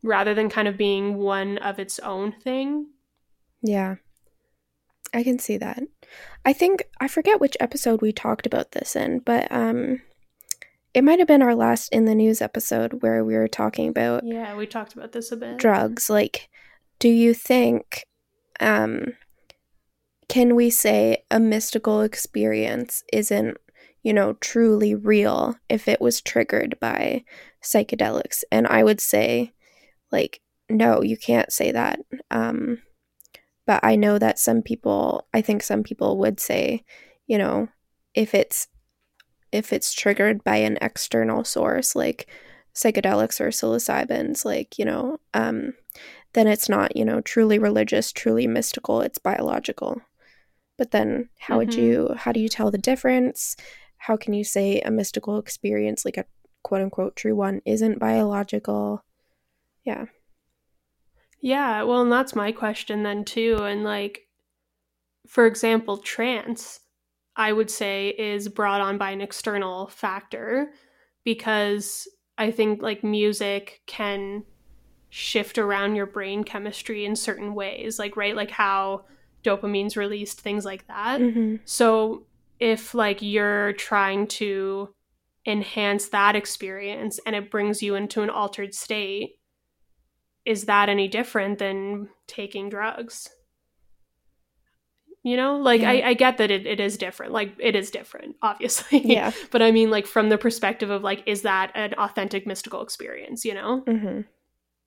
rather 0.03 0.35
than 0.35 0.47
kind 0.47 0.67
of 0.67 0.77
being 0.77 1.17
one 1.17 1.57
of 1.57 1.79
its 1.79 1.97
own 1.97 2.31
thing. 2.31 2.85
Yeah. 3.63 3.95
I 5.11 5.23
can 5.23 5.39
see 5.39 5.57
that. 5.57 5.81
I 6.45 6.53
think 6.53 6.83
I 7.01 7.07
forget 7.07 7.41
which 7.41 7.57
episode 7.59 7.99
we 7.99 8.11
talked 8.11 8.45
about 8.45 8.73
this 8.73 8.95
in, 8.95 9.21
but 9.25 9.51
um 9.51 10.03
it 10.93 11.03
might 11.03 11.17
have 11.17 11.27
been 11.27 11.41
our 11.41 11.55
last 11.55 11.91
in 11.91 12.05
the 12.05 12.13
news 12.13 12.43
episode 12.43 13.01
where 13.01 13.25
we 13.25 13.33
were 13.33 13.47
talking 13.47 13.89
about 13.89 14.23
Yeah, 14.23 14.55
we 14.55 14.67
talked 14.67 14.93
about 14.93 15.13
this 15.13 15.31
a 15.31 15.35
bit. 15.35 15.57
Drugs. 15.57 16.11
Like 16.11 16.47
do 16.99 17.09
you 17.09 17.33
think 17.33 18.05
um 18.59 19.15
can 20.29 20.55
we 20.55 20.69
say 20.69 21.23
a 21.29 21.39
mystical 21.39 22.01
experience 22.01 23.03
isn't 23.11 23.57
you 24.03 24.13
know, 24.13 24.33
truly 24.33 24.95
real 24.95 25.55
if 25.67 25.87
it 25.87 25.99
was 25.99 26.21
triggered 26.21 26.79
by 26.79 27.23
psychedelics. 27.63 28.43
And 28.51 28.65
I 28.67 28.83
would 28.83 29.01
say, 29.01 29.53
like, 30.11 30.41
no, 30.69 31.01
you 31.01 31.17
can't 31.17 31.51
say 31.51 31.71
that. 31.71 31.99
Um, 32.31 32.81
but 33.65 33.81
I 33.83 33.95
know 33.95 34.17
that 34.17 34.39
some 34.39 34.61
people, 34.61 35.27
I 35.33 35.41
think 35.41 35.63
some 35.63 35.83
people 35.83 36.17
would 36.19 36.39
say, 36.39 36.83
you 37.27 37.37
know, 37.37 37.67
if 38.13 38.33
it's 38.33 38.67
if 39.51 39.73
it's 39.73 39.93
triggered 39.93 40.43
by 40.43 40.57
an 40.57 40.77
external 40.79 41.43
source 41.43 41.95
like 41.95 42.29
psychedelics 42.75 43.41
or 43.41 43.49
psilocybins, 43.49 44.45
like 44.45 44.79
you 44.79 44.85
know, 44.85 45.19
um, 45.33 45.73
then 46.33 46.47
it's 46.47 46.69
not 46.69 46.95
you 46.95 47.05
know 47.05 47.21
truly 47.21 47.59
religious, 47.59 48.11
truly 48.11 48.47
mystical. 48.47 49.01
It's 49.01 49.19
biological. 49.19 50.01
But 50.79 50.89
then, 50.89 51.29
how 51.37 51.59
mm-hmm. 51.59 51.59
would 51.59 51.73
you? 51.75 52.15
How 52.17 52.31
do 52.31 52.39
you 52.39 52.49
tell 52.49 52.71
the 52.71 52.79
difference? 52.79 53.55
how 53.99 54.17
can 54.17 54.33
you 54.33 54.43
say 54.43 54.79
a 54.81 54.89
mystical 54.89 55.37
experience, 55.37 56.03
like 56.03 56.17
a 56.17 56.25
quote 56.63 56.81
unquote 56.81 57.15
true 57.15 57.35
one, 57.35 57.61
isn't 57.65 57.99
biological? 57.99 59.03
Yeah. 59.83 60.05
Yeah, 61.41 61.83
well, 61.83 62.01
and 62.01 62.11
that's 62.11 62.35
my 62.35 62.51
question 62.51 63.03
then 63.03 63.23
too. 63.23 63.57
And 63.61 63.83
like, 63.83 64.27
for 65.27 65.45
example, 65.45 65.97
trance, 65.97 66.79
I 67.35 67.53
would 67.53 67.69
say, 67.69 68.09
is 68.17 68.47
brought 68.47 68.81
on 68.81 68.97
by 68.97 69.11
an 69.11 69.21
external 69.21 69.87
factor 69.87 70.71
because 71.23 72.07
I 72.37 72.51
think 72.51 72.81
like 72.81 73.03
music 73.03 73.81
can 73.85 74.43
shift 75.09 75.57
around 75.57 75.95
your 75.95 76.05
brain 76.05 76.43
chemistry 76.43 77.03
in 77.03 77.15
certain 77.15 77.53
ways, 77.53 77.99
like, 77.99 78.15
right? 78.15 78.35
Like 78.35 78.51
how 78.51 79.05
dopamine's 79.43 79.95
released, 79.97 80.41
things 80.41 80.65
like 80.65 80.87
that. 80.87 81.21
Mm-hmm. 81.21 81.57
So 81.65 82.25
if 82.59 82.93
like 82.93 83.21
you're 83.21 83.73
trying 83.73 84.27
to 84.27 84.93
enhance 85.45 86.09
that 86.09 86.35
experience 86.35 87.19
and 87.25 87.35
it 87.35 87.49
brings 87.49 87.81
you 87.81 87.95
into 87.95 88.21
an 88.21 88.29
altered 88.29 88.73
state 88.75 89.39
is 90.45 90.65
that 90.65 90.89
any 90.89 91.07
different 91.07 91.57
than 91.59 92.09
taking 92.27 92.69
drugs 92.69 93.29
you 95.23 95.35
know 95.37 95.57
like 95.57 95.81
Yeah. 95.81 95.91
I, 95.91 96.09
I 96.09 96.13
get 96.13 96.37
that 96.37 96.51
it, 96.51 96.65
it 96.67 96.79
is 96.79 96.97
different 96.97 97.31
like 97.31 97.53
it 97.59 97.75
is 97.75 97.89
different 97.89 98.35
obviously 98.41 99.01
Yeah. 99.05 99.31
but 99.51 99.61
i 99.61 99.71
mean 99.71 99.89
like 99.89 100.05
from 100.05 100.29
the 100.29 100.37
perspective 100.37 100.89
of 100.89 101.03
like 101.03 101.23
is 101.25 101.43
that 101.43 101.71
an 101.75 101.93
authentic 101.97 102.45
mystical 102.45 102.81
experience 102.81 103.45
you 103.45 103.53
know 103.53 103.79
hmm 103.87 104.21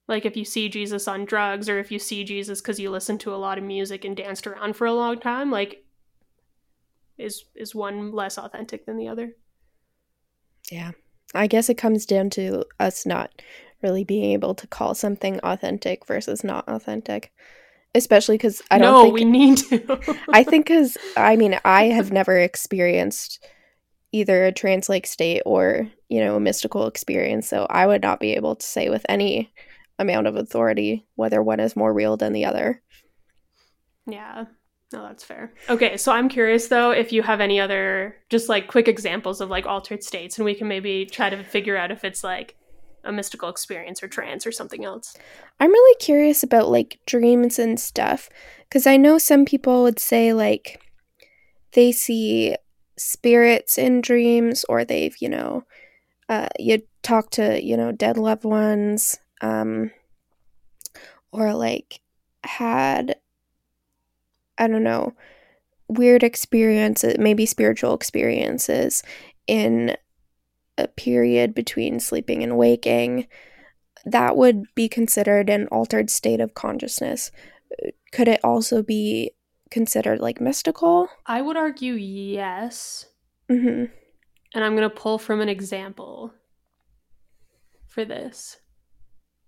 like 0.07 0.25
if 0.25 0.35
you 0.35 0.45
see 0.45 0.69
jesus 0.69 1.07
on 1.07 1.25
drugs 1.25 1.69
or 1.69 1.79
if 1.79 1.91
you 1.91 1.99
see 1.99 2.23
jesus 2.23 2.61
because 2.61 2.79
you 2.79 2.89
listened 2.89 3.19
to 3.19 3.33
a 3.33 3.37
lot 3.37 3.57
of 3.57 3.63
music 3.63 4.03
and 4.05 4.17
danced 4.17 4.47
around 4.47 4.75
for 4.75 4.85
a 4.85 4.93
long 4.93 5.19
time 5.19 5.51
like 5.51 5.83
is 7.17 7.45
is 7.55 7.75
one 7.75 8.11
less 8.11 8.37
authentic 8.37 8.85
than 8.85 8.97
the 8.97 9.07
other 9.07 9.35
Yeah. 10.71 10.91
I 11.35 11.47
guess 11.47 11.69
it 11.69 11.77
comes 11.77 12.05
down 12.05 12.29
to 12.31 12.63
us 12.79 13.05
not 13.05 13.31
really 13.81 14.03
being 14.03 14.31
able 14.31 14.55
to 14.55 14.67
call 14.67 14.95
something 14.95 15.39
authentic 15.41 16.05
versus 16.05 16.43
not 16.43 16.67
authentic. 16.67 17.31
Especially 17.95 18.35
because 18.37 18.61
I 18.71 18.79
don't 18.79 18.91
no 18.91 19.03
think 19.03 19.13
we 19.13 19.25
need 19.25 19.57
to 19.57 20.17
I 20.33 20.43
think 20.43 20.65
because 20.65 20.97
I 21.15 21.35
mean 21.35 21.59
I 21.63 21.85
have 21.85 22.11
never 22.11 22.39
experienced 22.39 23.45
either 24.11 24.45
a 24.45 24.51
trance 24.51 24.89
like 24.89 25.05
state 25.05 25.43
or 25.45 25.87
you 26.09 26.19
know 26.19 26.35
a 26.35 26.39
mystical 26.39 26.87
experience, 26.87 27.47
so 27.47 27.67
I 27.69 27.85
would 27.85 28.01
not 28.01 28.19
be 28.19 28.33
able 28.33 28.55
to 28.55 28.65
say 28.65 28.89
with 28.89 29.05
any 29.09 29.53
amount 29.99 30.27
of 30.27 30.35
authority 30.35 31.05
whether 31.15 31.41
one 31.41 31.59
is 31.59 31.75
more 31.75 31.93
real 31.93 32.17
than 32.17 32.33
the 32.33 32.45
other. 32.45 32.81
Yeah. 34.07 34.45
No, 34.91 35.01
that's 35.01 35.23
fair. 35.23 35.53
Okay, 35.69 35.97
so 35.97 36.11
I'm 36.11 36.29
curious 36.29 36.67
though 36.67 36.91
if 36.91 37.11
you 37.11 37.23
have 37.23 37.41
any 37.41 37.59
other 37.59 38.15
just 38.29 38.47
like 38.47 38.67
quick 38.67 38.87
examples 38.87 39.41
of 39.41 39.49
like 39.49 39.65
altered 39.65 40.03
states 40.03 40.37
and 40.37 40.45
we 40.45 40.53
can 40.53 40.67
maybe 40.67 41.05
try 41.05 41.29
to 41.29 41.43
figure 41.43 41.75
out 41.75 41.91
if 41.91 42.03
it's 42.03 42.23
like 42.23 42.55
a 43.03 43.11
mystical 43.11 43.49
experience 43.49 44.01
or 44.03 44.07
trance 44.07 44.45
or 44.45 44.51
something 44.51 44.85
else. 44.85 45.15
I'm 45.59 45.71
really 45.71 45.97
curious 45.99 46.43
about 46.43 46.69
like 46.69 46.99
dreams 47.05 47.57
and 47.57 47.79
stuff 47.79 48.29
because 48.69 48.85
I 48.85 48.97
know 48.97 49.17
some 49.17 49.45
people 49.45 49.83
would 49.83 49.99
say 49.99 50.31
like 50.31 50.79
they 51.73 51.91
see 51.91 52.55
spirits 52.97 53.79
in 53.79 53.99
dreams 53.99 54.63
or 54.69 54.85
they've 54.85 55.15
you 55.19 55.29
know 55.29 55.63
uh, 56.29 56.47
you 56.59 56.83
talk 57.01 57.31
to 57.31 57.63
you 57.63 57.75
know 57.75 57.91
dead 57.91 58.17
loved 58.17 58.45
ones 58.45 59.17
um, 59.43 59.91
or 61.31 61.53
like 61.53 61.99
had 62.43 63.17
I 64.57 64.67
don't 64.67 64.83
know 64.83 65.13
weird 65.87 66.23
experiences 66.23 67.17
maybe 67.19 67.45
spiritual 67.45 67.93
experiences 67.93 69.03
in 69.45 69.95
a 70.77 70.87
period 70.87 71.53
between 71.53 71.99
sleeping 71.99 72.41
and 72.41 72.57
waking 72.57 73.27
that 74.05 74.35
would 74.35 74.63
be 74.75 74.89
considered 74.89 75.49
an 75.49 75.67
altered 75.67 76.09
state 76.09 76.41
of 76.41 76.55
consciousness. 76.55 77.31
Could 78.11 78.27
it 78.27 78.41
also 78.43 78.83
be 78.83 79.31
considered 79.71 80.19
like 80.19 80.41
mystical? 80.41 81.07
I 81.25 81.41
would 81.41 81.57
argue 81.57 81.93
yes, 81.93 83.05
hmm 83.49 83.85
and 84.53 84.63
I'm 84.63 84.75
going 84.75 84.87
to 84.87 84.95
pull 84.95 85.17
from 85.17 85.41
an 85.41 85.49
example 85.49 86.33
for 87.87 88.05
this. 88.05 88.57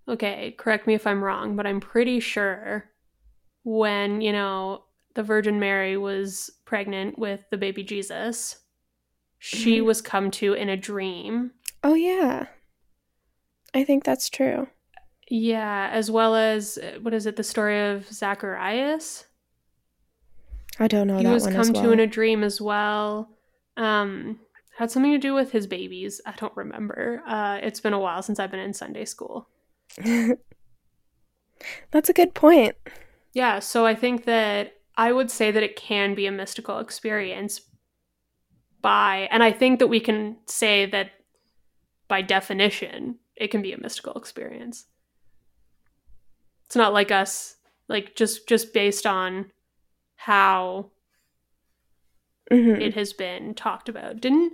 Okay, 0.08 0.52
correct 0.56 0.86
me 0.86 0.94
if 0.94 1.06
I'm 1.06 1.22
wrong, 1.22 1.56
but 1.56 1.66
I'm 1.66 1.80
pretty 1.80 2.20
sure 2.20 2.90
when, 3.64 4.20
you 4.20 4.32
know, 4.32 4.84
the 5.14 5.22
Virgin 5.22 5.58
Mary 5.58 5.96
was 5.96 6.50
pregnant 6.64 7.18
with 7.18 7.44
the 7.50 7.56
baby 7.56 7.82
Jesus, 7.82 8.58
she 9.38 9.78
Mhm. 9.80 9.84
was 9.84 10.00
come 10.02 10.30
to 10.32 10.52
in 10.54 10.68
a 10.68 10.76
dream 10.76 11.52
Oh, 11.84 11.94
yeah. 11.94 12.46
I 13.74 13.84
think 13.84 14.02
that's 14.02 14.28
true. 14.28 14.68
Yeah, 15.28 15.88
as 15.92 16.10
well 16.10 16.34
as 16.34 16.78
uh, 16.78 16.98
what 17.00 17.14
is 17.14 17.26
it? 17.26 17.36
The 17.36 17.42
story 17.44 17.78
of 17.90 18.06
Zacharias. 18.12 19.26
I 20.80 20.88
don't 20.88 21.06
know 21.06 21.18
he 21.18 21.26
was 21.26 21.46
come 21.46 21.60
as 21.60 21.70
to 21.72 21.90
in 21.92 22.00
a 22.00 22.06
dream 22.06 22.42
as 22.42 22.60
well. 22.60 23.30
Um, 23.76 24.40
had 24.78 24.90
something 24.90 25.12
to 25.12 25.18
do 25.18 25.32
with 25.34 25.52
his 25.52 25.66
babies. 25.66 26.20
I 26.26 26.32
don't 26.36 26.56
remember. 26.56 27.22
Uh, 27.26 27.58
it's 27.62 27.80
been 27.80 27.92
a 27.92 28.00
while 28.00 28.22
since 28.22 28.38
I've 28.38 28.50
been 28.50 28.60
in 28.60 28.74
Sunday 28.74 29.04
school. 29.04 29.48
that's 31.90 32.08
a 32.08 32.12
good 32.14 32.34
point. 32.34 32.74
Yeah, 33.32 33.58
so 33.58 33.84
I 33.86 33.94
think 33.94 34.24
that 34.24 34.74
I 34.96 35.12
would 35.12 35.30
say 35.30 35.50
that 35.50 35.62
it 35.62 35.76
can 35.76 36.14
be 36.14 36.26
a 36.26 36.32
mystical 36.32 36.78
experience 36.78 37.60
by, 38.80 39.28
and 39.30 39.42
I 39.42 39.52
think 39.52 39.78
that 39.78 39.88
we 39.88 40.00
can 40.00 40.36
say 40.46 40.86
that 40.86 41.10
by 42.08 42.22
definition, 42.22 43.18
it 43.34 43.50
can 43.50 43.62
be 43.62 43.72
a 43.72 43.80
mystical 43.80 44.14
experience. 44.14 44.86
It's 46.66 46.76
not 46.76 46.92
like 46.92 47.10
us, 47.10 47.56
like 47.88 48.16
just 48.16 48.48
just 48.48 48.72
based 48.72 49.06
on 49.06 49.52
how 50.16 50.90
Mhm. 52.50 52.80
it 52.80 52.94
has 52.94 53.12
been 53.12 53.54
talked 53.54 53.88
about. 53.88 54.20
Didn't 54.20 54.52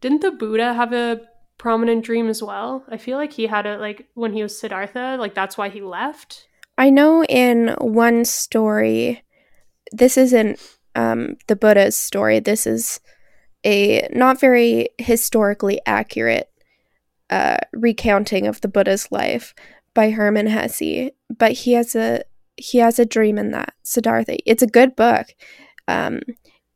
didn't 0.00 0.22
the 0.22 0.30
Buddha 0.30 0.74
have 0.74 0.92
a 0.92 1.20
prominent 1.58 2.04
dream 2.04 2.28
as 2.28 2.42
well? 2.42 2.84
I 2.88 2.96
feel 2.96 3.18
like 3.18 3.32
he 3.32 3.46
had 3.46 3.66
it 3.66 3.80
like 3.80 4.06
when 4.14 4.32
he 4.32 4.42
was 4.42 4.58
Siddhartha, 4.58 5.16
like 5.18 5.34
that's 5.34 5.56
why 5.56 5.68
he 5.68 5.80
left. 5.80 6.48
I 6.76 6.90
know 6.90 7.24
in 7.24 7.74
one 7.78 8.24
story, 8.24 9.22
this 9.92 10.16
isn't 10.16 10.60
um, 10.94 11.36
the 11.46 11.56
Buddha's 11.56 11.96
story. 11.96 12.40
This 12.40 12.66
is 12.66 13.00
a 13.64 14.08
not 14.12 14.40
very 14.40 14.88
historically 14.98 15.80
accurate 15.86 16.50
uh, 17.30 17.58
recounting 17.72 18.46
of 18.46 18.60
the 18.60 18.68
Buddha's 18.68 19.10
life 19.10 19.54
by 19.94 20.10
Hermann 20.10 20.48
Hesse. 20.48 21.10
But 21.36 21.52
he 21.52 21.72
has 21.72 21.94
a 21.94 22.22
he 22.56 22.78
has 22.78 22.98
a 22.98 23.06
dream 23.06 23.38
in 23.38 23.50
that 23.52 23.74
Siddhartha. 23.82 24.38
It's 24.46 24.62
a 24.62 24.68
good 24.68 24.94
book. 24.96 25.28
Um, 25.88 26.20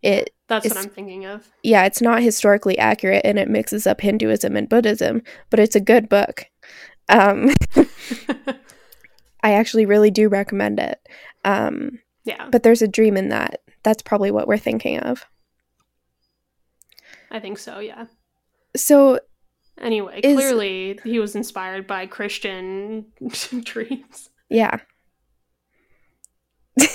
it 0.02 0.30
That's 0.48 0.66
what 0.68 0.78
I'm 0.78 0.88
thinking 0.90 1.26
of. 1.26 1.46
yeah, 1.62 1.84
it's 1.84 2.00
not 2.02 2.22
historically 2.22 2.78
accurate 2.78 3.22
and 3.24 3.38
it 3.38 3.48
mixes 3.48 3.86
up 3.86 4.00
Hinduism 4.00 4.56
and 4.56 4.68
Buddhism, 4.68 5.22
but 5.50 5.60
it's 5.60 5.76
a 5.76 5.80
good 5.80 6.08
book. 6.08 6.46
Um, 7.08 7.52
I 9.42 9.52
actually 9.52 9.86
really 9.86 10.10
do 10.10 10.28
recommend 10.28 10.80
it. 10.80 10.98
Um, 11.44 12.00
yeah, 12.24 12.48
but 12.50 12.62
there's 12.62 12.82
a 12.82 12.88
dream 12.88 13.16
in 13.16 13.28
that. 13.28 13.60
That's 13.82 14.02
probably 14.02 14.30
what 14.30 14.48
we're 14.48 14.58
thinking 14.58 14.98
of. 15.00 15.24
I 17.30 17.40
think 17.40 17.58
so, 17.58 17.78
yeah. 17.78 18.06
So, 18.74 19.20
Anyway, 19.80 20.20
Is- 20.24 20.34
clearly 20.34 20.98
he 21.04 21.18
was 21.20 21.36
inspired 21.36 21.86
by 21.86 22.06
Christian 22.06 23.06
dreams. 23.64 24.30
yeah. 24.48 24.78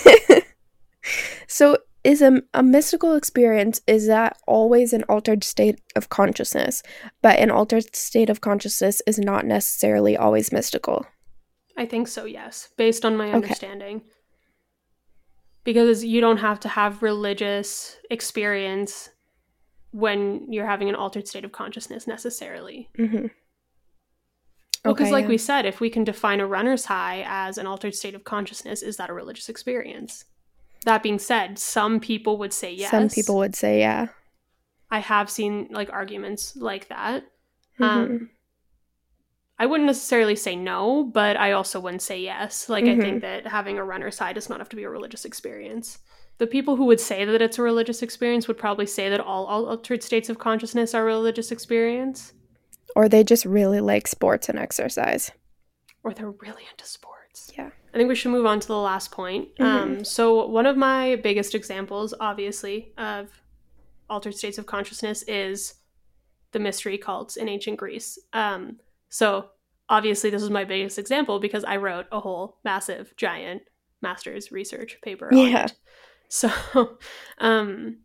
so, 1.47 1.77
is 2.03 2.21
a, 2.21 2.41
a 2.53 2.61
mystical 2.61 3.15
experience 3.15 3.81
is 3.87 4.07
that 4.07 4.37
always 4.47 4.93
an 4.93 5.03
altered 5.03 5.43
state 5.43 5.79
of 5.95 6.09
consciousness, 6.09 6.83
but 7.21 7.39
an 7.39 7.49
altered 7.49 7.95
state 7.95 8.29
of 8.29 8.41
consciousness 8.41 9.01
is 9.07 9.17
not 9.17 9.45
necessarily 9.45 10.17
always 10.17 10.51
mystical. 10.51 11.05
I 11.77 11.85
think 11.85 12.07
so, 12.07 12.25
yes, 12.25 12.69
based 12.77 13.05
on 13.05 13.17
my 13.17 13.27
Okay. 13.27 13.35
understanding. 13.35 14.03
Because 15.63 16.03
you 16.03 16.19
don't 16.19 16.37
have 16.37 16.59
to 16.61 16.67
have 16.67 17.01
religious 17.01 17.97
experience 18.11 19.09
when 19.91 20.51
you're 20.51 20.67
having 20.67 20.89
an 20.89 20.95
altered 20.95 21.27
state 21.27 21.45
of 21.45 21.51
consciousness 21.51 22.05
necessarily. 22.05 22.89
Mm-hmm. 22.97 23.27
Well, 24.83 24.93
because, 24.93 25.11
like 25.11 25.23
yeah. 25.23 25.29
we 25.29 25.37
said, 25.37 25.65
if 25.65 25.79
we 25.79 25.89
can 25.89 26.03
define 26.03 26.41
a 26.41 26.47
runner's 26.47 26.85
high 26.85 27.23
as 27.25 27.57
an 27.57 27.65
altered 27.65 27.95
state 27.95 28.15
of 28.15 28.25
consciousness, 28.25 28.81
is 28.81 28.97
that 28.97 29.09
a 29.09 29.13
religious 29.13 29.47
experience? 29.47 30.25
That 30.85 31.03
being 31.03 31.19
said, 31.19 31.57
some 31.59 31.99
people 31.99 32.37
would 32.37 32.53
say 32.53 32.73
yes. 32.73 32.91
some 32.91 33.09
people 33.09 33.37
would 33.37 33.55
say, 33.55 33.79
yeah. 33.79 34.07
I 34.91 34.99
have 34.99 35.29
seen 35.29 35.67
like 35.71 35.91
arguments 35.91 36.55
like 36.55 36.87
that. 36.89 37.25
Mhm. 37.79 37.85
Um, 37.85 38.29
I 39.57 39.65
wouldn't 39.65 39.87
necessarily 39.87 40.35
say 40.35 40.55
no, 40.55 41.03
but 41.03 41.37
I 41.37 41.51
also 41.53 41.79
wouldn't 41.79 42.01
say 42.01 42.19
yes. 42.19 42.67
Like, 42.69 42.85
I 42.85 42.89
Mhm. 42.95 43.01
think 43.01 43.21
that 43.21 43.47
having 43.47 43.77
a 43.77 43.83
runner's 43.83 44.19
high 44.19 44.33
does 44.33 44.49
not 44.49 44.59
have 44.59 44.69
to 44.69 44.75
be 44.75 44.83
a 44.83 44.89
religious 44.89 45.25
experience. 45.25 45.99
The 46.39 46.47
people 46.47 46.75
who 46.75 46.85
would 46.85 46.99
say 46.99 47.23
that 47.25 47.41
it's 47.41 47.59
a 47.59 47.61
religious 47.61 48.01
experience 48.01 48.47
would 48.47 48.57
probably 48.57 48.87
say 48.87 49.07
that 49.09 49.19
all 49.19 49.45
all 49.45 49.67
altered 49.67 50.03
states 50.03 50.29
of 50.29 50.39
consciousness 50.39 50.93
are 50.93 51.03
a 51.03 51.05
religious 51.05 51.51
experience, 51.51 52.33
or 52.95 53.07
they 53.07 53.23
just 53.23 53.45
really 53.45 53.79
like 53.79 54.07
sports 54.07 54.49
and 54.49 54.59
exercise. 54.59 55.31
or 56.05 56.13
they're 56.13 56.31
really 56.31 56.63
into 56.69 56.85
sports. 56.85 57.51
Yeah. 57.57 57.69
I 57.93 57.97
think 57.97 58.09
we 58.09 58.15
should 58.15 58.31
move 58.31 58.45
on 58.47 58.59
to 58.59 58.67
the 58.67 58.77
last 58.77 59.11
point. 59.11 59.49
Um, 59.59 60.03
so, 60.03 60.47
one 60.47 60.65
of 60.65 60.75
my 60.75 61.15
biggest 61.17 61.53
examples, 61.53 62.13
obviously, 62.19 62.93
of 62.97 63.29
altered 64.09 64.35
states 64.35 64.57
of 64.57 64.65
consciousness 64.65 65.23
is 65.23 65.75
the 66.53 66.59
mystery 66.59 66.97
cults 66.97 67.35
in 67.37 67.47
ancient 67.47 67.77
Greece. 67.77 68.17
Um, 68.33 68.79
so, 69.09 69.49
obviously, 69.89 70.31
this 70.31 70.41
is 70.41 70.49
my 70.49 70.63
biggest 70.63 70.97
example 70.97 71.39
because 71.39 71.63
I 71.63 71.77
wrote 71.77 72.07
a 72.11 72.19
whole 72.19 72.57
massive, 72.65 73.13
giant 73.15 73.61
master's 74.01 74.51
research 74.51 74.97
paper 75.03 75.31
on 75.31 75.37
Yeah. 75.37 75.65
it. 75.65 75.73
So, 76.29 76.49
um, 77.37 77.99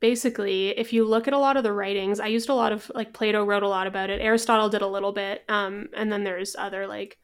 basically, 0.00 0.70
if 0.70 0.92
you 0.92 1.04
look 1.04 1.28
at 1.28 1.34
a 1.34 1.38
lot 1.38 1.56
of 1.56 1.62
the 1.62 1.72
writings, 1.72 2.18
I 2.20 2.26
used 2.26 2.48
a 2.48 2.54
lot 2.54 2.72
of 2.72 2.90
like 2.94 3.12
Plato 3.12 3.44
wrote 3.44 3.62
a 3.62 3.68
lot 3.68 3.86
about 3.86 4.10
it. 4.10 4.20
Aristotle 4.20 4.68
did 4.68 4.82
a 4.82 4.86
little 4.88 5.12
bit, 5.12 5.44
um, 5.48 5.88
and 5.96 6.10
then 6.10 6.24
there's 6.24 6.56
other 6.58 6.86
like 6.86 7.18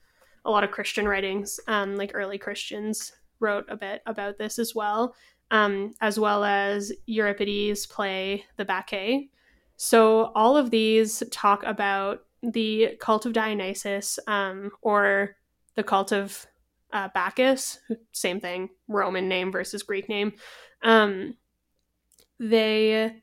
a 0.45 0.51
lot 0.51 0.64
of 0.64 0.70
Christian 0.70 1.07
writings, 1.07 1.61
um, 1.66 1.97
like 1.97 2.12
early 2.14 2.38
Christians 2.38 3.12
wrote 3.41 3.66
a 3.68 3.76
bit 3.76 4.03
about 4.07 4.38
this 4.38 4.59
as 4.59 4.74
well. 4.74 5.14
um, 5.51 5.95
as 6.01 6.18
well 6.18 6.45
as 6.45 6.93
Euripides' 7.07 7.86
play 7.86 8.45
The 8.57 8.64
Bacchae. 8.64 9.30
So 9.76 10.32
all 10.34 10.57
of 10.57 10.70
these 10.70 11.22
talk 11.30 11.62
about 11.64 12.20
the 12.43 12.97
cult 13.01 13.26
of 13.26 13.32
Dionysus 13.32 14.18
um, 14.26 14.70
or 14.82 15.36
the 15.74 15.82
cult 15.82 16.12
of 16.12 16.47
uh, 16.93 17.09
Bacchus, 17.14 17.78
same 18.12 18.41
thing, 18.41 18.70
Roman 18.88 19.28
name 19.28 19.53
versus 19.53 19.82
Greek 19.82 20.09
name. 20.09 20.32
Um, 20.82 21.36
they 22.38 23.14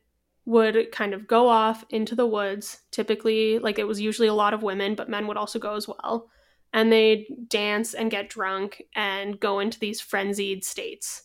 would 0.44 0.90
kind 0.92 1.12
of 1.12 1.26
go 1.26 1.48
off 1.48 1.84
into 1.90 2.14
the 2.14 2.26
woods, 2.26 2.80
typically, 2.90 3.58
like 3.58 3.78
it 3.78 3.86
was 3.86 4.00
usually 4.00 4.28
a 4.28 4.34
lot 4.34 4.54
of 4.54 4.62
women, 4.62 4.94
but 4.94 5.08
men 5.10 5.26
would 5.26 5.36
also 5.36 5.58
go 5.58 5.74
as 5.74 5.86
well. 5.86 6.28
And 6.72 6.92
they'd 6.92 7.26
dance 7.48 7.94
and 7.94 8.10
get 8.10 8.28
drunk 8.28 8.82
and 8.94 9.40
go 9.40 9.58
into 9.58 9.78
these 9.78 10.00
frenzied 10.00 10.64
states. 10.64 11.22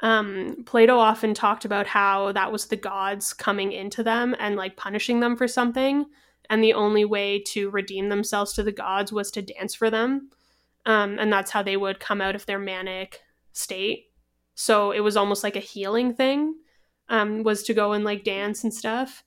Um, 0.00 0.62
Plato 0.64 0.96
often 0.96 1.34
talked 1.34 1.64
about 1.66 1.86
how 1.86 2.32
that 2.32 2.50
was 2.50 2.66
the 2.66 2.76
gods 2.76 3.34
coming 3.34 3.72
into 3.72 4.02
them 4.02 4.34
and 4.38 4.56
like 4.56 4.76
punishing 4.76 5.20
them 5.20 5.36
for 5.36 5.46
something. 5.46 6.06
And 6.48 6.64
the 6.64 6.72
only 6.72 7.04
way 7.04 7.42
to 7.48 7.70
redeem 7.70 8.08
themselves 8.08 8.54
to 8.54 8.62
the 8.62 8.72
gods 8.72 9.12
was 9.12 9.30
to 9.32 9.42
dance 9.42 9.74
for 9.74 9.90
them. 9.90 10.30
Um, 10.86 11.18
and 11.18 11.30
that's 11.32 11.50
how 11.50 11.62
they 11.62 11.76
would 11.76 12.00
come 12.00 12.20
out 12.20 12.34
of 12.34 12.46
their 12.46 12.58
manic 12.58 13.20
state. 13.52 14.06
So 14.54 14.90
it 14.92 15.00
was 15.00 15.16
almost 15.16 15.44
like 15.44 15.56
a 15.56 15.60
healing 15.60 16.14
thing, 16.14 16.54
um, 17.08 17.42
was 17.42 17.62
to 17.64 17.74
go 17.74 17.92
and 17.92 18.04
like 18.04 18.24
dance 18.24 18.64
and 18.64 18.72
stuff. 18.72 19.22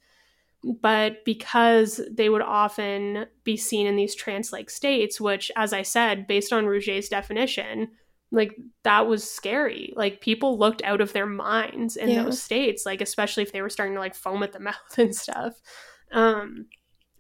But 0.64 1.26
because 1.26 2.00
they 2.10 2.30
would 2.30 2.42
often 2.42 3.26
be 3.44 3.58
seen 3.58 3.86
in 3.86 3.96
these 3.96 4.16
trance 4.16 4.54
like 4.54 4.70
states, 4.70 5.20
which, 5.20 5.52
as 5.56 5.74
I 5.74 5.82
said, 5.82 6.26
based 6.26 6.54
on 6.54 6.66
Rouget's 6.66 7.10
definition, 7.10 7.90
like 8.32 8.56
that 8.84 9.08
was 9.08 9.30
scary. 9.30 9.94
Like 9.96 10.22
people 10.22 10.58
looked 10.58 10.82
out 10.84 11.02
of 11.02 11.14
their 11.14 11.26
minds 11.26 11.96
in 11.98 12.10
yeah. 12.10 12.24
those 12.24 12.42
states, 12.42 12.86
like 12.86 13.02
especially 13.02 13.44
if 13.44 13.52
they 13.52 13.62
were 13.62 13.70
starting 13.70 13.96
to 13.96 14.00
like 14.00 14.16
foam 14.16 14.42
at 14.42 14.54
the 14.54 14.60
mouth 14.62 14.98
and 14.98 15.16
stuff. 15.16 15.54
Um, 16.12 16.68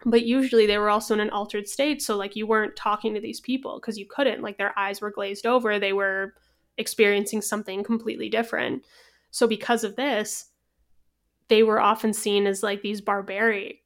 but 0.05 0.25
usually 0.25 0.65
they 0.65 0.77
were 0.77 0.89
also 0.89 1.13
in 1.13 1.19
an 1.19 1.29
altered 1.29 1.67
state 1.67 2.01
so 2.01 2.17
like 2.17 2.35
you 2.35 2.45
weren't 2.45 2.75
talking 2.75 3.13
to 3.13 3.21
these 3.21 3.39
people 3.39 3.79
because 3.79 3.97
you 3.97 4.05
couldn't 4.09 4.41
like 4.41 4.57
their 4.57 4.77
eyes 4.77 5.01
were 5.01 5.11
glazed 5.11 5.45
over 5.45 5.79
they 5.79 5.93
were 5.93 6.33
experiencing 6.77 7.41
something 7.41 7.83
completely 7.83 8.29
different 8.29 8.83
so 9.31 9.47
because 9.47 9.83
of 9.83 9.95
this 9.95 10.49
they 11.49 11.63
were 11.63 11.79
often 11.79 12.13
seen 12.13 12.47
as 12.47 12.63
like 12.63 12.81
these 12.81 13.01
barbaric 13.01 13.79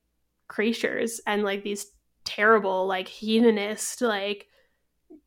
creatures 0.47 1.19
and 1.25 1.43
like 1.43 1.63
these 1.63 1.87
terrible 2.23 2.87
like 2.87 3.07
hedonist 3.07 4.01
like 4.01 4.47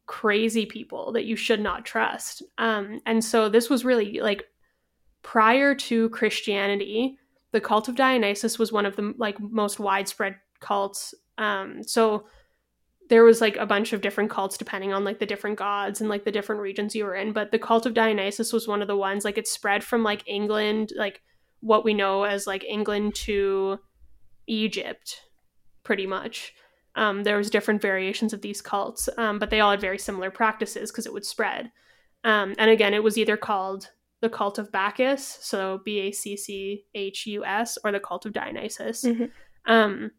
crazy 0.07 0.67
people 0.67 1.13
that 1.13 1.25
you 1.25 1.37
should 1.37 1.61
not 1.61 1.85
trust 1.85 2.43
um 2.59 3.01
and 3.07 3.25
so 3.25 3.49
this 3.49 3.71
was 3.71 3.85
really 3.85 4.21
like 4.21 4.45
prior 5.23 5.75
to 5.75 6.09
christianity 6.11 7.17
the 7.53 7.61
cult 7.61 7.89
of 7.89 7.95
dionysus 7.95 8.59
was 8.59 8.73
one 8.73 8.87
of 8.87 8.97
the 8.97 9.15
like 9.19 9.39
most 9.41 9.79
widespread 9.79 10.37
cults. 10.61 11.15
Um, 11.39 11.83
so 11.83 12.27
there 13.09 13.25
was 13.25 13.41
like 13.41 13.57
a 13.57 13.67
bunch 13.67 13.93
of 13.93 14.03
different 14.03 14.31
cults 14.31 14.57
depending 14.57 14.93
on 14.93 15.03
like 15.03 15.19
the 15.19 15.27
different 15.27 15.59
gods 15.59 16.01
and 16.01 16.09
like 16.09 16.25
the 16.25 16.31
different 16.31 16.61
regions 16.61 16.95
you 16.95 17.05
were 17.05 17.17
in. 17.17 17.33
But 17.33 17.51
the 17.51 17.59
cult 17.59 17.87
of 17.87 17.95
Dionysus 17.95 18.53
was 18.53 18.69
one 18.69 18.83
of 18.83 18.89
the 18.89 18.97
ones 18.97 19.25
like 19.25 19.39
it 19.39 19.49
spread 19.49 19.83
from 19.83 20.05
like 20.05 20.23
England, 20.29 20.93
like 20.97 21.21
what 21.61 21.85
we 21.85 21.95
know 21.95 22.25
as 22.25 22.47
like 22.47 22.65
England 22.65 23.15
to 23.15 23.79
Egypt, 24.47 25.23
pretty 25.85 26.07
much. 26.07 26.55
Um, 26.97 27.23
there 27.23 27.37
was 27.37 27.51
different 27.51 27.81
variations 27.81 28.33
of 28.33 28.43
these 28.43 28.61
cults, 28.61 29.09
um, 29.17 29.39
but 29.39 29.51
they 29.51 29.61
all 29.61 29.71
had 29.71 29.81
very 29.81 29.99
similar 29.99 30.31
practices 30.31 30.91
because 30.91 31.07
it 31.07 31.13
would 31.13 31.25
spread. 31.25 31.71
Um, 32.25 32.55
and 32.59 32.71
again, 32.71 32.95
it 32.95 33.03
was 33.03 33.17
either 33.17 33.37
called 33.37 33.91
the 34.21 34.29
cult 34.29 34.59
of 34.59 34.73
Bacchus, 34.73 35.39
so 35.41 35.81
B 35.85 36.01
A 36.01 36.13
C 36.13 36.37
C 36.37 36.85
H 36.95 37.27
U 37.27 37.45
S, 37.45 37.79
or 37.85 37.93
the 37.93 38.01
cult 38.01 38.27
of 38.27 38.33
Dionysus. 38.33 39.05
Mm-hmm. 39.05 39.73
Um, 39.73 40.11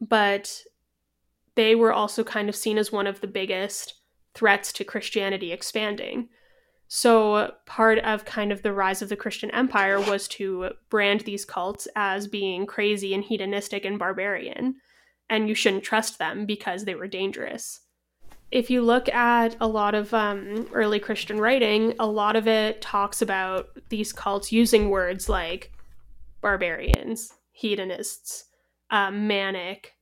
but 0.00 0.62
they 1.56 1.74
were 1.74 1.92
also 1.92 2.24
kind 2.24 2.48
of 2.48 2.56
seen 2.56 2.78
as 2.78 2.92
one 2.92 3.06
of 3.06 3.20
the 3.20 3.26
biggest 3.26 3.94
threats 4.34 4.72
to 4.74 4.84
Christianity 4.84 5.52
expanding. 5.52 6.28
So, 6.92 7.52
part 7.66 8.00
of 8.00 8.24
kind 8.24 8.50
of 8.50 8.62
the 8.62 8.72
rise 8.72 9.00
of 9.00 9.08
the 9.08 9.16
Christian 9.16 9.48
empire 9.52 10.00
was 10.00 10.26
to 10.26 10.70
brand 10.88 11.20
these 11.20 11.44
cults 11.44 11.86
as 11.94 12.26
being 12.26 12.66
crazy 12.66 13.14
and 13.14 13.22
hedonistic 13.22 13.84
and 13.84 13.96
barbarian, 13.96 14.74
and 15.28 15.48
you 15.48 15.54
shouldn't 15.54 15.84
trust 15.84 16.18
them 16.18 16.46
because 16.46 16.84
they 16.84 16.96
were 16.96 17.06
dangerous. 17.06 17.82
If 18.50 18.70
you 18.70 18.82
look 18.82 19.08
at 19.08 19.56
a 19.60 19.68
lot 19.68 19.94
of 19.94 20.12
um, 20.12 20.66
early 20.72 20.98
Christian 20.98 21.38
writing, 21.38 21.94
a 22.00 22.08
lot 22.08 22.34
of 22.34 22.48
it 22.48 22.80
talks 22.80 23.22
about 23.22 23.68
these 23.90 24.12
cults 24.12 24.50
using 24.50 24.90
words 24.90 25.28
like 25.28 25.72
barbarians, 26.40 27.32
hedonists, 27.52 28.46
uh, 28.90 29.12
manic, 29.12 29.92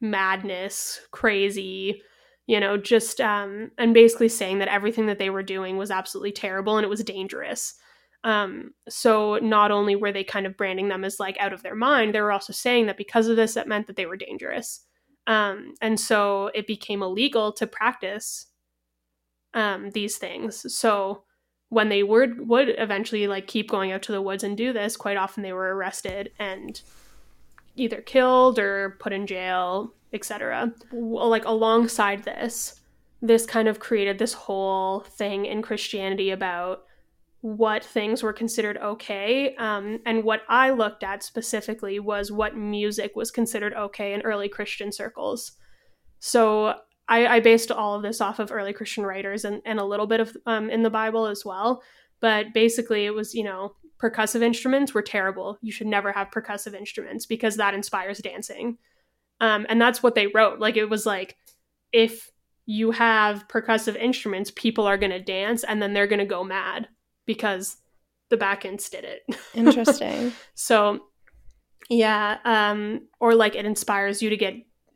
madness, 0.00 0.98
crazy, 1.10 2.00
you 2.46 2.58
know, 2.58 2.76
just 2.76 3.20
um, 3.20 3.70
and 3.78 3.94
basically 3.94 4.28
saying 4.28 4.58
that 4.58 4.68
everything 4.68 5.06
that 5.06 5.18
they 5.18 5.30
were 5.30 5.42
doing 5.42 5.76
was 5.76 5.90
absolutely 5.90 6.32
terrible 6.32 6.76
and 6.76 6.84
it 6.84 6.90
was 6.90 7.04
dangerous. 7.04 7.74
Um, 8.24 8.72
so 8.88 9.38
not 9.38 9.70
only 9.70 9.96
were 9.96 10.12
they 10.12 10.24
kind 10.24 10.46
of 10.46 10.56
branding 10.56 10.88
them 10.88 11.04
as 11.04 11.18
like 11.18 11.36
out 11.38 11.52
of 11.52 11.62
their 11.62 11.74
mind, 11.74 12.14
they 12.14 12.20
were 12.20 12.32
also 12.32 12.52
saying 12.52 12.86
that 12.86 12.96
because 12.96 13.28
of 13.28 13.36
this, 13.36 13.56
it 13.56 13.66
meant 13.66 13.86
that 13.86 13.96
they 13.96 14.06
were 14.06 14.16
dangerous. 14.16 14.86
Um, 15.26 15.74
and 15.80 15.98
so 15.98 16.50
it 16.54 16.66
became 16.66 17.02
illegal 17.02 17.52
to 17.52 17.66
practice 17.66 18.46
um, 19.54 19.90
these 19.90 20.16
things. 20.18 20.74
So 20.74 21.24
when 21.68 21.88
they 21.88 22.02
would 22.02 22.48
would 22.48 22.74
eventually 22.78 23.26
like 23.26 23.46
keep 23.46 23.70
going 23.70 23.92
out 23.92 24.02
to 24.02 24.12
the 24.12 24.22
woods 24.22 24.44
and 24.44 24.56
do 24.56 24.72
this, 24.72 24.96
quite 24.96 25.16
often 25.16 25.42
they 25.42 25.52
were 25.52 25.74
arrested 25.74 26.30
and 26.38 26.80
either 27.76 28.00
killed 28.00 28.58
or 28.58 28.96
put 29.00 29.12
in 29.12 29.26
jail, 29.26 29.94
etc. 30.12 30.72
Like 30.92 31.44
alongside 31.44 32.24
this, 32.24 32.80
this 33.20 33.46
kind 33.46 33.68
of 33.68 33.80
created 33.80 34.18
this 34.18 34.34
whole 34.34 35.00
thing 35.00 35.46
in 35.46 35.62
Christianity 35.62 36.30
about 36.30 36.84
what 37.40 37.84
things 37.84 38.22
were 38.22 38.32
considered 38.32 38.78
okay. 38.78 39.54
Um, 39.56 39.98
and 40.06 40.22
what 40.22 40.42
I 40.48 40.70
looked 40.70 41.02
at 41.02 41.24
specifically 41.24 41.98
was 41.98 42.30
what 42.30 42.56
music 42.56 43.12
was 43.16 43.30
considered 43.30 43.74
okay 43.74 44.12
in 44.12 44.22
early 44.22 44.48
Christian 44.48 44.92
circles. 44.92 45.52
So 46.20 46.74
I, 47.08 47.26
I 47.26 47.40
based 47.40 47.72
all 47.72 47.96
of 47.96 48.02
this 48.02 48.20
off 48.20 48.38
of 48.38 48.52
early 48.52 48.72
Christian 48.72 49.04
writers 49.04 49.44
and, 49.44 49.60
and 49.64 49.80
a 49.80 49.84
little 49.84 50.06
bit 50.06 50.20
of 50.20 50.36
um, 50.46 50.70
in 50.70 50.82
the 50.82 50.90
Bible 50.90 51.26
as 51.26 51.44
well. 51.44 51.82
But 52.20 52.54
basically, 52.54 53.06
it 53.06 53.14
was, 53.14 53.34
you 53.34 53.42
know, 53.42 53.74
percussive 54.02 54.42
instruments 54.42 54.92
were 54.92 55.02
terrible. 55.02 55.58
You 55.62 55.70
should 55.70 55.86
never 55.86 56.12
have 56.12 56.30
percussive 56.30 56.74
instruments 56.74 57.24
because 57.26 57.56
that 57.56 57.74
inspires 57.74 58.18
dancing. 58.18 58.78
Um, 59.40 59.64
and 59.68 59.80
that's 59.80 60.02
what 60.02 60.14
they 60.14 60.26
wrote. 60.26 60.58
Like 60.58 60.76
it 60.76 60.86
was 60.86 61.06
like, 61.06 61.36
if 61.92 62.30
you 62.66 62.90
have 62.90 63.46
percussive 63.48 63.96
instruments, 63.96 64.50
people 64.54 64.86
are 64.86 64.98
going 64.98 65.12
to 65.12 65.20
dance 65.20 65.62
and 65.64 65.80
then 65.80 65.92
they're 65.92 66.06
going 66.06 66.18
to 66.18 66.24
go 66.24 66.42
mad 66.42 66.88
because 67.26 67.76
the 68.28 68.36
Bacchants 68.36 68.90
did 68.90 69.04
it. 69.04 69.22
Interesting. 69.54 70.32
so, 70.54 71.00
yeah. 71.88 72.38
Um, 72.44 73.08
or 73.20 73.34
like 73.34 73.54
it 73.54 73.66
inspires 73.66 74.22
you 74.22 74.30
to 74.30 74.36
get 74.36 74.54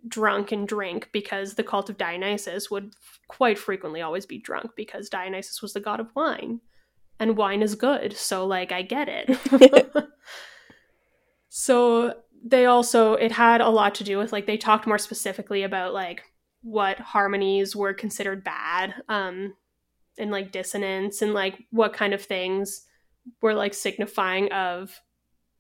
drunk 0.09 0.53
and 0.53 0.67
drink 0.67 1.11
because 1.13 1.55
the 1.55 1.65
cult 1.65 1.91
of 1.91 1.99
Dionysus 1.99 2.71
would 2.71 2.95
quite 3.29 3.59
frequently 3.59 4.03
always 4.03 4.27
be 4.27 4.39
drunk 4.39 4.71
because 4.77 5.09
Dionysus 5.09 5.63
was 5.63 5.73
the 5.73 5.81
god 5.81 6.01
of 6.01 6.15
wine 6.15 6.61
and 7.19 7.37
wine 7.37 7.63
is 7.63 7.75
good. 7.75 8.17
So, 8.17 8.47
like, 8.47 8.73
I 8.73 8.83
get 8.83 9.09
it. 9.09 10.09
so, 11.49 12.15
they 12.45 12.67
also, 12.67 13.15
it 13.15 13.33
had 13.33 13.61
a 13.61 13.69
lot 13.69 13.95
to 13.97 14.05
do 14.05 14.19
with, 14.19 14.33
like, 14.33 14.47
they 14.47 14.57
talked 14.57 14.87
more 14.87 14.99
specifically 14.99 15.63
about, 15.63 15.93
like, 15.93 16.23
what 16.63 16.99
harmonies 16.99 17.75
were 17.75 17.95
considered 17.95 18.45
bad 18.45 18.95
um, 19.09 19.55
and, 20.19 20.31
like, 20.31 20.53
dissonance 20.53 21.23
and, 21.23 21.35
like, 21.35 21.59
what 21.71 21.93
kind 21.93 22.15
of 22.15 22.23
things 22.23 22.83
were, 23.43 23.55
like, 23.55 23.75
signifying 23.75 24.53
of, 24.53 25.01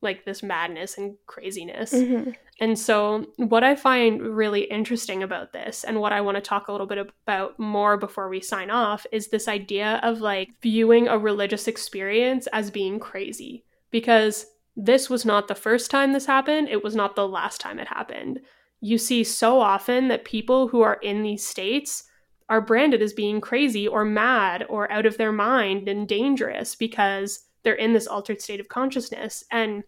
like, 0.00 0.24
this 0.24 0.42
madness 0.42 0.98
and 0.98 1.16
craziness. 1.26 1.92
Mm-hmm. 1.92 2.30
And 2.60 2.78
so, 2.78 3.26
what 3.36 3.64
I 3.64 3.74
find 3.74 4.20
really 4.20 4.62
interesting 4.62 5.22
about 5.22 5.52
this, 5.52 5.84
and 5.84 6.00
what 6.00 6.12
I 6.12 6.22
want 6.22 6.36
to 6.36 6.40
talk 6.40 6.68
a 6.68 6.72
little 6.72 6.86
bit 6.86 6.98
about 6.98 7.58
more 7.58 7.96
before 7.96 8.28
we 8.28 8.40
sign 8.40 8.70
off, 8.70 9.06
is 9.12 9.28
this 9.28 9.46
idea 9.48 10.00
of 10.02 10.20
like 10.20 10.50
viewing 10.62 11.06
a 11.08 11.18
religious 11.18 11.68
experience 11.68 12.46
as 12.52 12.70
being 12.70 12.98
crazy. 12.98 13.64
Because 13.90 14.46
this 14.76 15.08
was 15.08 15.24
not 15.24 15.48
the 15.48 15.54
first 15.54 15.90
time 15.90 16.12
this 16.12 16.26
happened, 16.26 16.68
it 16.68 16.82
was 16.82 16.94
not 16.94 17.16
the 17.16 17.28
last 17.28 17.60
time 17.60 17.78
it 17.78 17.88
happened. 17.88 18.40
You 18.80 18.98
see 18.98 19.24
so 19.24 19.60
often 19.60 20.08
that 20.08 20.24
people 20.24 20.68
who 20.68 20.82
are 20.82 20.98
in 21.02 21.22
these 21.22 21.46
states 21.46 22.04
are 22.48 22.60
branded 22.60 23.02
as 23.02 23.12
being 23.12 23.40
crazy 23.40 23.88
or 23.88 24.04
mad 24.04 24.64
or 24.68 24.90
out 24.92 25.06
of 25.06 25.16
their 25.16 25.32
mind 25.32 25.88
and 25.88 26.06
dangerous 26.06 26.74
because 26.74 27.40
they're 27.66 27.74
in 27.74 27.92
this 27.92 28.06
altered 28.06 28.40
state 28.40 28.60
of 28.60 28.68
consciousness. 28.68 29.42
And 29.50 29.82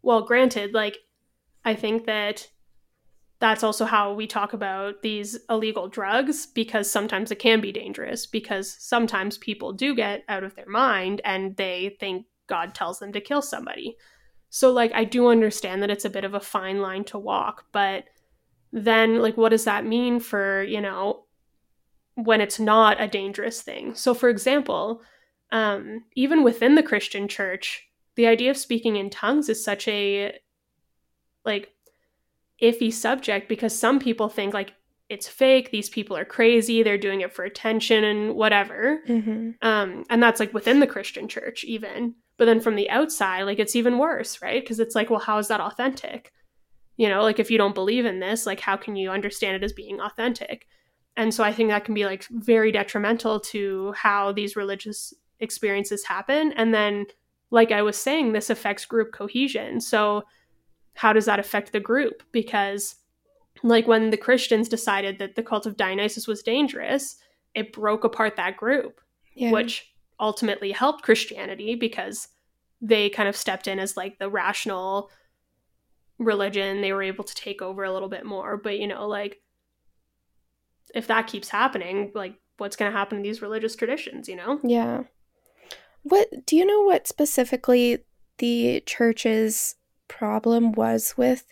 well, 0.00 0.22
granted, 0.22 0.72
like 0.72 0.96
I 1.62 1.74
think 1.74 2.06
that 2.06 2.48
that's 3.38 3.62
also 3.62 3.84
how 3.84 4.14
we 4.14 4.26
talk 4.26 4.54
about 4.54 5.02
these 5.02 5.38
illegal 5.50 5.88
drugs 5.88 6.46
because 6.46 6.90
sometimes 6.90 7.30
it 7.30 7.38
can 7.38 7.60
be 7.60 7.70
dangerous 7.70 8.24
because 8.24 8.74
sometimes 8.78 9.36
people 9.36 9.74
do 9.74 9.94
get 9.94 10.24
out 10.26 10.42
of 10.42 10.54
their 10.54 10.68
mind 10.68 11.20
and 11.22 11.54
they 11.58 11.98
think 12.00 12.24
God 12.46 12.74
tells 12.74 12.98
them 12.98 13.12
to 13.12 13.20
kill 13.20 13.42
somebody. 13.42 13.98
So 14.48 14.72
like 14.72 14.92
I 14.94 15.04
do 15.04 15.28
understand 15.28 15.82
that 15.82 15.90
it's 15.90 16.06
a 16.06 16.10
bit 16.10 16.24
of 16.24 16.32
a 16.32 16.40
fine 16.40 16.80
line 16.80 17.04
to 17.04 17.18
walk, 17.18 17.66
but 17.72 18.04
then 18.72 19.20
like 19.20 19.36
what 19.36 19.50
does 19.50 19.64
that 19.64 19.84
mean 19.84 20.18
for, 20.18 20.62
you 20.62 20.80
know, 20.80 21.24
when 22.14 22.40
it's 22.40 22.58
not 22.58 22.98
a 22.98 23.06
dangerous 23.06 23.60
thing? 23.60 23.94
So 23.94 24.14
for 24.14 24.30
example, 24.30 25.02
um 25.52 26.04
even 26.14 26.42
within 26.42 26.74
the 26.74 26.82
Christian 26.82 27.28
church, 27.28 27.86
the 28.16 28.26
idea 28.26 28.50
of 28.50 28.56
speaking 28.56 28.96
in 28.96 29.10
tongues 29.10 29.48
is 29.48 29.62
such 29.62 29.88
a 29.88 30.38
like 31.44 31.72
iffy 32.60 32.92
subject 32.92 33.48
because 33.48 33.76
some 33.78 33.98
people 33.98 34.28
think 34.28 34.52
like 34.52 34.74
it's 35.08 35.26
fake 35.26 35.70
these 35.70 35.88
people 35.88 36.16
are 36.16 36.24
crazy 36.24 36.82
they're 36.82 36.98
doing 36.98 37.20
it 37.22 37.32
for 37.32 37.44
attention 37.44 38.04
and 38.04 38.34
whatever. 38.34 39.00
Mm-hmm. 39.08 39.50
um, 39.62 40.04
and 40.10 40.22
that's 40.22 40.40
like 40.40 40.54
within 40.54 40.80
the 40.80 40.86
christian 40.86 41.28
church 41.28 41.64
even. 41.64 42.14
But 42.36 42.46
then 42.46 42.60
from 42.60 42.76
the 42.76 42.88
outside 42.90 43.42
like 43.42 43.58
it's 43.58 43.76
even 43.76 43.98
worse 43.98 44.40
right? 44.42 44.62
Because 44.62 44.80
it's 44.80 44.94
like 44.94 45.10
well 45.10 45.20
how 45.20 45.38
is 45.38 45.48
that 45.48 45.60
authentic? 45.60 46.32
You 46.96 47.08
know 47.08 47.22
like 47.22 47.38
if 47.38 47.50
you 47.50 47.58
don't 47.58 47.74
believe 47.74 48.04
in 48.04 48.20
this 48.20 48.46
like 48.46 48.60
how 48.60 48.76
can 48.76 48.96
you 48.96 49.10
understand 49.10 49.56
it 49.56 49.64
as 49.64 49.72
being 49.72 50.00
authentic? 50.00 50.66
And 51.16 51.34
so 51.34 51.42
i 51.42 51.52
think 51.52 51.70
that 51.70 51.84
can 51.84 51.94
be 51.94 52.04
like 52.04 52.24
very 52.30 52.70
detrimental 52.70 53.40
to 53.40 53.92
how 53.92 54.32
these 54.32 54.56
religious 54.56 55.12
experiences 55.40 56.04
happen. 56.04 56.52
And 56.52 56.72
then 56.74 57.06
like 57.50 57.72
i 57.72 57.82
was 57.82 57.96
saying 57.96 58.32
this 58.32 58.50
affects 58.50 58.84
group 58.84 59.12
cohesion. 59.12 59.80
So 59.80 60.22
how 60.94 61.12
does 61.12 61.24
that 61.24 61.38
affect 61.40 61.72
the 61.72 61.80
group? 61.80 62.22
Because 62.32 62.96
like 63.62 63.86
when 63.86 64.10
the 64.10 64.16
christians 64.16 64.68
decided 64.68 65.18
that 65.18 65.34
the 65.34 65.42
cult 65.42 65.66
of 65.66 65.76
dionysus 65.76 66.26
was 66.26 66.42
dangerous 66.42 67.16
it 67.54 67.72
broke 67.72 68.04
apart 68.04 68.36
that 68.36 68.56
group 68.56 69.00
Yeah. 69.34 69.50
which 69.50 69.92
ultimately 70.18 70.72
helped 70.72 71.02
christianity 71.02 71.74
because 71.74 72.28
they 72.80 73.10
kind 73.10 73.28
of 73.28 73.36
stepped 73.36 73.66
in 73.68 73.78
as 73.78 73.96
like 73.96 74.18
the 74.18 74.30
rational 74.30 75.10
religion. 76.18 76.80
They 76.80 76.92
were 76.92 77.02
able 77.02 77.24
to 77.24 77.34
take 77.34 77.60
over 77.60 77.84
a 77.84 77.92
little 77.92 78.08
bit 78.08 78.24
more. 78.24 78.56
But 78.56 78.78
you 78.78 78.86
know 78.86 79.06
like 79.08 79.40
if 80.94 81.06
that 81.08 81.26
keeps 81.26 81.48
happening 81.48 82.12
like 82.14 82.34
what's 82.58 82.76
going 82.76 82.90
to 82.90 82.96
happen 82.96 83.18
to 83.18 83.22
these 83.22 83.42
religious 83.42 83.76
traditions 83.76 84.28
you 84.28 84.36
know? 84.36 84.60
Yeah. 84.62 85.02
What 86.02 86.28
do 86.46 86.56
you 86.56 86.64
know 86.64 86.82
what 86.82 87.06
specifically 87.06 87.98
the 88.38 88.82
church's 88.86 89.76
problem 90.08 90.72
was 90.72 91.14
with 91.16 91.44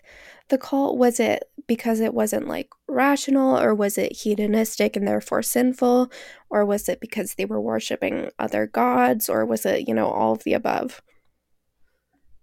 the 0.48 0.58
cult? 0.58 0.96
Was 0.96 1.20
it 1.20 1.44
because 1.66 2.00
it 2.00 2.14
wasn't 2.14 2.48
like 2.48 2.70
rational 2.88 3.58
or 3.58 3.74
was 3.74 3.98
it 3.98 4.12
hedonistic 4.12 4.96
and 4.96 5.06
therefore 5.06 5.42
sinful 5.42 6.10
or 6.48 6.64
was 6.64 6.88
it 6.88 7.00
because 7.00 7.34
they 7.34 7.44
were 7.44 7.60
worshiping 7.60 8.30
other 8.38 8.66
gods 8.66 9.28
or 9.28 9.44
was 9.44 9.66
it, 9.66 9.86
you 9.86 9.92
know, 9.94 10.08
all 10.08 10.32
of 10.32 10.44
the 10.44 10.54
above? 10.54 11.02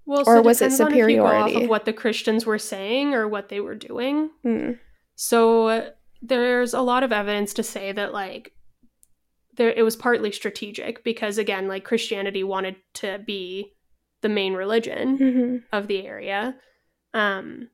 well 0.05 0.23
Or 0.27 0.41
was 0.43 0.61
it 0.61 0.65
depends 0.65 0.81
on 0.81 0.91
if 0.93 1.09
you 1.09 1.15
go 1.17 1.25
off 1.25 1.49
superiority? 1.49 1.63
of 1.63 1.69
what 1.69 1.85
the 1.85 1.93
christians 1.93 2.45
were 2.45 2.59
saying 2.59 3.15
or 3.15 3.27
what 3.27 3.49
they 3.49 3.59
were 3.59 3.73
doing 3.73 4.29
Hmm. 4.43 4.71
So 5.15 5.91
there's 6.21 6.73
a 6.75 6.81
lot 6.81 7.03
of 7.03 7.11
evidence 7.11 7.53
to 7.55 7.63
say 7.63 7.91
that 7.91 8.13
like 8.13 8.51
there 9.57 9.71
it 9.71 9.83
was 9.83 9.95
partly 9.95 10.31
strategic 10.31 11.03
because 11.03 11.37
again 11.37 11.67
like 11.67 11.83
Christianity 11.83 12.43
wanted 12.43 12.75
to 12.95 13.19
be 13.25 13.73
the 14.21 14.29
main 14.29 14.53
religion 14.53 15.17
Mhm. 15.17 15.63
of 15.71 15.87
the 15.87 16.05
area. 16.05 16.55
Um 17.13 17.69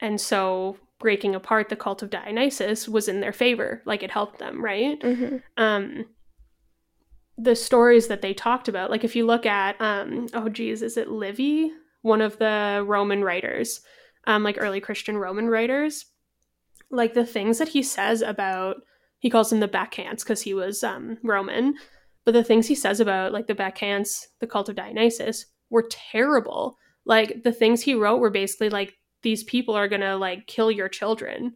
and 0.00 0.20
so 0.20 0.78
breaking 0.98 1.34
apart 1.34 1.68
the 1.68 1.76
cult 1.76 2.02
of 2.02 2.10
Dionysus 2.10 2.88
was 2.88 3.08
in 3.08 3.20
their 3.20 3.32
favor, 3.32 3.82
like 3.86 4.02
it 4.02 4.10
helped 4.10 4.38
them, 4.38 4.62
right? 4.64 4.98
Mhm. 5.00 5.42
um 5.56 6.06
the 7.38 7.56
stories 7.56 8.08
that 8.08 8.20
they 8.20 8.34
talked 8.34 8.68
about 8.68 8.90
like 8.90 9.02
if 9.02 9.16
you 9.16 9.24
look 9.24 9.46
at 9.46 9.80
um 9.80 10.26
oh 10.34 10.48
geez 10.50 10.82
is 10.82 10.98
it 10.98 11.08
livy 11.08 11.72
one 12.02 12.20
of 12.20 12.36
the 12.38 12.84
roman 12.86 13.24
writers 13.24 13.80
um 14.26 14.42
like 14.42 14.56
early 14.58 14.78
christian 14.78 15.16
roman 15.16 15.48
writers 15.48 16.04
like 16.90 17.14
the 17.14 17.24
things 17.24 17.56
that 17.58 17.68
he 17.68 17.82
says 17.82 18.20
about 18.20 18.76
he 19.20 19.30
calls 19.30 19.50
them 19.50 19.60
the 19.60 19.68
bacchantes 19.68 20.22
because 20.24 20.42
he 20.42 20.52
was 20.54 20.82
um 20.82 21.16
roman 21.22 21.74
but 22.24 22.32
the 22.32 22.44
things 22.44 22.66
he 22.66 22.74
says 22.74 23.00
about 23.00 23.32
like 23.32 23.46
the 23.46 23.54
bacchantes 23.54 24.28
the 24.40 24.46
cult 24.46 24.68
of 24.68 24.76
dionysus 24.76 25.46
were 25.70 25.86
terrible 25.90 26.76
like 27.06 27.42
the 27.44 27.52
things 27.52 27.82
he 27.82 27.94
wrote 27.94 28.18
were 28.20 28.30
basically 28.30 28.68
like 28.70 28.94
these 29.22 29.44
people 29.44 29.74
are 29.74 29.88
gonna 29.88 30.16
like 30.16 30.46
kill 30.46 30.70
your 30.70 30.88
children 30.88 31.54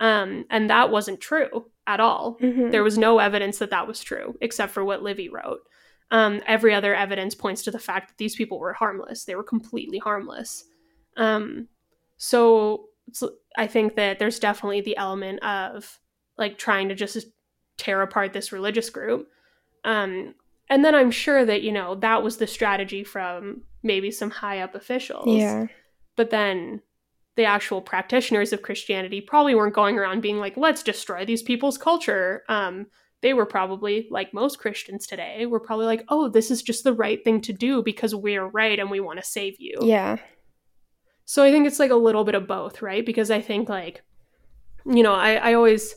um 0.00 0.44
and 0.50 0.68
that 0.70 0.90
wasn't 0.90 1.20
true 1.20 1.66
at 1.86 2.00
all 2.00 2.36
Mhm. 2.40 2.70
there 2.72 2.82
was 2.82 2.96
no 2.98 3.18
evidence 3.18 3.58
that 3.58 3.68
that 3.70 3.86
was 3.86 4.00
true, 4.02 4.36
except 4.40 4.72
for 4.72 4.82
what 4.82 5.02
Livy 5.02 5.28
wrote. 5.28 5.60
Um, 6.10 6.40
every 6.46 6.72
other 6.72 6.94
evidence 6.94 7.34
points 7.34 7.62
to 7.64 7.70
the 7.70 7.78
fact 7.78 8.08
that 8.08 8.16
these 8.16 8.34
people 8.34 8.58
were 8.58 8.72
harmless. 8.72 9.24
They 9.24 9.34
were 9.34 9.44
completely 9.44 9.98
harmless. 9.98 10.64
Um, 11.18 11.68
so, 12.16 12.86
so 13.12 13.32
I 13.58 13.66
think 13.66 13.96
that 13.96 14.18
there's 14.18 14.38
definitely 14.38 14.80
the 14.80 14.96
element 14.96 15.42
of 15.42 15.98
like 16.38 16.58
trying 16.58 16.88
to 16.88 16.94
just 16.94 17.26
tear 17.76 18.02
apart 18.02 18.32
this 18.32 18.52
religious 18.52 18.90
group. 18.90 19.28
Um, 19.84 20.34
and 20.70 20.84
then 20.84 20.94
I'm 20.94 21.10
sure 21.10 21.44
that, 21.44 21.62
you 21.62 21.72
know, 21.72 21.94
that 21.96 22.22
was 22.22 22.38
the 22.38 22.46
strategy 22.46 23.04
from 23.04 23.62
maybe 23.82 24.10
some 24.10 24.30
high 24.30 24.60
up 24.60 24.74
officials 24.74 25.26
Yeah. 25.28 25.66
but 26.16 26.30
then 26.30 26.80
the 27.36 27.44
actual 27.44 27.82
practitioners 27.82 28.52
of 28.52 28.62
Christianity 28.62 29.20
probably 29.20 29.54
weren't 29.54 29.74
going 29.74 29.98
around 29.98 30.20
being 30.22 30.38
like, 30.38 30.56
let's 30.56 30.82
destroy 30.84 31.24
these 31.24 31.42
people's 31.42 31.76
culture. 31.76 32.44
Um, 32.48 32.86
they 33.22 33.34
were 33.34 33.44
probably, 33.46 34.06
like 34.10 34.32
most 34.32 34.58
Christians 34.60 35.06
today, 35.06 35.44
were 35.46 35.58
probably 35.58 35.86
like, 35.86 36.04
oh, 36.08 36.28
this 36.28 36.50
is 36.50 36.62
just 36.62 36.84
the 36.84 36.92
right 36.92 37.22
thing 37.24 37.40
to 37.40 37.52
do 37.52 37.82
because 37.82 38.14
we're 38.14 38.46
right 38.46 38.78
and 38.78 38.90
we 38.90 39.00
want 39.00 39.18
to 39.18 39.24
save 39.26 39.56
you. 39.58 39.78
Yeah. 39.82 40.18
So 41.24 41.42
I 41.42 41.50
think 41.50 41.66
it's 41.66 41.78
like 41.80 41.90
a 41.90 41.96
little 41.96 42.22
bit 42.24 42.34
of 42.36 42.46
both, 42.46 42.82
right? 42.82 43.04
Because 43.04 43.30
I 43.30 43.40
think 43.40 43.68
like, 43.68 44.02
you 44.86 45.02
know, 45.02 45.14
I, 45.14 45.34
I 45.34 45.54
always 45.54 45.94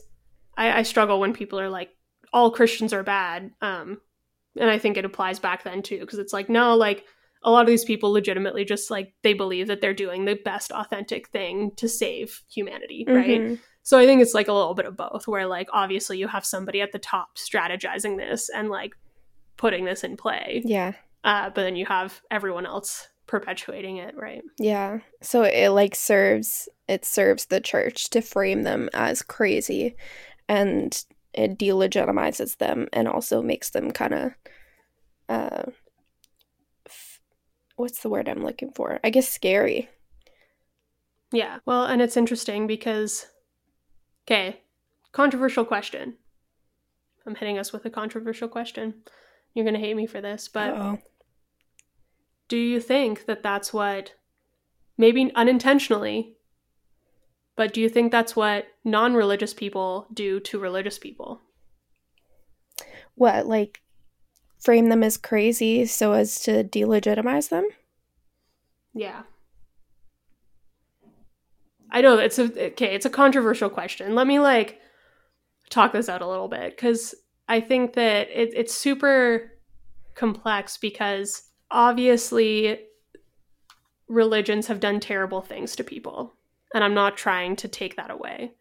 I, 0.58 0.78
I 0.80 0.82
struggle 0.82 1.18
when 1.20 1.32
people 1.32 1.58
are 1.58 1.70
like, 1.70 1.88
all 2.32 2.50
Christians 2.50 2.92
are 2.92 3.02
bad. 3.02 3.50
Um, 3.62 4.00
and 4.58 4.68
I 4.68 4.78
think 4.78 4.96
it 4.98 5.04
applies 5.06 5.38
back 5.38 5.62
then 5.64 5.82
too, 5.82 6.00
because 6.00 6.18
it's 6.18 6.32
like, 6.34 6.50
no, 6.50 6.76
like 6.76 7.04
a 7.42 7.50
lot 7.50 7.60
of 7.62 7.68
these 7.68 7.84
people 7.84 8.10
legitimately 8.10 8.64
just 8.64 8.90
like 8.90 9.14
they 9.22 9.32
believe 9.32 9.68
that 9.68 9.80
they're 9.80 9.94
doing 9.94 10.24
the 10.24 10.34
best 10.44 10.72
authentic 10.72 11.28
thing 11.28 11.70
to 11.76 11.88
save 11.88 12.42
humanity, 12.52 13.04
right? 13.08 13.40
Mhm. 13.40 13.60
So 13.84 13.96
I 13.98 14.04
think 14.04 14.20
it's 14.20 14.34
like 14.34 14.48
a 14.48 14.52
little 14.52 14.74
bit 14.74 14.84
of 14.86 14.96
both, 14.96 15.26
where 15.28 15.46
like 15.46 15.68
obviously 15.72 16.18
you 16.18 16.28
have 16.28 16.44
somebody 16.44 16.82
at 16.82 16.92
the 16.92 16.98
top 16.98 17.38
strategizing 17.38 18.18
this 18.18 18.50
and 18.50 18.68
like 18.68 18.92
putting 19.56 19.84
this 19.86 20.04
in 20.04 20.16
play, 20.16 20.60
Yeah. 20.64 20.92
uh, 21.24 21.50
but 21.50 21.62
then 21.62 21.76
you 21.76 21.86
have 21.86 22.20
everyone 22.30 22.66
else 22.66 23.08
perpetuating 23.26 23.98
it, 23.98 24.16
right? 24.16 24.42
Yeah. 24.58 24.98
So 25.22 25.42
it 25.44 25.68
like 25.70 25.94
serves 25.94 26.68
it 26.88 27.04
serves 27.04 27.46
the 27.46 27.60
church 27.60 28.10
to 28.10 28.20
frame 28.22 28.62
them 28.64 28.88
as 28.94 29.22
crazy 29.22 29.94
and 30.48 31.04
it 31.34 31.58
delegitimizes 31.58 32.56
them 32.56 32.88
and 32.92 33.06
also 33.06 33.42
makes 33.42 33.70
them 33.70 33.90
kind 33.90 34.14
of 34.14 34.32
uh 35.28 35.62
f- 36.86 37.20
what's 37.76 38.00
the 38.00 38.08
word 38.08 38.28
I'm 38.28 38.42
looking 38.42 38.72
for? 38.72 38.98
I 39.04 39.10
guess 39.10 39.28
scary. 39.28 39.88
Yeah. 41.30 41.58
Well, 41.66 41.84
and 41.84 42.00
it's 42.00 42.16
interesting 42.16 42.66
because, 42.66 43.26
okay, 44.26 44.62
controversial 45.12 45.64
question. 45.64 46.16
I'm 47.26 47.34
hitting 47.34 47.58
us 47.58 47.72
with 47.72 47.84
a 47.84 47.90
controversial 47.90 48.48
question. 48.48 48.94
You're 49.52 49.66
going 49.66 49.74
to 49.74 49.80
hate 49.80 49.96
me 49.96 50.06
for 50.06 50.22
this, 50.22 50.48
but 50.48 50.70
Uh-oh. 50.70 50.98
do 52.48 52.56
you 52.56 52.80
think 52.80 53.26
that 53.26 53.42
that's 53.42 53.72
what, 53.74 54.14
maybe 54.96 55.30
unintentionally, 55.34 56.37
but 57.58 57.72
do 57.72 57.80
you 57.80 57.88
think 57.88 58.12
that's 58.12 58.36
what 58.36 58.68
non 58.84 59.14
religious 59.14 59.52
people 59.52 60.06
do 60.14 60.38
to 60.38 60.60
religious 60.60 60.96
people? 60.96 61.40
What 63.16 63.48
like 63.48 63.82
frame 64.60 64.90
them 64.90 65.02
as 65.02 65.16
crazy 65.16 65.84
so 65.84 66.12
as 66.12 66.40
to 66.42 66.62
delegitimize 66.62 67.48
them? 67.48 67.68
Yeah. 68.94 69.22
I 71.90 72.00
know 72.00 72.16
it's 72.18 72.38
a 72.38 72.44
okay, 72.66 72.94
it's 72.94 73.06
a 73.06 73.10
controversial 73.10 73.68
question. 73.68 74.14
Let 74.14 74.28
me 74.28 74.38
like 74.38 74.78
talk 75.68 75.92
this 75.92 76.08
out 76.08 76.22
a 76.22 76.28
little 76.28 76.48
bit 76.48 76.76
cuz 76.76 77.12
I 77.48 77.60
think 77.60 77.94
that 77.94 78.28
it, 78.30 78.52
it's 78.54 78.72
super 78.72 79.50
complex 80.14 80.76
because 80.76 81.50
obviously 81.72 82.86
religions 84.06 84.68
have 84.68 84.78
done 84.78 85.00
terrible 85.00 85.42
things 85.42 85.74
to 85.74 85.82
people 85.82 86.37
and 86.74 86.84
I'm 86.84 86.94
not 86.94 87.16
trying 87.16 87.56
to 87.56 87.68
take 87.68 87.96
that 87.96 88.10
away. 88.10 88.52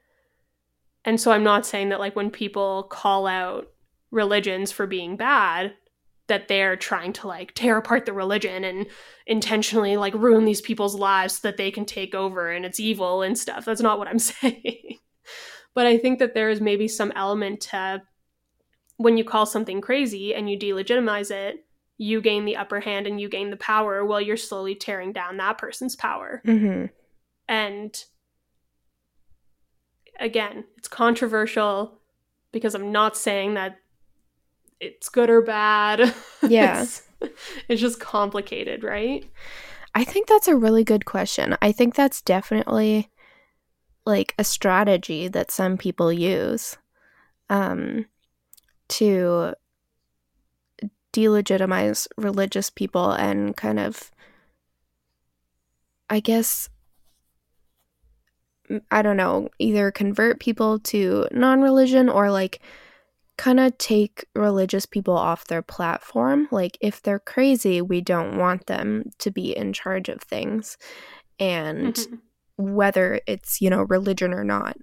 And 1.06 1.20
so 1.20 1.32
I'm 1.32 1.44
not 1.44 1.66
saying 1.66 1.90
that 1.90 2.00
like 2.00 2.16
when 2.16 2.30
people 2.30 2.84
call 2.84 3.28
out 3.28 3.70
religions 4.12 4.72
for 4.72 4.88
being 4.88 5.16
bad, 5.18 5.74
that 6.28 6.48
they're 6.48 6.76
trying 6.76 7.14
to 7.14 7.28
like 7.28 7.54
tear 7.54 7.78
apart 7.78 8.06
the 8.06 8.14
religion 8.14 8.64
and 8.64 8.88
intentionally 9.26 9.96
like 9.98 10.14
ruin 10.14 10.46
these 10.46 10.62
people's 10.62 10.96
lives 10.96 11.36
so 11.36 11.48
that 11.48 11.58
they 11.58 11.72
can 11.72 11.86
take 11.86 12.14
over 12.14 12.52
and 12.52 12.66
it's 12.66 12.80
evil 12.80 13.22
and 13.22 13.38
stuff. 13.38 13.66
That's 13.66 13.82
not 13.82 13.98
what 13.98 14.08
I'm 14.08 14.20
saying. 14.20 15.00
but 15.74 15.86
I 15.86 15.98
think 15.98 16.20
that 16.20 16.34
there 16.34 16.50
is 16.50 16.62
maybe 16.62 16.88
some 16.88 17.14
element 17.16 17.62
to 17.62 18.02
when 18.98 19.18
you 19.18 19.24
call 19.24 19.46
something 19.46 19.80
crazy 19.80 20.34
and 20.34 20.50
you 20.50 20.58
delegitimize 20.58 21.32
it, 21.32 21.64
you 21.98 22.22
gain 22.22 22.46
the 22.46 22.58
upper 22.58 22.80
hand 22.80 23.08
and 23.08 23.22
you 23.22 23.30
gain 23.30 23.50
the 23.50 23.58
power 23.58 24.04
while 24.06 24.22
you're 24.22 24.38
slowly 24.38 24.76
tearing 24.76 25.14
down 25.14 25.38
that 25.38 25.58
person's 25.58 25.96
power. 25.96 26.42
Mm-hmm. 26.46 26.86
And 27.48 28.04
again, 30.20 30.66
it's 30.78 30.88
controversial 30.88 32.00
because 32.52 32.76
I'm 32.76 32.92
not 32.92 33.16
saying 33.16 33.54
that 33.56 33.78
it's 34.80 35.10
good 35.10 35.30
or 35.30 35.42
bad. 35.42 36.14
Yeah. 36.48 36.84
it's, 36.84 37.02
it's 37.68 37.82
just 37.82 38.00
complicated, 38.00 38.84
right? 38.84 39.26
I 39.96 40.04
think 40.04 40.28
that's 40.28 40.48
a 40.48 40.56
really 40.56 40.84
good 40.84 41.06
question. 41.06 41.58
I 41.62 41.72
think 41.72 41.96
that's 41.96 42.22
definitely 42.22 43.10
like 44.06 44.36
a 44.38 44.44
strategy 44.44 45.28
that 45.28 45.52
some 45.52 45.78
people 45.78 46.14
use 46.14 46.78
um, 47.50 48.06
to 48.90 49.56
delegitimize 51.12 52.08
religious 52.18 52.70
people 52.70 53.12
and 53.12 53.58
kind 53.58 53.80
of, 53.80 54.12
I 56.10 56.20
guess, 56.20 56.70
I 58.92 59.02
don't 59.02 59.18
know, 59.18 59.50
either 59.60 59.92
convert 59.92 60.40
people 60.40 60.80
to 60.80 61.28
non 61.32 61.62
religion 61.62 62.10
or 62.10 62.32
like 62.32 62.62
kind 63.38 63.60
of 63.60 63.78
take 63.78 64.26
religious 64.36 64.86
people 64.86 65.16
off 65.16 65.46
their 65.46 65.62
platform. 65.62 66.48
Like, 66.52 66.78
if 66.82 67.02
they're 67.02 67.20
crazy, 67.20 67.82
we 67.82 68.02
don't 68.02 68.38
want 68.38 68.66
them 68.66 69.12
to 69.20 69.32
be 69.32 69.56
in 69.56 69.74
charge 69.74 70.10
of 70.10 70.22
things. 70.22 70.78
And 71.40 71.94
mm-hmm. 71.94 72.16
whether 72.76 73.22
it's, 73.28 73.62
you 73.62 73.70
know, 73.70 73.84
religion 73.84 74.34
or 74.34 74.44
not, 74.44 74.76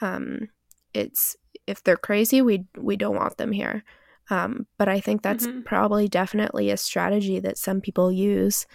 um, 0.00 0.50
it's 0.92 1.36
if 1.66 1.82
they're 1.82 1.96
crazy, 1.96 2.42
we 2.42 2.66
we 2.76 2.96
don't 2.96 3.16
want 3.16 3.38
them 3.38 3.52
here. 3.52 3.82
Um, 4.28 4.66
but 4.76 4.88
I 4.88 5.00
think 5.00 5.22
that's 5.22 5.46
mm-hmm. 5.46 5.62
probably 5.62 6.08
definitely 6.08 6.70
a 6.70 6.76
strategy 6.76 7.38
that 7.40 7.58
some 7.58 7.80
people 7.80 8.10
use 8.10 8.66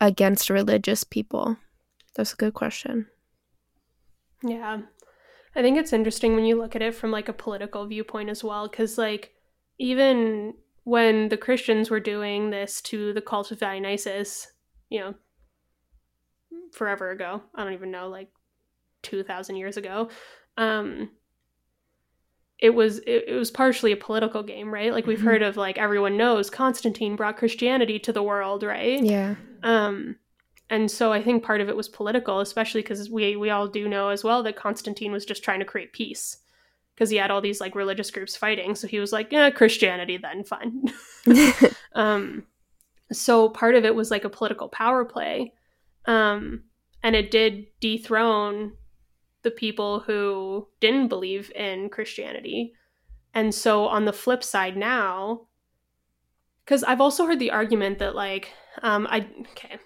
against 0.00 0.50
religious 0.50 1.04
people. 1.04 1.56
That's 2.14 2.32
a 2.32 2.36
good 2.36 2.54
question. 2.54 3.06
Yeah. 4.42 4.82
I 5.54 5.62
think 5.62 5.76
it's 5.76 5.92
interesting 5.92 6.34
when 6.34 6.44
you 6.44 6.56
look 6.56 6.76
at 6.76 6.82
it 6.82 6.94
from 6.94 7.10
like 7.10 7.28
a 7.28 7.32
political 7.32 7.86
viewpoint 7.86 8.30
as 8.30 8.44
well 8.44 8.68
cuz 8.68 8.98
like 8.98 9.32
even 9.78 10.54
when 10.84 11.28
the 11.28 11.36
Christians 11.36 11.90
were 11.90 12.00
doing 12.00 12.50
this 12.50 12.80
to 12.82 13.12
the 13.12 13.20
cult 13.20 13.50
of 13.50 13.58
Dionysus, 13.58 14.52
you 14.88 15.00
know, 15.00 15.14
forever 16.72 17.10
ago, 17.10 17.42
I 17.54 17.64
don't 17.64 17.72
even 17.72 17.90
know 17.90 18.08
like 18.08 18.30
2000 19.02 19.56
years 19.56 19.76
ago, 19.76 20.08
um 20.56 21.10
it 22.58 22.70
was 22.70 22.98
it, 23.00 23.24
it 23.28 23.34
was 23.34 23.50
partially 23.50 23.92
a 23.92 23.96
political 23.96 24.42
game, 24.42 24.72
right? 24.72 24.92
Like 24.92 25.06
we've 25.06 25.18
mm-hmm. 25.18 25.26
heard 25.26 25.42
of 25.42 25.56
like 25.56 25.78
everyone 25.78 26.16
knows 26.16 26.50
Constantine 26.50 27.16
brought 27.16 27.36
Christianity 27.36 27.98
to 28.00 28.12
the 28.12 28.22
world, 28.22 28.62
right? 28.62 29.02
Yeah. 29.02 29.36
Um 29.62 30.16
and 30.70 30.90
so 30.90 31.12
I 31.12 31.22
think 31.22 31.42
part 31.42 31.60
of 31.60 31.68
it 31.68 31.76
was 31.76 31.88
political, 31.88 32.40
especially 32.40 32.82
because 32.82 33.08
we 33.10 33.36
we 33.36 33.50
all 33.50 33.68
do 33.68 33.88
know 33.88 34.08
as 34.08 34.22
well 34.22 34.42
that 34.42 34.56
Constantine 34.56 35.12
was 35.12 35.24
just 35.24 35.42
trying 35.42 35.60
to 35.60 35.64
create 35.64 35.92
peace 35.92 36.38
because 36.94 37.10
he 37.10 37.16
had 37.16 37.30
all 37.30 37.40
these 37.40 37.60
like 37.60 37.74
religious 37.74 38.10
groups 38.10 38.36
fighting. 38.36 38.74
So 38.74 38.86
he 38.86 38.98
was 38.98 39.12
like, 39.12 39.32
yeah, 39.32 39.50
Christianity 39.50 40.18
then, 40.18 40.44
fine. 40.44 40.92
um, 41.94 42.44
so 43.12 43.48
part 43.48 43.76
of 43.76 43.84
it 43.84 43.94
was 43.94 44.10
like 44.10 44.24
a 44.24 44.30
political 44.30 44.68
power 44.68 45.04
play, 45.04 45.54
um, 46.04 46.64
and 47.02 47.16
it 47.16 47.30
did 47.30 47.66
dethrone 47.80 48.72
the 49.42 49.50
people 49.50 50.00
who 50.00 50.68
didn't 50.80 51.08
believe 51.08 51.50
in 51.54 51.88
Christianity. 51.88 52.74
And 53.32 53.54
so 53.54 53.86
on 53.86 54.04
the 54.04 54.12
flip 54.12 54.42
side 54.42 54.76
now, 54.76 55.46
because 56.64 56.82
I've 56.82 57.00
also 57.00 57.24
heard 57.24 57.38
the 57.38 57.52
argument 57.52 58.00
that 58.00 58.14
like 58.14 58.52
um, 58.82 59.06
I 59.08 59.28
okay 59.52 59.78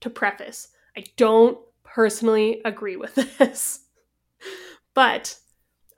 to 0.00 0.10
preface, 0.10 0.68
I 0.96 1.04
don't 1.16 1.58
personally 1.84 2.60
agree 2.64 2.96
with 2.96 3.14
this. 3.38 3.80
but 4.94 5.36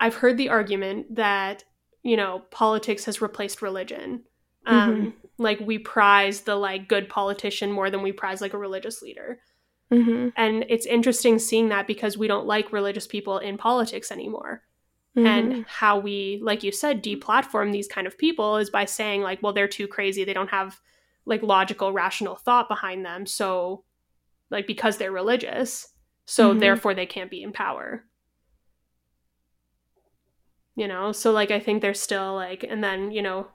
I've 0.01 0.17
heard 0.17 0.37
the 0.37 0.49
argument 0.49 1.15
that, 1.15 1.65
you 2.03 2.17
know, 2.17 2.43
politics 2.51 3.05
has 3.05 3.23
replaced 3.23 3.63
religion. 3.63 4.25
Um, 4.67 4.97
mm-hmm. 4.97 5.11
Like 5.39 5.61
we 5.61 5.79
prize 5.79 6.43
the 6.43 6.57
like 6.57 6.89
good 6.89 7.09
politician 7.09 7.73
more 7.73 7.91
than 7.91 8.03
we 8.03 8.13
prize 8.13 8.41
like 8.41 8.55
a 8.55 8.59
religious 8.59 9.03
leader. 9.03 9.41
Mm-hmm. 9.93 10.29
And 10.37 10.65
it's 10.69 10.87
interesting 10.87 11.39
seeing 11.39 11.69
that 11.69 11.87
because 11.87 12.17
we 12.17 12.27
don't 12.27 12.47
like 12.47 12.73
religious 12.73 13.07
people 13.07 13.39
in 13.39 13.59
politics 13.59 14.11
anymore. 14.11 14.63
Mm-hmm. 15.17 15.27
And 15.27 15.67
how 15.67 15.99
we, 15.99 16.41
like 16.43 16.63
you 16.63 16.73
said, 16.73 17.05
deplatform 17.05 17.71
these 17.71 17.89
kind 17.89 18.07
of 18.07 18.17
people 18.17 18.57
is 18.57 18.71
by 18.71 18.87
saying, 18.87 19.21
like, 19.21 19.43
well, 19.43 19.53
they're 19.53 19.69
too 19.69 19.87
crazy. 19.87 20.25
They 20.25 20.33
don't 20.33 20.49
have 20.49 20.81
like 21.27 21.43
logical, 21.43 21.93
rational 21.93 22.37
thought 22.37 22.69
behind 22.69 23.05
them. 23.05 23.27
So 23.27 23.85
like 24.53 24.67
because 24.67 24.99
they're 24.99 25.11
religious 25.11 25.89
so 26.25 26.51
mm-hmm. 26.51 26.61
therefore 26.61 26.95
they 26.95 27.07
can't 27.07 27.31
be 27.31 27.43
in 27.43 27.53
power. 27.53 28.05
You 30.75 30.89
know 30.89 31.13
so 31.13 31.33
like 31.33 31.51
i 31.51 31.61
think 31.61 31.83
they're 31.83 31.93
still 31.93 32.35
like 32.35 32.65
and 32.67 32.83
then 32.83 33.11
you 33.11 33.21
know 33.21 33.49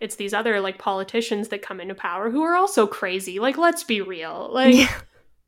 it's 0.00 0.16
these 0.16 0.34
other 0.34 0.60
like 0.60 0.78
politicians 0.78 1.48
that 1.48 1.62
come 1.62 1.80
into 1.80 1.94
power 1.94 2.30
who 2.30 2.42
are 2.42 2.54
also 2.54 2.86
crazy. 2.86 3.38
Like 3.38 3.56
let's 3.56 3.84
be 3.84 4.00
real. 4.00 4.50
Like 4.52 4.74
yeah. 4.74 5.00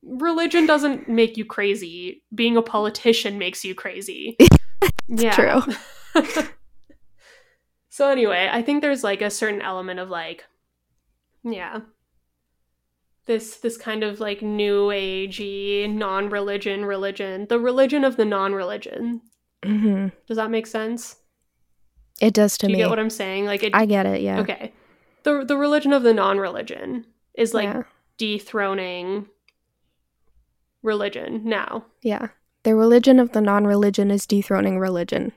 religion 0.02 0.66
doesn't 0.66 1.08
make 1.08 1.36
you 1.36 1.44
crazy. 1.44 2.22
Being 2.34 2.56
a 2.56 2.62
politician 2.62 3.38
makes 3.38 3.64
you 3.64 3.74
crazy. 3.74 4.36
Yeah. 5.12 5.32
true. 5.32 5.74
So 7.90 8.08
anyway 8.08 8.48
i 8.50 8.62
think 8.62 8.80
there's 8.80 9.04
like 9.04 9.20
a 9.20 9.30
certain 9.30 9.60
element 9.60 10.00
of 10.00 10.08
like 10.08 10.46
yeah 11.42 11.80
this 13.30 13.58
this 13.58 13.76
kind 13.76 14.02
of 14.02 14.18
like 14.18 14.42
new 14.42 14.88
agey 14.88 15.88
non-religion 15.88 16.84
religion 16.84 17.46
the 17.48 17.60
religion 17.60 18.04
of 18.04 18.16
the 18.16 18.24
non-religion. 18.24 19.20
Mm-hmm. 19.62 20.08
does 20.26 20.36
that 20.36 20.50
make 20.50 20.66
sense? 20.66 21.16
It 22.20 22.34
does 22.34 22.58
to 22.58 22.66
me. 22.66 22.72
Do 22.72 22.72
you 22.72 22.76
me. 22.78 22.82
get 22.82 22.90
what 22.90 22.98
i'm 22.98 23.08
saying? 23.08 23.44
Like 23.44 23.62
it, 23.62 23.72
i 23.72 23.86
get 23.86 24.04
it 24.04 24.20
yeah. 24.20 24.40
Okay. 24.40 24.72
The 25.22 25.44
the 25.44 25.56
religion 25.56 25.92
of 25.92 26.02
the 26.02 26.12
non-religion 26.12 27.06
is 27.34 27.54
like 27.54 27.66
yeah. 27.66 27.84
dethroning 28.18 29.26
religion 30.82 31.42
now. 31.44 31.84
Yeah. 32.02 32.28
The 32.64 32.74
religion 32.74 33.20
of 33.20 33.30
the 33.30 33.40
non-religion 33.40 34.10
is 34.10 34.26
dethroning 34.26 34.80
religion. 34.80 35.30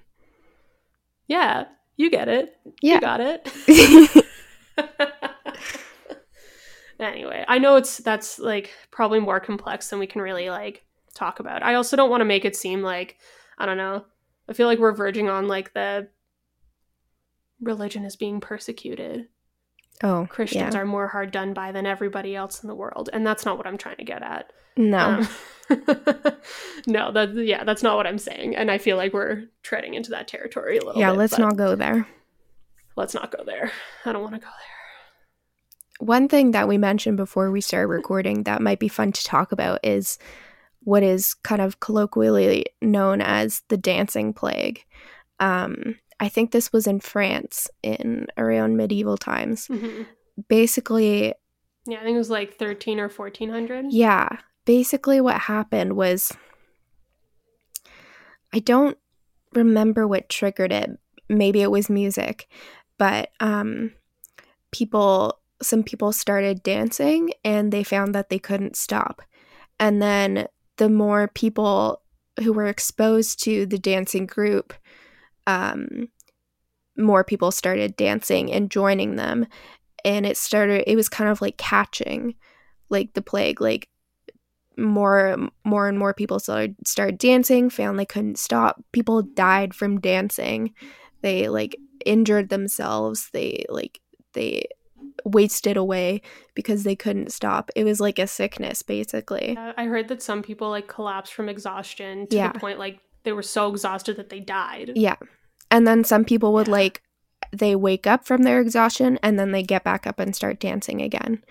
Yeah. 1.27 1.65
You 1.95 2.09
get 2.09 2.27
it. 2.27 2.55
Yeah. 2.81 2.95
you 2.95 3.01
got 3.01 3.21
it 3.21 4.25
anyway 7.03 7.43
i 7.47 7.57
know 7.57 7.75
it's 7.75 7.97
that's 7.99 8.39
like 8.39 8.71
probably 8.91 9.19
more 9.19 9.39
complex 9.39 9.89
than 9.89 9.99
we 9.99 10.07
can 10.07 10.21
really 10.21 10.49
like 10.49 10.85
talk 11.13 11.39
about. 11.39 11.63
I 11.63 11.75
also 11.75 11.95
don't 11.95 12.09
want 12.09 12.21
to 12.21 12.25
make 12.25 12.45
it 12.45 12.55
seem 12.55 12.81
like 12.81 13.17
i 13.57 13.65
don't 13.65 13.77
know 13.77 14.03
i 14.49 14.53
feel 14.53 14.67
like 14.67 14.79
we're 14.79 14.95
verging 14.95 15.29
on 15.29 15.47
like 15.47 15.73
the 15.73 16.07
religion 17.61 18.03
is 18.03 18.15
being 18.15 18.39
persecuted. 18.39 19.27
Oh 20.03 20.27
christians 20.29 20.73
yeah. 20.73 20.81
are 20.81 20.85
more 20.85 21.07
hard 21.07 21.31
done 21.31 21.53
by 21.53 21.71
than 21.71 21.85
everybody 21.85 22.35
else 22.35 22.63
in 22.63 22.67
the 22.67 22.75
world 22.75 23.09
and 23.13 23.25
that's 23.25 23.45
not 23.45 23.57
what 23.57 23.67
i'm 23.67 23.77
trying 23.77 23.97
to 23.97 24.03
get 24.03 24.23
at. 24.23 24.51
No. 24.75 24.97
Um, 24.97 25.27
no 26.87 27.11
that 27.11 27.33
yeah 27.35 27.63
that's 27.63 27.83
not 27.83 27.95
what 27.95 28.05
i'm 28.05 28.17
saying 28.17 28.53
and 28.55 28.69
i 28.69 28.77
feel 28.77 28.97
like 28.97 29.13
we're 29.13 29.45
treading 29.61 29.93
into 29.93 30.09
that 30.09 30.27
territory 30.27 30.77
a 30.77 30.83
little 30.83 30.99
yeah 30.99 31.11
bit, 31.11 31.17
let's 31.17 31.37
not 31.37 31.55
go 31.55 31.75
there. 31.75 32.07
Let's 32.95 33.15
not 33.15 33.35
go 33.35 33.43
there. 33.43 33.71
I 34.05 34.11
don't 34.11 34.21
want 34.21 34.35
to 34.35 34.41
go 34.41 34.45
there 34.45 34.72
one 35.99 36.27
thing 36.27 36.51
that 36.51 36.67
we 36.67 36.77
mentioned 36.77 37.17
before 37.17 37.51
we 37.51 37.61
started 37.61 37.87
recording 37.87 38.43
that 38.43 38.61
might 38.61 38.79
be 38.79 38.87
fun 38.87 39.11
to 39.11 39.23
talk 39.23 39.51
about 39.51 39.79
is 39.83 40.17
what 40.81 41.03
is 41.03 41.33
kind 41.33 41.61
of 41.61 41.79
colloquially 41.79 42.65
known 42.81 43.21
as 43.21 43.61
the 43.69 43.77
dancing 43.77 44.33
plague. 44.33 44.83
Um, 45.39 45.97
I 46.19 46.29
think 46.29 46.51
this 46.51 46.73
was 46.73 46.87
in 46.87 46.99
France 46.99 47.69
in 47.81 48.27
around 48.37 48.77
medieval 48.77 49.17
times. 49.17 49.67
Mm-hmm. 49.67 50.03
Basically, 50.47 51.33
yeah, 51.85 51.99
I 51.99 52.03
think 52.03 52.15
it 52.15 52.19
was 52.19 52.29
like 52.29 52.57
13 52.57 52.99
or 52.99 53.09
1400. 53.09 53.87
Yeah. 53.89 54.29
Basically, 54.65 55.19
what 55.19 55.41
happened 55.41 55.93
was 55.93 56.31
I 58.53 58.59
don't 58.59 58.97
remember 59.53 60.07
what 60.07 60.29
triggered 60.29 60.71
it. 60.71 60.91
Maybe 61.27 61.61
it 61.61 61.71
was 61.71 61.89
music, 61.89 62.47
but 62.97 63.31
um, 63.39 63.91
people 64.71 65.39
some 65.61 65.83
people 65.83 66.11
started 66.11 66.63
dancing 66.63 67.31
and 67.43 67.71
they 67.71 67.83
found 67.83 68.13
that 68.15 68.29
they 68.29 68.39
couldn't 68.39 68.75
stop. 68.75 69.21
And 69.79 70.01
then 70.01 70.47
the 70.77 70.89
more 70.89 71.27
people 71.29 72.01
who 72.41 72.53
were 72.53 72.67
exposed 72.67 73.43
to 73.43 73.65
the 73.65 73.77
dancing 73.77 74.25
group, 74.25 74.73
um, 75.47 76.09
more 76.97 77.23
people 77.23 77.51
started 77.51 77.95
dancing 77.95 78.51
and 78.51 78.69
joining 78.71 79.15
them. 79.15 79.47
and 80.05 80.25
it 80.25 80.37
started 80.37 80.83
it 80.85 80.95
was 80.95 81.09
kind 81.09 81.29
of 81.29 81.41
like 81.41 81.57
catching 81.57 82.35
like 82.89 83.13
the 83.13 83.21
plague 83.21 83.61
like 83.61 83.89
more 84.77 85.37
more 85.63 85.87
and 85.87 85.97
more 85.99 86.13
people 86.13 86.39
started 86.39 86.75
started 86.85 87.17
dancing 87.17 87.69
found 87.69 87.97
they 87.97 88.05
couldn't 88.05 88.37
stop 88.37 88.83
people 88.91 89.21
died 89.21 89.73
from 89.73 89.99
dancing 89.99 90.73
they 91.21 91.47
like 91.47 91.75
injured 92.05 92.49
themselves 92.49 93.29
they 93.33 93.65
like 93.69 93.99
they 94.33 94.65
wasted 95.25 95.77
away 95.77 96.21
because 96.53 96.83
they 96.83 96.95
couldn't 96.95 97.31
stop 97.31 97.69
it 97.75 97.83
was 97.83 97.99
like 97.99 98.19
a 98.19 98.27
sickness 98.27 98.81
basically 98.81 99.55
Uh, 99.57 99.73
I 99.77 99.85
heard 99.85 100.07
that 100.09 100.21
some 100.21 100.41
people 100.43 100.69
like 100.69 100.87
collapsed 100.87 101.33
from 101.33 101.49
exhaustion 101.49 102.27
to 102.27 102.35
Yeah. 102.35 102.51
the 102.51 102.59
point 102.59 102.79
like 102.79 102.99
they 103.23 103.31
were 103.31 103.41
so 103.43 103.69
exhausted 103.69 104.17
that 104.17 104.29
they 104.29 104.39
died. 104.39 104.91
yeah 104.95 105.15
and 105.71 105.87
then 105.87 106.03
some 106.03 106.25
people 106.25 106.53
would 106.53 106.67
Yeah. 106.67 106.73
like 106.73 107.01
they 107.51 107.75
wake 107.75 108.07
up 108.07 108.25
from 108.25 108.43
their 108.43 108.59
exhaustion 108.59 109.19
and 109.23 109.37
then 109.39 109.51
they 109.51 109.63
get 109.63 109.83
back 109.83 110.05
up 110.07 110.19
and 110.19 110.35
start 110.35 110.59
dancing 110.59 111.01
again 111.01 111.43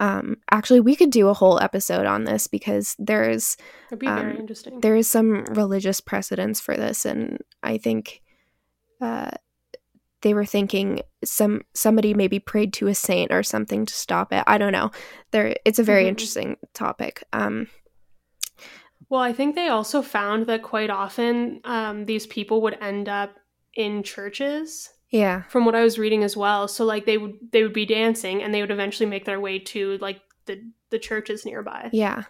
um 0.00 0.36
actually 0.52 0.78
we 0.80 0.94
could 0.94 1.10
do 1.10 1.28
a 1.28 1.34
whole 1.34 1.60
episode 1.60 2.06
on 2.06 2.24
this 2.24 2.46
because 2.46 2.94
there's 2.98 3.56
be 3.98 4.06
Um, 4.06 4.46
there 4.80 4.94
is 4.94 5.10
some 5.10 5.44
religious 5.46 6.00
precedence 6.00 6.60
for 6.60 6.76
this 6.76 7.04
and 7.04 7.38
i 7.64 7.78
think 7.78 8.22
uh, 9.00 9.30
they 10.22 10.34
were 10.34 10.44
thinking 10.46 11.02
some 11.24 11.62
somebody 11.74 12.14
maybe 12.14 12.38
prayed 12.38 12.72
to 12.74 12.86
a 12.88 12.94
saint 12.94 13.32
or 13.32 13.42
something 13.42 13.86
to 13.86 13.94
stop 13.94 14.32
it. 14.32 14.42
I 14.46 14.58
don't 14.58 14.72
know. 14.72 14.90
There 15.30 15.54
it's 15.64 15.78
a 15.78 15.84
very 15.84 16.04
Mhm. 16.04 16.08
interesting 16.08 16.56
topic. 16.74 17.24
Um 17.32 17.68
Well, 19.08 19.20
I 19.20 19.32
think 19.32 19.54
they 19.54 19.68
also 19.68 20.02
found 20.02 20.46
that 20.46 20.62
quite 20.62 20.90
often 20.90 21.60
um, 21.64 22.04
these 22.04 22.26
people 22.26 22.60
would 22.62 22.76
end 22.80 23.08
up 23.08 23.36
in 23.74 24.02
churches. 24.02 24.90
yeah. 25.10 25.42
From 25.48 25.64
what 25.64 25.74
I 25.74 25.82
was 25.82 25.98
reading 25.98 26.22
as 26.24 26.36
well, 26.36 26.68
so 26.68 26.84
like 26.84 27.06
they 27.06 27.16
would 27.16 27.34
they 27.52 27.62
would 27.62 27.72
be 27.72 27.86
dancing 27.86 28.42
and 28.42 28.52
they 28.52 28.60
would 28.60 28.70
eventually 28.70 29.08
make 29.08 29.24
their 29.24 29.40
way 29.40 29.58
to 29.60 29.96
like 29.98 30.20
the 30.46 30.60
the 30.90 30.98
churches 30.98 31.44
nearby, 31.46 31.88
yeah. 31.92 32.24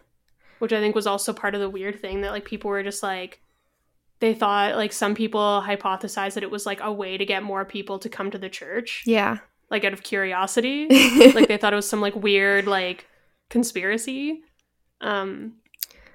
Which 0.60 0.72
I 0.72 0.80
think 0.80 0.94
was 0.94 1.06
also 1.06 1.32
part 1.32 1.54
of 1.54 1.60
the 1.60 1.70
weird 1.70 2.00
thing 2.00 2.20
that 2.20 2.30
like 2.32 2.44
people 2.44 2.70
were 2.70 2.82
just 2.82 3.02
like 3.02 3.40
they 4.20 4.34
thought 4.34 4.76
like 4.76 4.92
some 4.92 5.14
people 5.14 5.62
hypothesized 5.66 6.34
that 6.34 6.42
it 6.42 6.50
was 6.50 6.66
like 6.66 6.80
a 6.80 6.92
way 6.92 7.16
to 7.16 7.24
get 7.24 7.42
more 7.42 7.64
people 7.64 7.98
to 8.00 8.08
come 8.08 8.30
to 8.30 8.38
the 8.38 8.48
church, 8.48 9.02
yeah 9.06 9.38
like 9.70 9.84
out 9.84 9.92
of 9.92 10.02
curiosity. 10.02 10.86
like 11.34 11.46
they 11.48 11.58
thought 11.58 11.72
it 11.74 11.76
was 11.76 11.88
some 11.88 12.00
like 12.00 12.14
weird 12.16 12.66
like 12.66 13.06
conspiracy 13.50 14.42
um 15.00 15.54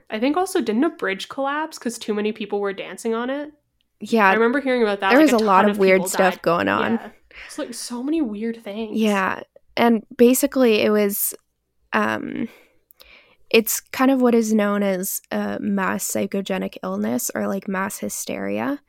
i 0.10 0.20
think 0.20 0.38
also 0.38 0.62
didn't 0.62 0.84
a 0.84 0.90
bridge 0.90 1.30
collapse 1.30 1.80
because 1.80 1.98
too 1.98 2.14
many 2.14 2.32
people 2.32 2.60
were 2.60 2.74
dancing 2.74 3.16
on 3.16 3.30
it 3.30 3.52
Yeah. 4.00 4.28
i 4.30 4.34
remember 4.34 4.60
hearing 4.60 4.84
about 4.84 5.00
that 5.00 5.10
there 5.12 5.20
like, 5.24 5.32
was 5.32 5.42
a 5.42 5.46
lot 5.46 5.68
of 5.70 5.78
weird 5.80 6.08
stuff 6.08 6.36
died. 6.36 6.42
going 6.42 6.68
on 6.68 6.94
yeah. 6.94 7.10
it's 7.48 7.58
like 7.58 7.74
so 7.74 8.04
many 8.04 8.22
weird 8.22 8.62
things 8.64 8.98
Yeah. 9.00 9.42
And 9.76 10.06
basically 10.16 10.82
it 10.82 10.92
was 10.92 11.34
um 11.94 12.48
it's 13.54 13.80
kind 13.80 14.10
of 14.10 14.20
what 14.20 14.34
is 14.34 14.52
known 14.52 14.82
as 14.82 15.22
a 15.32 15.60
mass 15.62 16.10
psychogenic 16.12 16.76
illness 16.84 17.30
or 17.34 17.48
like 17.48 17.68
mass 17.68 18.00
hysteria. 18.00 18.82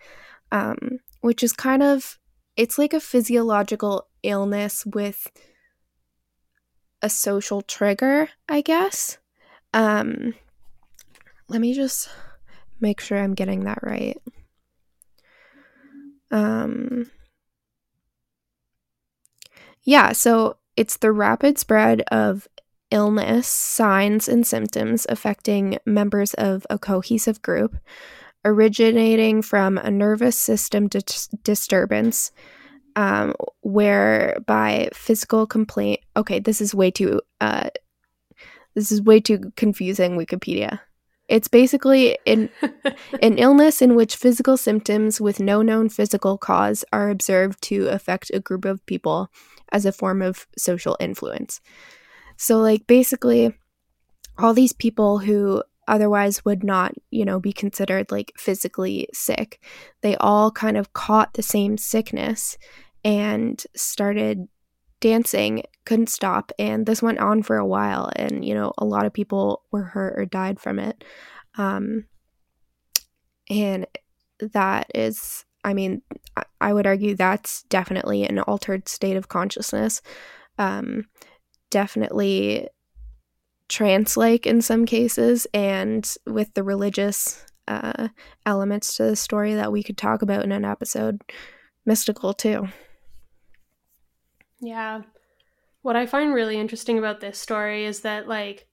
Um 0.50 0.98
which 1.20 1.42
is 1.42 1.52
kind 1.52 1.82
of 1.82 2.18
it's 2.56 2.78
like 2.78 2.92
a 2.92 3.00
physiological 3.00 4.08
illness 4.22 4.84
with 4.86 5.30
a 7.02 7.10
social 7.10 7.60
trigger, 7.62 8.30
I 8.48 8.62
guess. 8.62 9.18
Um 9.74 10.34
let 11.48 11.60
me 11.60 11.74
just 11.74 12.08
make 12.80 13.00
sure 13.00 13.18
I'm 13.18 13.34
getting 13.34 13.64
that 13.64 13.80
right. 13.82 14.16
Um 16.30 17.10
yeah, 19.82 20.12
so 20.12 20.56
it's 20.76 20.96
the 20.96 21.12
rapid 21.12 21.58
spread 21.58 22.02
of 22.10 22.48
illness, 22.90 23.46
signs, 23.46 24.28
and 24.28 24.46
symptoms 24.46 25.06
affecting 25.08 25.78
members 25.86 26.34
of 26.34 26.66
a 26.70 26.78
cohesive 26.78 27.42
group, 27.42 27.76
originating 28.44 29.42
from 29.42 29.78
a 29.78 29.90
nervous 29.90 30.38
system 30.38 30.88
dis- 30.88 31.28
disturbance, 31.42 32.32
um, 32.96 33.34
whereby 33.62 34.88
physical 34.94 35.46
complaint. 35.46 36.00
Okay, 36.16 36.38
this 36.38 36.60
is 36.60 36.74
way 36.74 36.90
too. 36.90 37.20
Uh, 37.40 37.70
this 38.74 38.92
is 38.92 39.02
way 39.02 39.20
too 39.20 39.52
confusing. 39.56 40.16
Wikipedia. 40.16 40.80
It's 41.28 41.48
basically 41.48 42.18
an 42.26 42.50
an 43.22 43.38
illness 43.38 43.80
in 43.80 43.94
which 43.94 44.16
physical 44.16 44.56
symptoms 44.56 45.20
with 45.20 45.40
no 45.40 45.62
known 45.62 45.88
physical 45.88 46.36
cause 46.36 46.84
are 46.92 47.10
observed 47.10 47.62
to 47.62 47.88
affect 47.88 48.30
a 48.34 48.40
group 48.40 48.64
of 48.64 48.84
people 48.86 49.30
as 49.72 49.86
a 49.86 49.92
form 49.92 50.22
of 50.22 50.46
social 50.56 50.96
influence. 51.00 51.60
So, 52.44 52.58
like, 52.58 52.86
basically, 52.86 53.56
all 54.36 54.52
these 54.52 54.74
people 54.74 55.20
who 55.20 55.62
otherwise 55.88 56.44
would 56.44 56.62
not, 56.62 56.92
you 57.10 57.24
know, 57.24 57.40
be 57.40 57.54
considered 57.54 58.12
like 58.12 58.34
physically 58.36 59.08
sick, 59.14 59.64
they 60.02 60.14
all 60.16 60.50
kind 60.50 60.76
of 60.76 60.92
caught 60.92 61.32
the 61.32 61.42
same 61.42 61.78
sickness 61.78 62.58
and 63.02 63.64
started 63.74 64.46
dancing, 65.00 65.62
couldn't 65.86 66.10
stop. 66.10 66.52
And 66.58 66.84
this 66.84 67.00
went 67.00 67.18
on 67.18 67.42
for 67.42 67.56
a 67.56 67.66
while. 67.66 68.10
And, 68.14 68.44
you 68.44 68.52
know, 68.52 68.74
a 68.76 68.84
lot 68.84 69.06
of 69.06 69.14
people 69.14 69.62
were 69.72 69.84
hurt 69.84 70.12
or 70.18 70.26
died 70.26 70.60
from 70.60 70.78
it. 70.78 71.02
Um, 71.56 72.04
and 73.48 73.86
that 74.38 74.90
is, 74.94 75.46
I 75.64 75.72
mean, 75.72 76.02
I- 76.60 76.74
would 76.74 76.86
argue 76.86 77.14
that's 77.14 77.62
definitely 77.70 78.24
an 78.24 78.38
altered 78.40 78.86
state 78.86 79.16
of 79.16 79.28
consciousness. 79.28 80.02
Um, 80.58 81.06
definitely 81.74 82.68
trance 83.68 84.16
like 84.16 84.46
in 84.46 84.62
some 84.62 84.86
cases, 84.86 85.46
and 85.52 86.14
with 86.26 86.54
the 86.54 86.62
religious 86.62 87.44
uh, 87.66 88.08
elements 88.46 88.94
to 88.96 89.02
the 89.02 89.16
story 89.16 89.54
that 89.54 89.72
we 89.72 89.82
could 89.82 89.96
talk 89.98 90.22
about 90.22 90.44
in 90.44 90.52
an 90.52 90.64
episode, 90.64 91.20
mystical 91.84 92.32
too. 92.32 92.68
yeah 94.60 95.02
what 95.82 95.96
i 95.96 96.06
find 96.06 96.32
really 96.32 96.56
interesting 96.58 96.96
about 96.98 97.20
this 97.20 97.38
story 97.38 97.84
is 97.84 98.00
that 98.00 98.26
like 98.28 98.66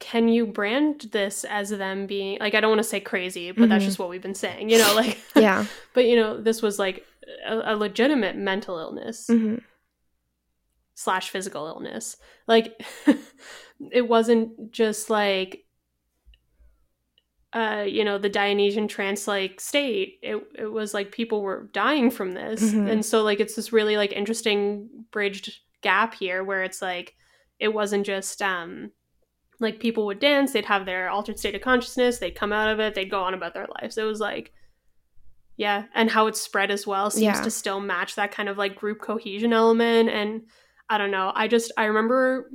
can 0.00 0.28
you 0.28 0.46
brand 0.46 1.08
this 1.12 1.44
as 1.44 1.70
them 1.70 2.06
being 2.06 2.38
like 2.40 2.54
i 2.54 2.60
don't 2.60 2.70
want 2.70 2.80
to 2.82 2.88
say 2.88 3.00
crazy 3.00 3.50
but 3.52 3.68
that's 3.68 3.82
Mhm. 3.84 3.86
just 3.86 3.98
what 3.98 4.08
we've 4.10 4.20
been 4.22 4.34
saying 4.34 4.68
you 4.68 4.78
know 4.78 4.94
like 5.02 5.18
Yeah. 5.36 5.64
but 5.94 6.04
you 6.06 6.16
know 6.16 6.36
this 6.40 6.60
was 6.60 6.78
like 6.78 7.04
a, 7.46 7.72
a 7.72 7.76
legitimate 7.76 8.36
mental 8.36 8.78
illness 8.78 9.26
hmm 9.28 9.56
slash 10.98 11.30
physical 11.30 11.68
illness. 11.68 12.16
Like 12.48 12.82
it 13.92 14.08
wasn't 14.08 14.72
just 14.72 15.10
like 15.10 15.64
uh 17.52 17.84
you 17.86 18.04
know 18.04 18.18
the 18.18 18.28
Dionysian 18.28 18.88
trance 18.88 19.28
like 19.28 19.60
state. 19.60 20.18
It 20.22 20.42
it 20.58 20.66
was 20.66 20.92
like 20.94 21.12
people 21.12 21.40
were 21.42 21.70
dying 21.72 22.10
from 22.10 22.32
this. 22.32 22.62
Mhm. 22.72 22.90
And 22.90 23.04
so 23.06 23.22
like 23.22 23.38
it's 23.38 23.54
this 23.54 23.72
really 23.72 23.96
like 23.96 24.12
interesting 24.12 24.88
bridged 25.12 25.56
gap 25.82 26.14
here 26.14 26.42
where 26.42 26.64
it's 26.64 26.82
like 26.82 27.14
it 27.60 27.68
wasn't 27.72 28.04
just 28.04 28.42
um 28.42 28.90
like 29.60 29.78
people 29.78 30.04
would 30.06 30.18
dance, 30.18 30.52
they'd 30.52 30.64
have 30.64 30.84
their 30.84 31.08
altered 31.10 31.38
state 31.38 31.54
of 31.54 31.60
consciousness, 31.62 32.18
they'd 32.18 32.34
come 32.34 32.52
out 32.52 32.70
of 32.70 32.80
it, 32.80 32.96
they'd 32.96 33.10
go 33.10 33.22
on 33.22 33.34
about 33.34 33.54
their 33.54 33.68
lives. 33.80 33.96
It 33.98 34.02
was 34.02 34.18
like 34.18 34.52
yeah, 35.56 35.84
and 35.94 36.10
how 36.10 36.26
it's 36.26 36.40
spread 36.40 36.72
as 36.72 36.88
well 36.88 37.08
seems 37.08 37.38
Yeah. 37.38 37.42
to 37.42 37.50
still 37.52 37.78
match 37.80 38.16
that 38.16 38.32
kind 38.32 38.48
of 38.48 38.58
like 38.58 38.74
group 38.74 39.00
cohesion 39.00 39.52
element 39.52 40.08
and 40.08 40.42
I 40.90 40.98
don't 40.98 41.10
know. 41.10 41.32
I 41.34 41.48
just 41.48 41.72
I 41.76 41.84
remember 41.86 42.50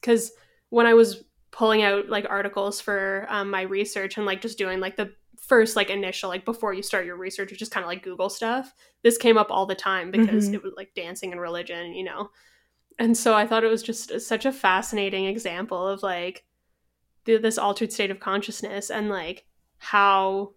because 0.00 0.32
when 0.70 0.86
I 0.86 0.94
was 0.94 1.22
pulling 1.50 1.82
out 1.82 2.08
like 2.08 2.26
articles 2.28 2.80
for 2.80 3.26
um, 3.28 3.50
my 3.50 3.62
research 3.62 4.16
and 4.16 4.26
like 4.26 4.40
just 4.40 4.58
doing 4.58 4.80
like 4.80 4.96
the 4.96 5.12
first 5.38 5.76
like 5.76 5.90
initial 5.90 6.28
like 6.28 6.44
before 6.44 6.72
you 6.72 6.82
start 6.82 7.06
your 7.06 7.16
research, 7.16 7.50
which 7.50 7.62
is 7.62 7.68
kind 7.68 7.84
of 7.84 7.88
like 7.88 8.02
Google 8.02 8.28
stuff. 8.30 8.74
This 9.02 9.18
came 9.18 9.36
up 9.38 9.48
all 9.50 9.66
the 9.66 9.74
time 9.74 10.10
because 10.10 10.48
Mhm. 10.48 10.54
it 10.54 10.62
was 10.62 10.72
like 10.76 10.94
dancing 10.94 11.32
and 11.32 11.40
religion, 11.40 11.92
you 11.94 12.04
know. 12.04 12.30
And 12.98 13.16
so 13.16 13.34
I 13.34 13.46
thought 13.46 13.64
it 13.64 13.70
was 13.70 13.82
just 13.82 14.20
such 14.20 14.46
a 14.46 14.52
fascinating 14.52 15.26
example 15.26 15.86
of 15.86 16.02
like 16.02 16.44
the, 17.24 17.36
this 17.38 17.58
altered 17.58 17.92
state 17.92 18.10
of 18.10 18.20
consciousness 18.20 18.90
and 18.90 19.08
like 19.08 19.44
how 19.78 20.54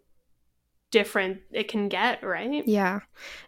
different 0.92 1.40
it 1.52 1.68
can 1.68 1.90
get, 1.90 2.24
right? 2.24 2.64
Yeah. 2.66 3.02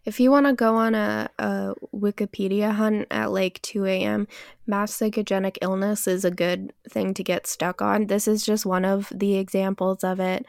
If 0.05 0.19
you 0.19 0.31
want 0.31 0.45
to 0.47 0.53
go 0.53 0.75
on 0.75 0.95
a, 0.95 1.29
a 1.39 1.73
Wikipedia 1.93 2.71
hunt 2.71 3.07
at 3.11 3.31
like 3.31 3.61
2 3.61 3.85
a.m., 3.85 4.27
mass 4.67 4.97
psychogenic 4.97 5.57
illness 5.61 6.07
is 6.07 6.25
a 6.25 6.31
good 6.31 6.73
thing 6.89 7.13
to 7.13 7.23
get 7.23 7.47
stuck 7.47 7.81
on. 7.81 8.07
This 8.07 8.27
is 8.27 8.45
just 8.45 8.65
one 8.65 8.85
of 8.85 9.11
the 9.15 9.37
examples 9.37 10.03
of 10.03 10.19
it. 10.19 10.45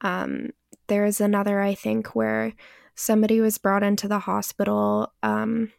Um, 0.00 0.50
there's 0.88 1.20
another, 1.20 1.60
I 1.60 1.74
think, 1.74 2.14
where 2.14 2.54
somebody 2.94 3.40
was 3.40 3.58
brought 3.58 3.82
into 3.82 4.08
the 4.08 4.20
hospital 4.20 5.12
um, 5.22 5.72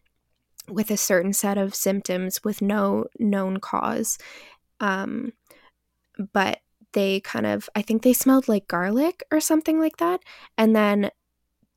with 0.70 0.92
a 0.92 0.98
certain 0.98 1.34
set 1.34 1.58
of 1.58 1.76
symptoms 1.76 2.44
with 2.44 2.62
no 2.62 3.06
known 3.20 3.60
cause. 3.60 4.18
Um, 4.80 5.34
but 6.34 6.60
they 6.94 7.20
kind 7.22 7.46
of, 7.46 7.70
I 7.76 7.82
think 7.82 8.02
they 8.02 8.14
smelled 8.14 8.48
like 8.48 8.68
garlic 8.68 9.24
or 9.32 9.40
something 9.40 9.80
like 9.80 9.98
that. 9.98 10.22
And 10.58 10.76
then 10.76 11.12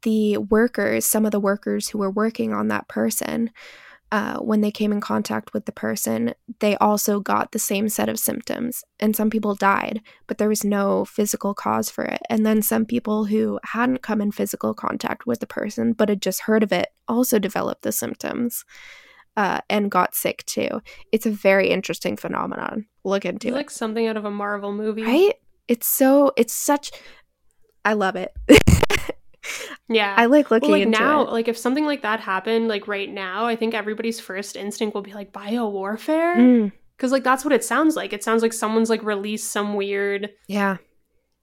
the 0.02 0.38
workers, 0.38 1.04
some 1.04 1.24
of 1.24 1.32
the 1.32 1.40
workers 1.40 1.88
who 1.88 1.98
were 1.98 2.10
working 2.10 2.52
on 2.52 2.68
that 2.68 2.88
person, 2.88 3.50
uh, 4.12 4.38
when 4.38 4.60
they 4.60 4.70
came 4.70 4.92
in 4.92 5.00
contact 5.00 5.52
with 5.52 5.64
the 5.64 5.72
person, 5.72 6.34
they 6.60 6.76
also 6.76 7.18
got 7.18 7.50
the 7.50 7.58
same 7.58 7.88
set 7.88 8.08
of 8.08 8.18
symptoms. 8.18 8.84
And 9.00 9.16
some 9.16 9.28
people 9.28 9.56
died, 9.56 10.02
but 10.28 10.38
there 10.38 10.48
was 10.48 10.62
no 10.62 11.04
physical 11.04 11.52
cause 11.52 11.90
for 11.90 12.04
it. 12.04 12.20
And 12.30 12.46
then 12.46 12.62
some 12.62 12.84
people 12.84 13.24
who 13.24 13.58
hadn't 13.64 14.02
come 14.02 14.20
in 14.20 14.30
physical 14.30 14.72
contact 14.72 15.26
with 15.26 15.40
the 15.40 15.48
person, 15.48 15.94
but 15.94 16.10
had 16.10 16.22
just 16.22 16.42
heard 16.42 16.62
of 16.62 16.70
it, 16.70 16.90
also 17.08 17.40
developed 17.40 17.82
the 17.82 17.90
symptoms. 17.90 18.64
Uh, 19.36 19.60
and 19.68 19.90
got 19.90 20.14
sick 20.14 20.44
too. 20.46 20.80
It's 21.10 21.26
a 21.26 21.30
very 21.30 21.68
interesting 21.70 22.16
phenomenon. 22.16 22.86
Look 23.02 23.24
into 23.24 23.48
It's 23.48 23.54
it. 23.54 23.56
like 23.56 23.70
something 23.70 24.06
out 24.06 24.16
of 24.16 24.24
a 24.24 24.30
Marvel 24.30 24.72
movie. 24.72 25.02
right? 25.02 25.34
It's 25.66 25.86
so, 25.88 26.32
it's 26.36 26.54
such, 26.54 26.92
I 27.84 27.94
love 27.94 28.16
it. 28.16 28.32
Yeah. 29.88 30.14
I 30.16 30.26
like 30.26 30.50
looking 30.50 30.70
well, 30.70 30.80
like 30.80 30.88
now, 30.88 31.22
it. 31.22 31.30
like 31.30 31.46
if 31.48 31.58
something 31.58 31.84
like 31.84 32.00
that 32.02 32.18
happened, 32.18 32.68
like 32.68 32.88
right 32.88 33.10
now, 33.10 33.44
I 33.44 33.54
think 33.54 33.74
everybody's 33.74 34.18
first 34.18 34.56
instinct 34.56 34.94
will 34.94 35.02
be 35.02 35.12
like 35.12 35.30
bio 35.30 35.68
warfare. 35.68 36.36
Mm, 36.36 36.72
Because 36.96 37.12
like 37.12 37.22
that's 37.22 37.44
what 37.44 37.52
it 37.52 37.62
sounds 37.62 37.94
like. 37.94 38.14
It 38.14 38.24
sounds 38.24 38.40
like 38.40 38.54
someone's 38.54 38.88
like 38.88 39.02
released 39.02 39.52
some 39.52 39.74
weird 39.74 40.30
yeah, 40.48 40.78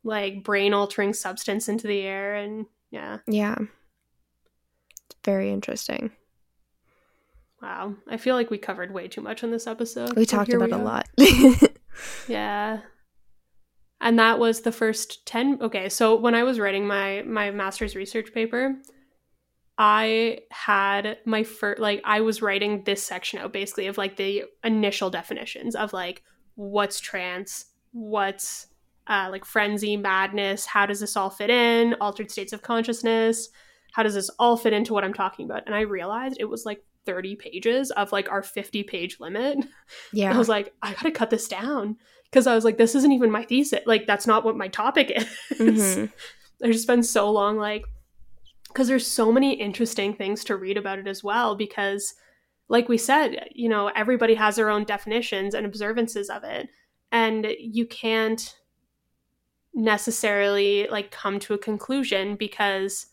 like 0.04 0.44
brain 0.44 0.74
altering 0.74 1.14
substance 1.14 1.70
into 1.70 1.86
the 1.86 2.02
air 2.02 2.34
and 2.34 2.66
yeah. 2.90 3.20
yeah. 3.28 3.56
It's 3.60 5.16
very 5.24 5.52
interesting. 5.52 6.10
Wow. 7.62 7.96
I 8.10 8.18
feel 8.18 8.36
like 8.36 8.50
we 8.50 8.58
covered 8.58 8.94
way 8.94 9.08
too 9.08 9.22
much 9.22 9.44
on 9.44 9.52
this 9.52 9.68
episode. 9.68 10.16
We 10.16 10.26
talked 10.26 10.54
about 10.54 10.70
we 10.70 10.76
a 10.76 10.78
lot. 10.78 11.08
Yeah. 12.28 12.80
And 14.00 14.18
that 14.18 14.40
was 14.40 14.62
the 14.62 14.72
first 14.72 15.26
10 15.28 15.60
Okay, 15.62 15.88
so 15.90 16.16
when 16.16 16.34
I 16.34 16.44
was 16.44 16.60
writing 16.60 16.88
my 16.88 17.22
my 17.22 17.52
master's 17.52 17.96
research 17.96 18.34
paper, 18.34 18.76
I 19.78 20.40
had 20.50 21.18
my 21.26 21.44
first 21.44 21.80
like 21.80 22.02
I 22.04 22.22
was 22.22 22.42
writing 22.42 22.84
this 22.84 23.04
section 23.04 23.40
out 23.40 23.54
basically 23.54 23.88
of 23.88 23.98
like 23.98 24.18
the 24.18 24.46
initial 24.64 25.12
definitions 25.12 25.76
of 25.76 25.94
like 25.94 26.24
what's 26.56 27.00
trance, 27.00 27.66
what's 27.92 28.68
uh, 29.08 29.28
like 29.30 29.46
frenzy, 29.46 29.98
madness, 29.98 30.66
how 30.66 30.86
does 30.86 31.00
this 31.00 31.16
all 31.16 31.30
fit 31.30 31.50
in, 31.50 31.96
altered 32.02 32.32
states 32.32 32.54
of 32.54 32.62
consciousness, 32.62 33.50
how 33.94 34.04
does 34.04 34.14
this 34.14 34.30
all 34.40 34.58
fit 34.58 34.74
into 34.74 34.94
what 34.94 35.04
I'm 35.04 35.14
talking 35.14 35.46
about? 35.46 35.64
And 35.66 35.76
I 35.76 35.82
realized 35.82 36.38
it 36.40 36.46
was 36.46 36.66
like 36.66 36.84
30 37.06 37.36
pages 37.36 37.92
of 37.92 38.12
like 38.12 38.30
our 38.32 38.44
50 38.44 38.84
page 38.84 39.20
limit. 39.20 39.60
yeah. 40.14 40.34
I 40.34 40.38
was 40.38 40.50
like, 40.50 40.74
I 40.82 40.94
gotta 40.94 41.12
cut 41.12 41.30
this 41.30 41.48
down 41.48 41.98
because 42.26 42.48
I 42.48 42.56
was 42.56 42.64
like, 42.64 42.78
this 42.78 42.96
isn't 42.96 43.12
even 43.12 43.32
my 43.32 43.44
thesis. 43.44 43.82
Like, 43.86 44.08
that's 44.08 44.28
not 44.28 44.46
what 44.46 44.58
my 44.58 44.68
topic 44.70 45.12
is. 45.52 45.58
Mhm. 45.60 46.12
I 46.64 46.68
just 46.68 46.84
spent 46.84 47.06
so 47.06 47.30
long, 47.32 47.58
like, 47.58 47.84
because 48.68 48.88
there's 48.88 49.08
so 49.08 49.32
many 49.32 49.54
interesting 49.54 50.14
things 50.14 50.44
to 50.46 50.56
read 50.56 50.78
about 50.78 51.00
it 51.00 51.08
as 51.08 51.24
well. 51.24 51.56
Because, 51.56 52.14
like 52.70 52.88
we 52.88 52.98
said, 52.98 53.50
you 53.54 53.68
know, 53.68 53.92
everybody 53.96 54.36
has 54.36 54.56
their 54.56 54.70
own 54.70 54.86
definitions 54.86 55.54
and 55.56 55.66
observances 55.66 56.30
of 56.30 56.44
it, 56.44 56.70
and 57.12 57.48
you 57.60 57.86
can't 57.86 58.56
necessarily 59.74 60.88
like 60.90 61.12
come 61.12 61.40
to 61.40 61.54
a 61.54 61.58
conclusion 61.58 62.36
because 62.36 63.08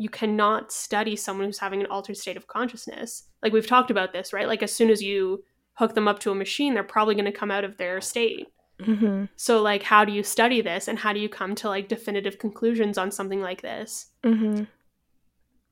you 0.00 0.08
cannot 0.08 0.72
study 0.72 1.14
someone 1.14 1.44
who's 1.46 1.58
having 1.58 1.82
an 1.82 1.86
altered 1.90 2.16
state 2.16 2.38
of 2.38 2.46
consciousness. 2.46 3.24
Like 3.42 3.52
we've 3.52 3.66
talked 3.66 3.90
about 3.90 4.14
this, 4.14 4.32
right? 4.32 4.48
Like 4.48 4.62
as 4.62 4.72
soon 4.72 4.88
as 4.88 5.02
you 5.02 5.44
hook 5.74 5.94
them 5.94 6.08
up 6.08 6.18
to 6.20 6.30
a 6.30 6.34
machine, 6.34 6.72
they're 6.72 6.82
probably 6.82 7.14
going 7.14 7.26
to 7.26 7.40
come 7.40 7.50
out 7.50 7.64
of 7.64 7.76
their 7.76 8.00
state. 8.00 8.46
Mhm. 8.80 9.28
So 9.36 9.60
like 9.60 9.82
how 9.82 10.06
do 10.06 10.12
you 10.12 10.22
study 10.22 10.62
this 10.62 10.88
and 10.88 10.98
how 10.98 11.12
do 11.12 11.20
you 11.20 11.28
come 11.28 11.54
to 11.56 11.68
like 11.68 11.86
definitive 11.86 12.38
conclusions 12.38 12.96
on 12.96 13.10
something 13.10 13.42
like 13.42 13.60
this? 13.60 14.06
Mhm. 14.24 14.68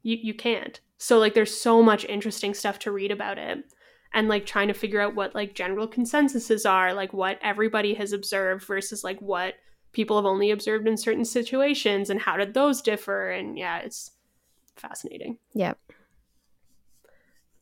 You 0.03 0.19
you 0.21 0.35
can't. 0.35 0.79
So 0.99 1.19
like 1.19 1.33
there's 1.33 1.59
so 1.59 1.83
much 1.83 2.05
interesting 2.05 2.53
stuff 2.53 2.79
to 2.81 2.93
read 2.93 3.11
about 3.11 3.39
it. 3.39 3.65
And 4.13 4.29
like 4.29 4.45
trying 4.45 4.69
to 4.69 4.75
figure 4.75 5.01
out 5.01 5.15
what 5.15 5.35
like 5.35 5.55
general 5.55 5.89
consensuses 5.89 6.69
are, 6.71 6.93
like 6.93 7.15
what 7.15 7.39
everybody 7.41 7.95
has 7.95 8.13
observed 8.13 8.67
versus 8.67 9.03
like 9.03 9.21
what 9.23 9.55
people 9.93 10.17
have 10.17 10.27
only 10.27 10.51
observed 10.51 10.87
in 10.87 10.99
certain 10.99 11.25
situations 11.25 12.11
and 12.11 12.21
how 12.21 12.37
did 12.37 12.53
those 12.53 12.83
differ 12.83 13.31
and 13.31 13.59
yeah, 13.59 13.79
it's 13.79 14.11
fascinating. 14.79 15.39
Yep. 15.55 15.79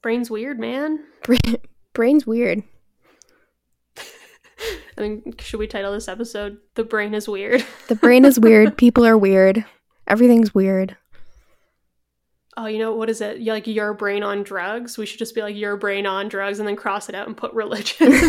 Brain's 0.02 0.30
weird, 0.30 0.58
man. 0.58 1.00
Brain's 1.92 2.26
weird. 2.26 2.62
I 4.98 5.02
mean, 5.02 5.34
should 5.38 5.60
we 5.60 5.66
title 5.66 5.92
this 5.92 6.08
episode 6.08 6.58
"The 6.74 6.84
Brain 6.84 7.12
is 7.12 7.28
Weird"? 7.28 7.64
The 7.88 7.94
brain 7.96 8.24
is 8.24 8.40
weird. 8.40 8.78
People 8.78 9.04
are 9.04 9.18
weird. 9.18 9.64
Everything's 10.06 10.54
weird. 10.54 10.96
Oh, 12.56 12.64
you 12.66 12.78
know 12.78 12.94
what 12.94 13.10
is 13.10 13.20
it? 13.20 13.42
Like 13.42 13.66
your 13.66 13.92
brain 13.92 14.22
on 14.22 14.42
drugs. 14.42 14.96
We 14.96 15.04
should 15.04 15.18
just 15.18 15.34
be 15.34 15.42
like 15.42 15.54
your 15.56 15.76
brain 15.76 16.06
on 16.06 16.28
drugs, 16.28 16.58
and 16.58 16.66
then 16.66 16.76
cross 16.76 17.10
it 17.10 17.14
out 17.14 17.26
and 17.26 17.36
put 17.36 17.52
religion. 17.52 18.12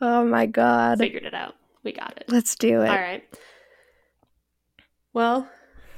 Oh 0.00 0.22
my 0.22 0.44
god. 0.44 0.98
Figured 0.98 1.24
it 1.24 1.32
out. 1.32 1.54
We 1.82 1.92
got 1.92 2.12
it. 2.18 2.24
Let's 2.28 2.56
do 2.56 2.82
it. 2.82 2.88
All 2.88 2.96
right. 2.96 3.24
Well, 5.14 5.48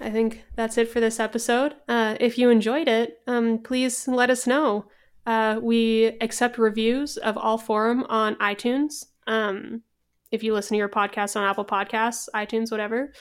I 0.01 0.11
think 0.11 0.45
that's 0.55 0.79
it 0.79 0.89
for 0.89 1.01
this 1.01 1.19
episode. 1.19 1.75
Uh, 1.89 2.17
if 2.21 2.39
you 2.39 2.51
enjoyed 2.51 2.87
it, 2.87 3.19
um, 3.27 3.59
please 3.59 4.07
let 4.07 4.31
us 4.31 4.47
know. 4.47 4.87
Uh, 5.27 5.59
we 5.61 6.17
accept 6.21 6.59
reviews 6.59 7.17
of 7.17 7.37
all 7.37 7.59
forum 7.59 8.05
on 8.09 8.37
iTunes. 8.37 9.07
Um, 9.27 9.83
if 10.31 10.43
you 10.45 10.55
listen 10.55 10.75
to 10.75 10.79
your 10.79 10.89
podcast 10.89 11.35
on 11.35 11.43
Apple 11.45 11.65
Podcasts, 11.65 12.29
iTunes, 12.35 12.71
whatever. 12.71 13.13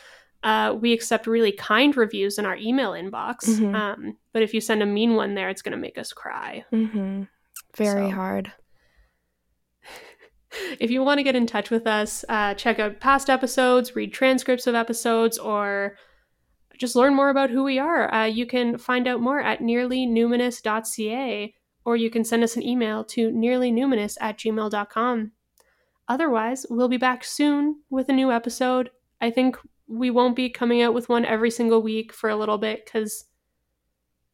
Uh, 0.44 0.76
we 0.80 0.94
accept 0.94 1.26
really 1.26 1.52
kind 1.54 1.96
reviews 1.98 2.38
in 2.38 2.46
our 2.46 2.56
email 2.58 2.92
inbox. 2.92 3.46
Mhm. 3.46 3.74
Um, 3.74 4.18
but 4.34 4.44
if 4.44 4.54
you 4.54 4.62
send 4.62 4.84
a 4.84 4.86
mean 4.86 5.16
one 5.16 5.34
there, 5.34 5.50
it's 5.50 5.64
going 5.64 5.72
to 5.72 5.78
make 5.78 5.98
us 5.98 6.14
cry. 6.14 6.64
Mm-hmm. 6.72 7.24
Very 7.76 8.10
So- 8.12 8.16
hard. 8.16 8.52
If 10.80 10.92
you 10.92 11.04
want 11.04 11.20
to 11.20 11.24
get 11.24 11.36
in 11.36 11.46
touch 11.48 11.70
with 11.70 11.88
us, 11.88 12.24
uh, 12.30 12.54
check 12.54 12.80
out 12.80 13.00
past 13.00 13.30
episodes, 13.30 13.96
read 13.96 14.14
transcripts 14.14 14.68
of 14.68 14.76
episodes, 14.76 15.38
or 15.38 15.98
just 16.78 16.96
learn 16.96 17.16
more 17.16 17.30
about 17.30 17.50
who 17.50 17.64
we 17.64 17.80
are. 17.80 18.14
Uh, 18.14 18.26
you 18.26 18.46
can 18.46 18.78
find 18.78 19.08
out 19.08 19.22
more 19.22 19.40
at 19.40 19.60
nearlynuminous.ca, 19.62 21.54
or 21.86 21.96
you 21.96 22.10
can 22.10 22.24
send 22.24 22.44
us 22.44 22.56
an 22.56 22.64
email 22.64 23.04
to 23.06 23.32
nearlynuminous 23.32 24.18
at 24.20 24.38
gmail.com. 24.38 25.32
Otherwise, 26.08 26.66
we'll 26.70 26.88
be 26.90 26.98
back 26.98 27.24
soon 27.24 27.82
with 27.90 28.10
a 28.10 28.14
new 28.14 28.32
episode. 28.32 28.90
I 29.22 29.32
think 29.32 29.58
we 29.88 30.10
won't 30.12 30.36
be 30.36 30.50
coming 30.50 30.82
out 30.82 30.94
with 30.94 31.10
one 31.10 31.26
every 31.26 31.52
single 31.52 31.82
week 31.82 32.12
for 32.14 32.30
a 32.30 32.36
little 32.36 32.58
bit 32.58 32.86
because 32.86 33.26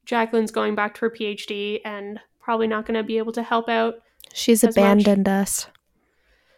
Jacqueline's 0.06 0.52
going 0.52 0.76
back 0.76 0.95
to 0.95 1.02
her 1.02 1.11
PhD 1.11 1.80
and 1.85 2.19
probably 2.39 2.68
not 2.68 2.85
going 2.85 2.98
to 2.98 3.03
be 3.03 3.18
able 3.18 3.31
to 3.34 3.43
help 3.43 3.69
out 3.69 3.95
She's 4.34 4.64
as 4.64 4.76
much. 4.76 4.84
abandoned 4.84 5.30
us. 5.30 5.68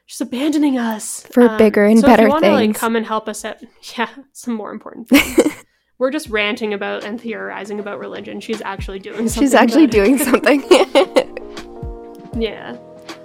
She's 0.06 0.22
abandoning 0.22 0.78
us 0.78 1.24
For 1.32 1.58
bigger 1.58 1.86
and 1.86 2.00
so 2.00 2.08
better 2.08 2.24
if 2.24 2.28
you 2.28 2.32
want 2.32 2.46
to 2.46 2.52
like 2.52 2.76
come 2.76 2.96
and 2.96 3.06
help 3.06 3.30
us 3.30 3.46
out, 3.46 3.58
yeah, 3.98 4.10
some 4.34 4.54
more 4.54 4.72
important. 4.72 5.08
Things. 5.10 5.54
We're 5.98 6.12
just 6.12 6.30
ranting 6.30 6.74
about 6.74 7.04
and 7.06 7.22
theorizing 7.22 7.80
about 7.80 8.00
religion. 8.00 8.42
She's 8.42 8.62
actually 8.62 9.00
doing 9.00 9.30
something. 9.30 9.44
She's 9.44 9.54
actually 9.54 9.88
doing 9.88 10.18
something. 10.18 10.62
yeah, 12.40 12.76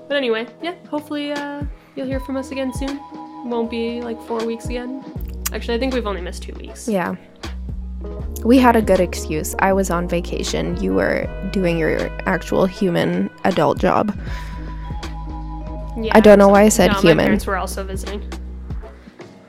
but 0.07 0.17
anyway, 0.17 0.47
yeah. 0.63 0.75
Hopefully, 0.89 1.33
uh, 1.33 1.65
you'll 1.97 2.07
hear 2.07 2.21
from 2.21 2.37
us 2.37 2.51
again 2.53 2.73
soon. 2.73 3.01
Won't 3.51 3.71
be 3.71 4.01
like 4.01 4.21
four 4.23 4.45
weeks 4.45 4.67
again. 4.67 5.05
Actually, 5.53 5.75
I 5.77 5.79
think 5.81 5.95
we've 5.95 6.07
only 6.07 6.21
missed 6.21 6.43
two 6.43 6.53
weeks. 6.55 6.89
yeah. 6.89 7.17
We 8.45 8.59
had 8.59 8.77
a 8.77 8.83
good 8.83 9.01
excuse. 9.01 9.57
I 9.59 9.73
was 9.73 9.91
on 9.91 10.07
vacation. 10.07 10.81
You 10.81 10.95
were 10.95 11.27
doing 11.53 11.79
your 11.79 12.09
actual 12.29 12.65
human 12.67 13.29
adult 13.43 13.79
job. 13.79 14.17
Yeah, 16.01 16.13
I 16.15 16.21
don't 16.21 16.39
know 16.39 16.49
why 16.49 16.63
I 16.63 16.69
said 16.69 16.89
no, 16.89 16.95
My 16.95 17.01
human. 17.01 17.25
parents 17.25 17.47
were 17.47 17.57
also 17.57 17.85
visiting. 17.85 18.23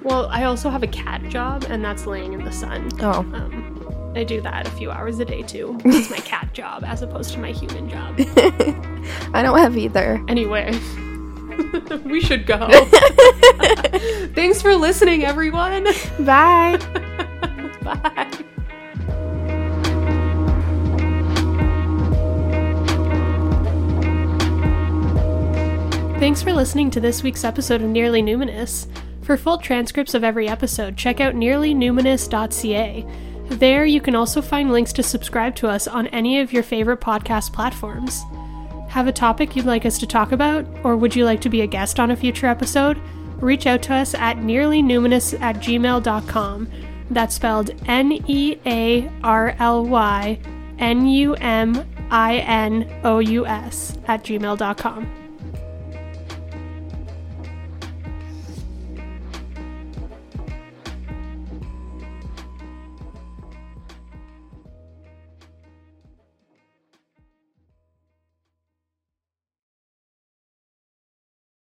Well, 0.02 0.28
I 0.28 0.46
also 0.46 0.70
have 0.70 0.82
a 0.82 0.88
cat 0.88 1.22
job, 1.30 1.66
and 1.70 1.84
that's 1.84 2.06
laying 2.06 2.34
in 2.34 2.44
the 2.44 2.52
sun. 2.52 2.90
Oh. 3.02 3.20
Um, 3.20 4.14
I 4.16 4.24
do 4.24 4.42
that 4.42 4.66
a 4.68 4.72
few 4.72 4.90
hours 4.90 5.20
a 5.20 5.26
day 5.26 5.44
too. 5.44 5.78
It's 5.86 6.10
my 6.10 6.18
cat 6.18 6.54
job 6.54 6.84
as 6.86 7.02
opposed 7.02 7.32
to 7.34 7.40
my 7.40 7.52
human 7.52 7.90
job. 7.90 8.16
I 9.34 9.42
don't 9.44 9.58
have 9.60 9.78
either. 9.78 10.24
Anyway, 10.28 10.72
we 12.06 12.20
should 12.22 12.46
go. 12.48 12.68
Thanks 14.34 14.62
for 14.62 14.76
listening, 14.76 15.26
everyone. 15.26 15.86
Bye. 16.20 16.80
Bye. 17.84 18.46
Thanks 26.20 26.44
for 26.44 26.52
listening 26.52 26.92
to 26.92 27.00
this 27.00 27.24
week's 27.24 27.46
episode 27.46 27.82
of 27.82 27.88
Nearly 27.88 28.22
Numinous. 28.22 28.88
For 29.22 29.38
full 29.38 29.58
transcripts 29.58 30.14
of 30.14 30.26
every 30.26 30.50
episode, 30.50 30.98
check 30.98 31.22
out 31.22 31.34
nearlynuminous.ca. 31.34 33.06
There, 33.46 33.86
you 33.86 34.02
can 34.02 34.16
also 34.16 34.42
find 34.42 34.70
links 34.70 34.92
to 34.94 35.02
subscribe 35.02 35.56
to 35.56 35.70
us 35.70 35.88
on 35.88 36.08
any 36.08 36.42
of 36.42 36.52
your 36.52 36.62
favorite 36.62 37.00
podcast 37.00 37.54
platforms. 37.54 38.22
Have 38.90 39.08
a 39.08 39.14
topic 39.14 39.56
you'd 39.56 39.66
like 39.66 39.86
us 39.86 39.98
to 40.00 40.06
talk 40.06 40.34
about, 40.34 40.66
or 40.84 40.98
would 40.98 41.16
you 41.16 41.24
like 41.24 41.40
to 41.40 41.50
be 41.50 41.62
a 41.62 41.68
guest 41.68 42.02
on 42.02 42.12
a 42.12 42.18
future 42.18 42.48
episode? 42.48 43.02
Reach 43.38 43.66
out 43.66 43.82
to 43.84 43.94
us 43.94 44.14
at 44.14 44.40
nearlynuminous 44.40 45.40
at 45.40 45.56
gmail.com. 45.56 46.70
That's 47.12 47.36
spelled 47.36 47.72
N 47.88 48.22
E 48.28 48.58
A 48.66 49.10
R 49.24 49.56
L 49.58 49.86
Y 49.86 50.38
N 50.80 51.08
U 51.08 51.36
M 51.36 51.90
I 52.12 52.40
N 52.40 53.00
O 53.06 53.20
U 53.20 53.46
S, 53.46 53.98
at 54.10 54.26
gmail.com. 54.26 55.19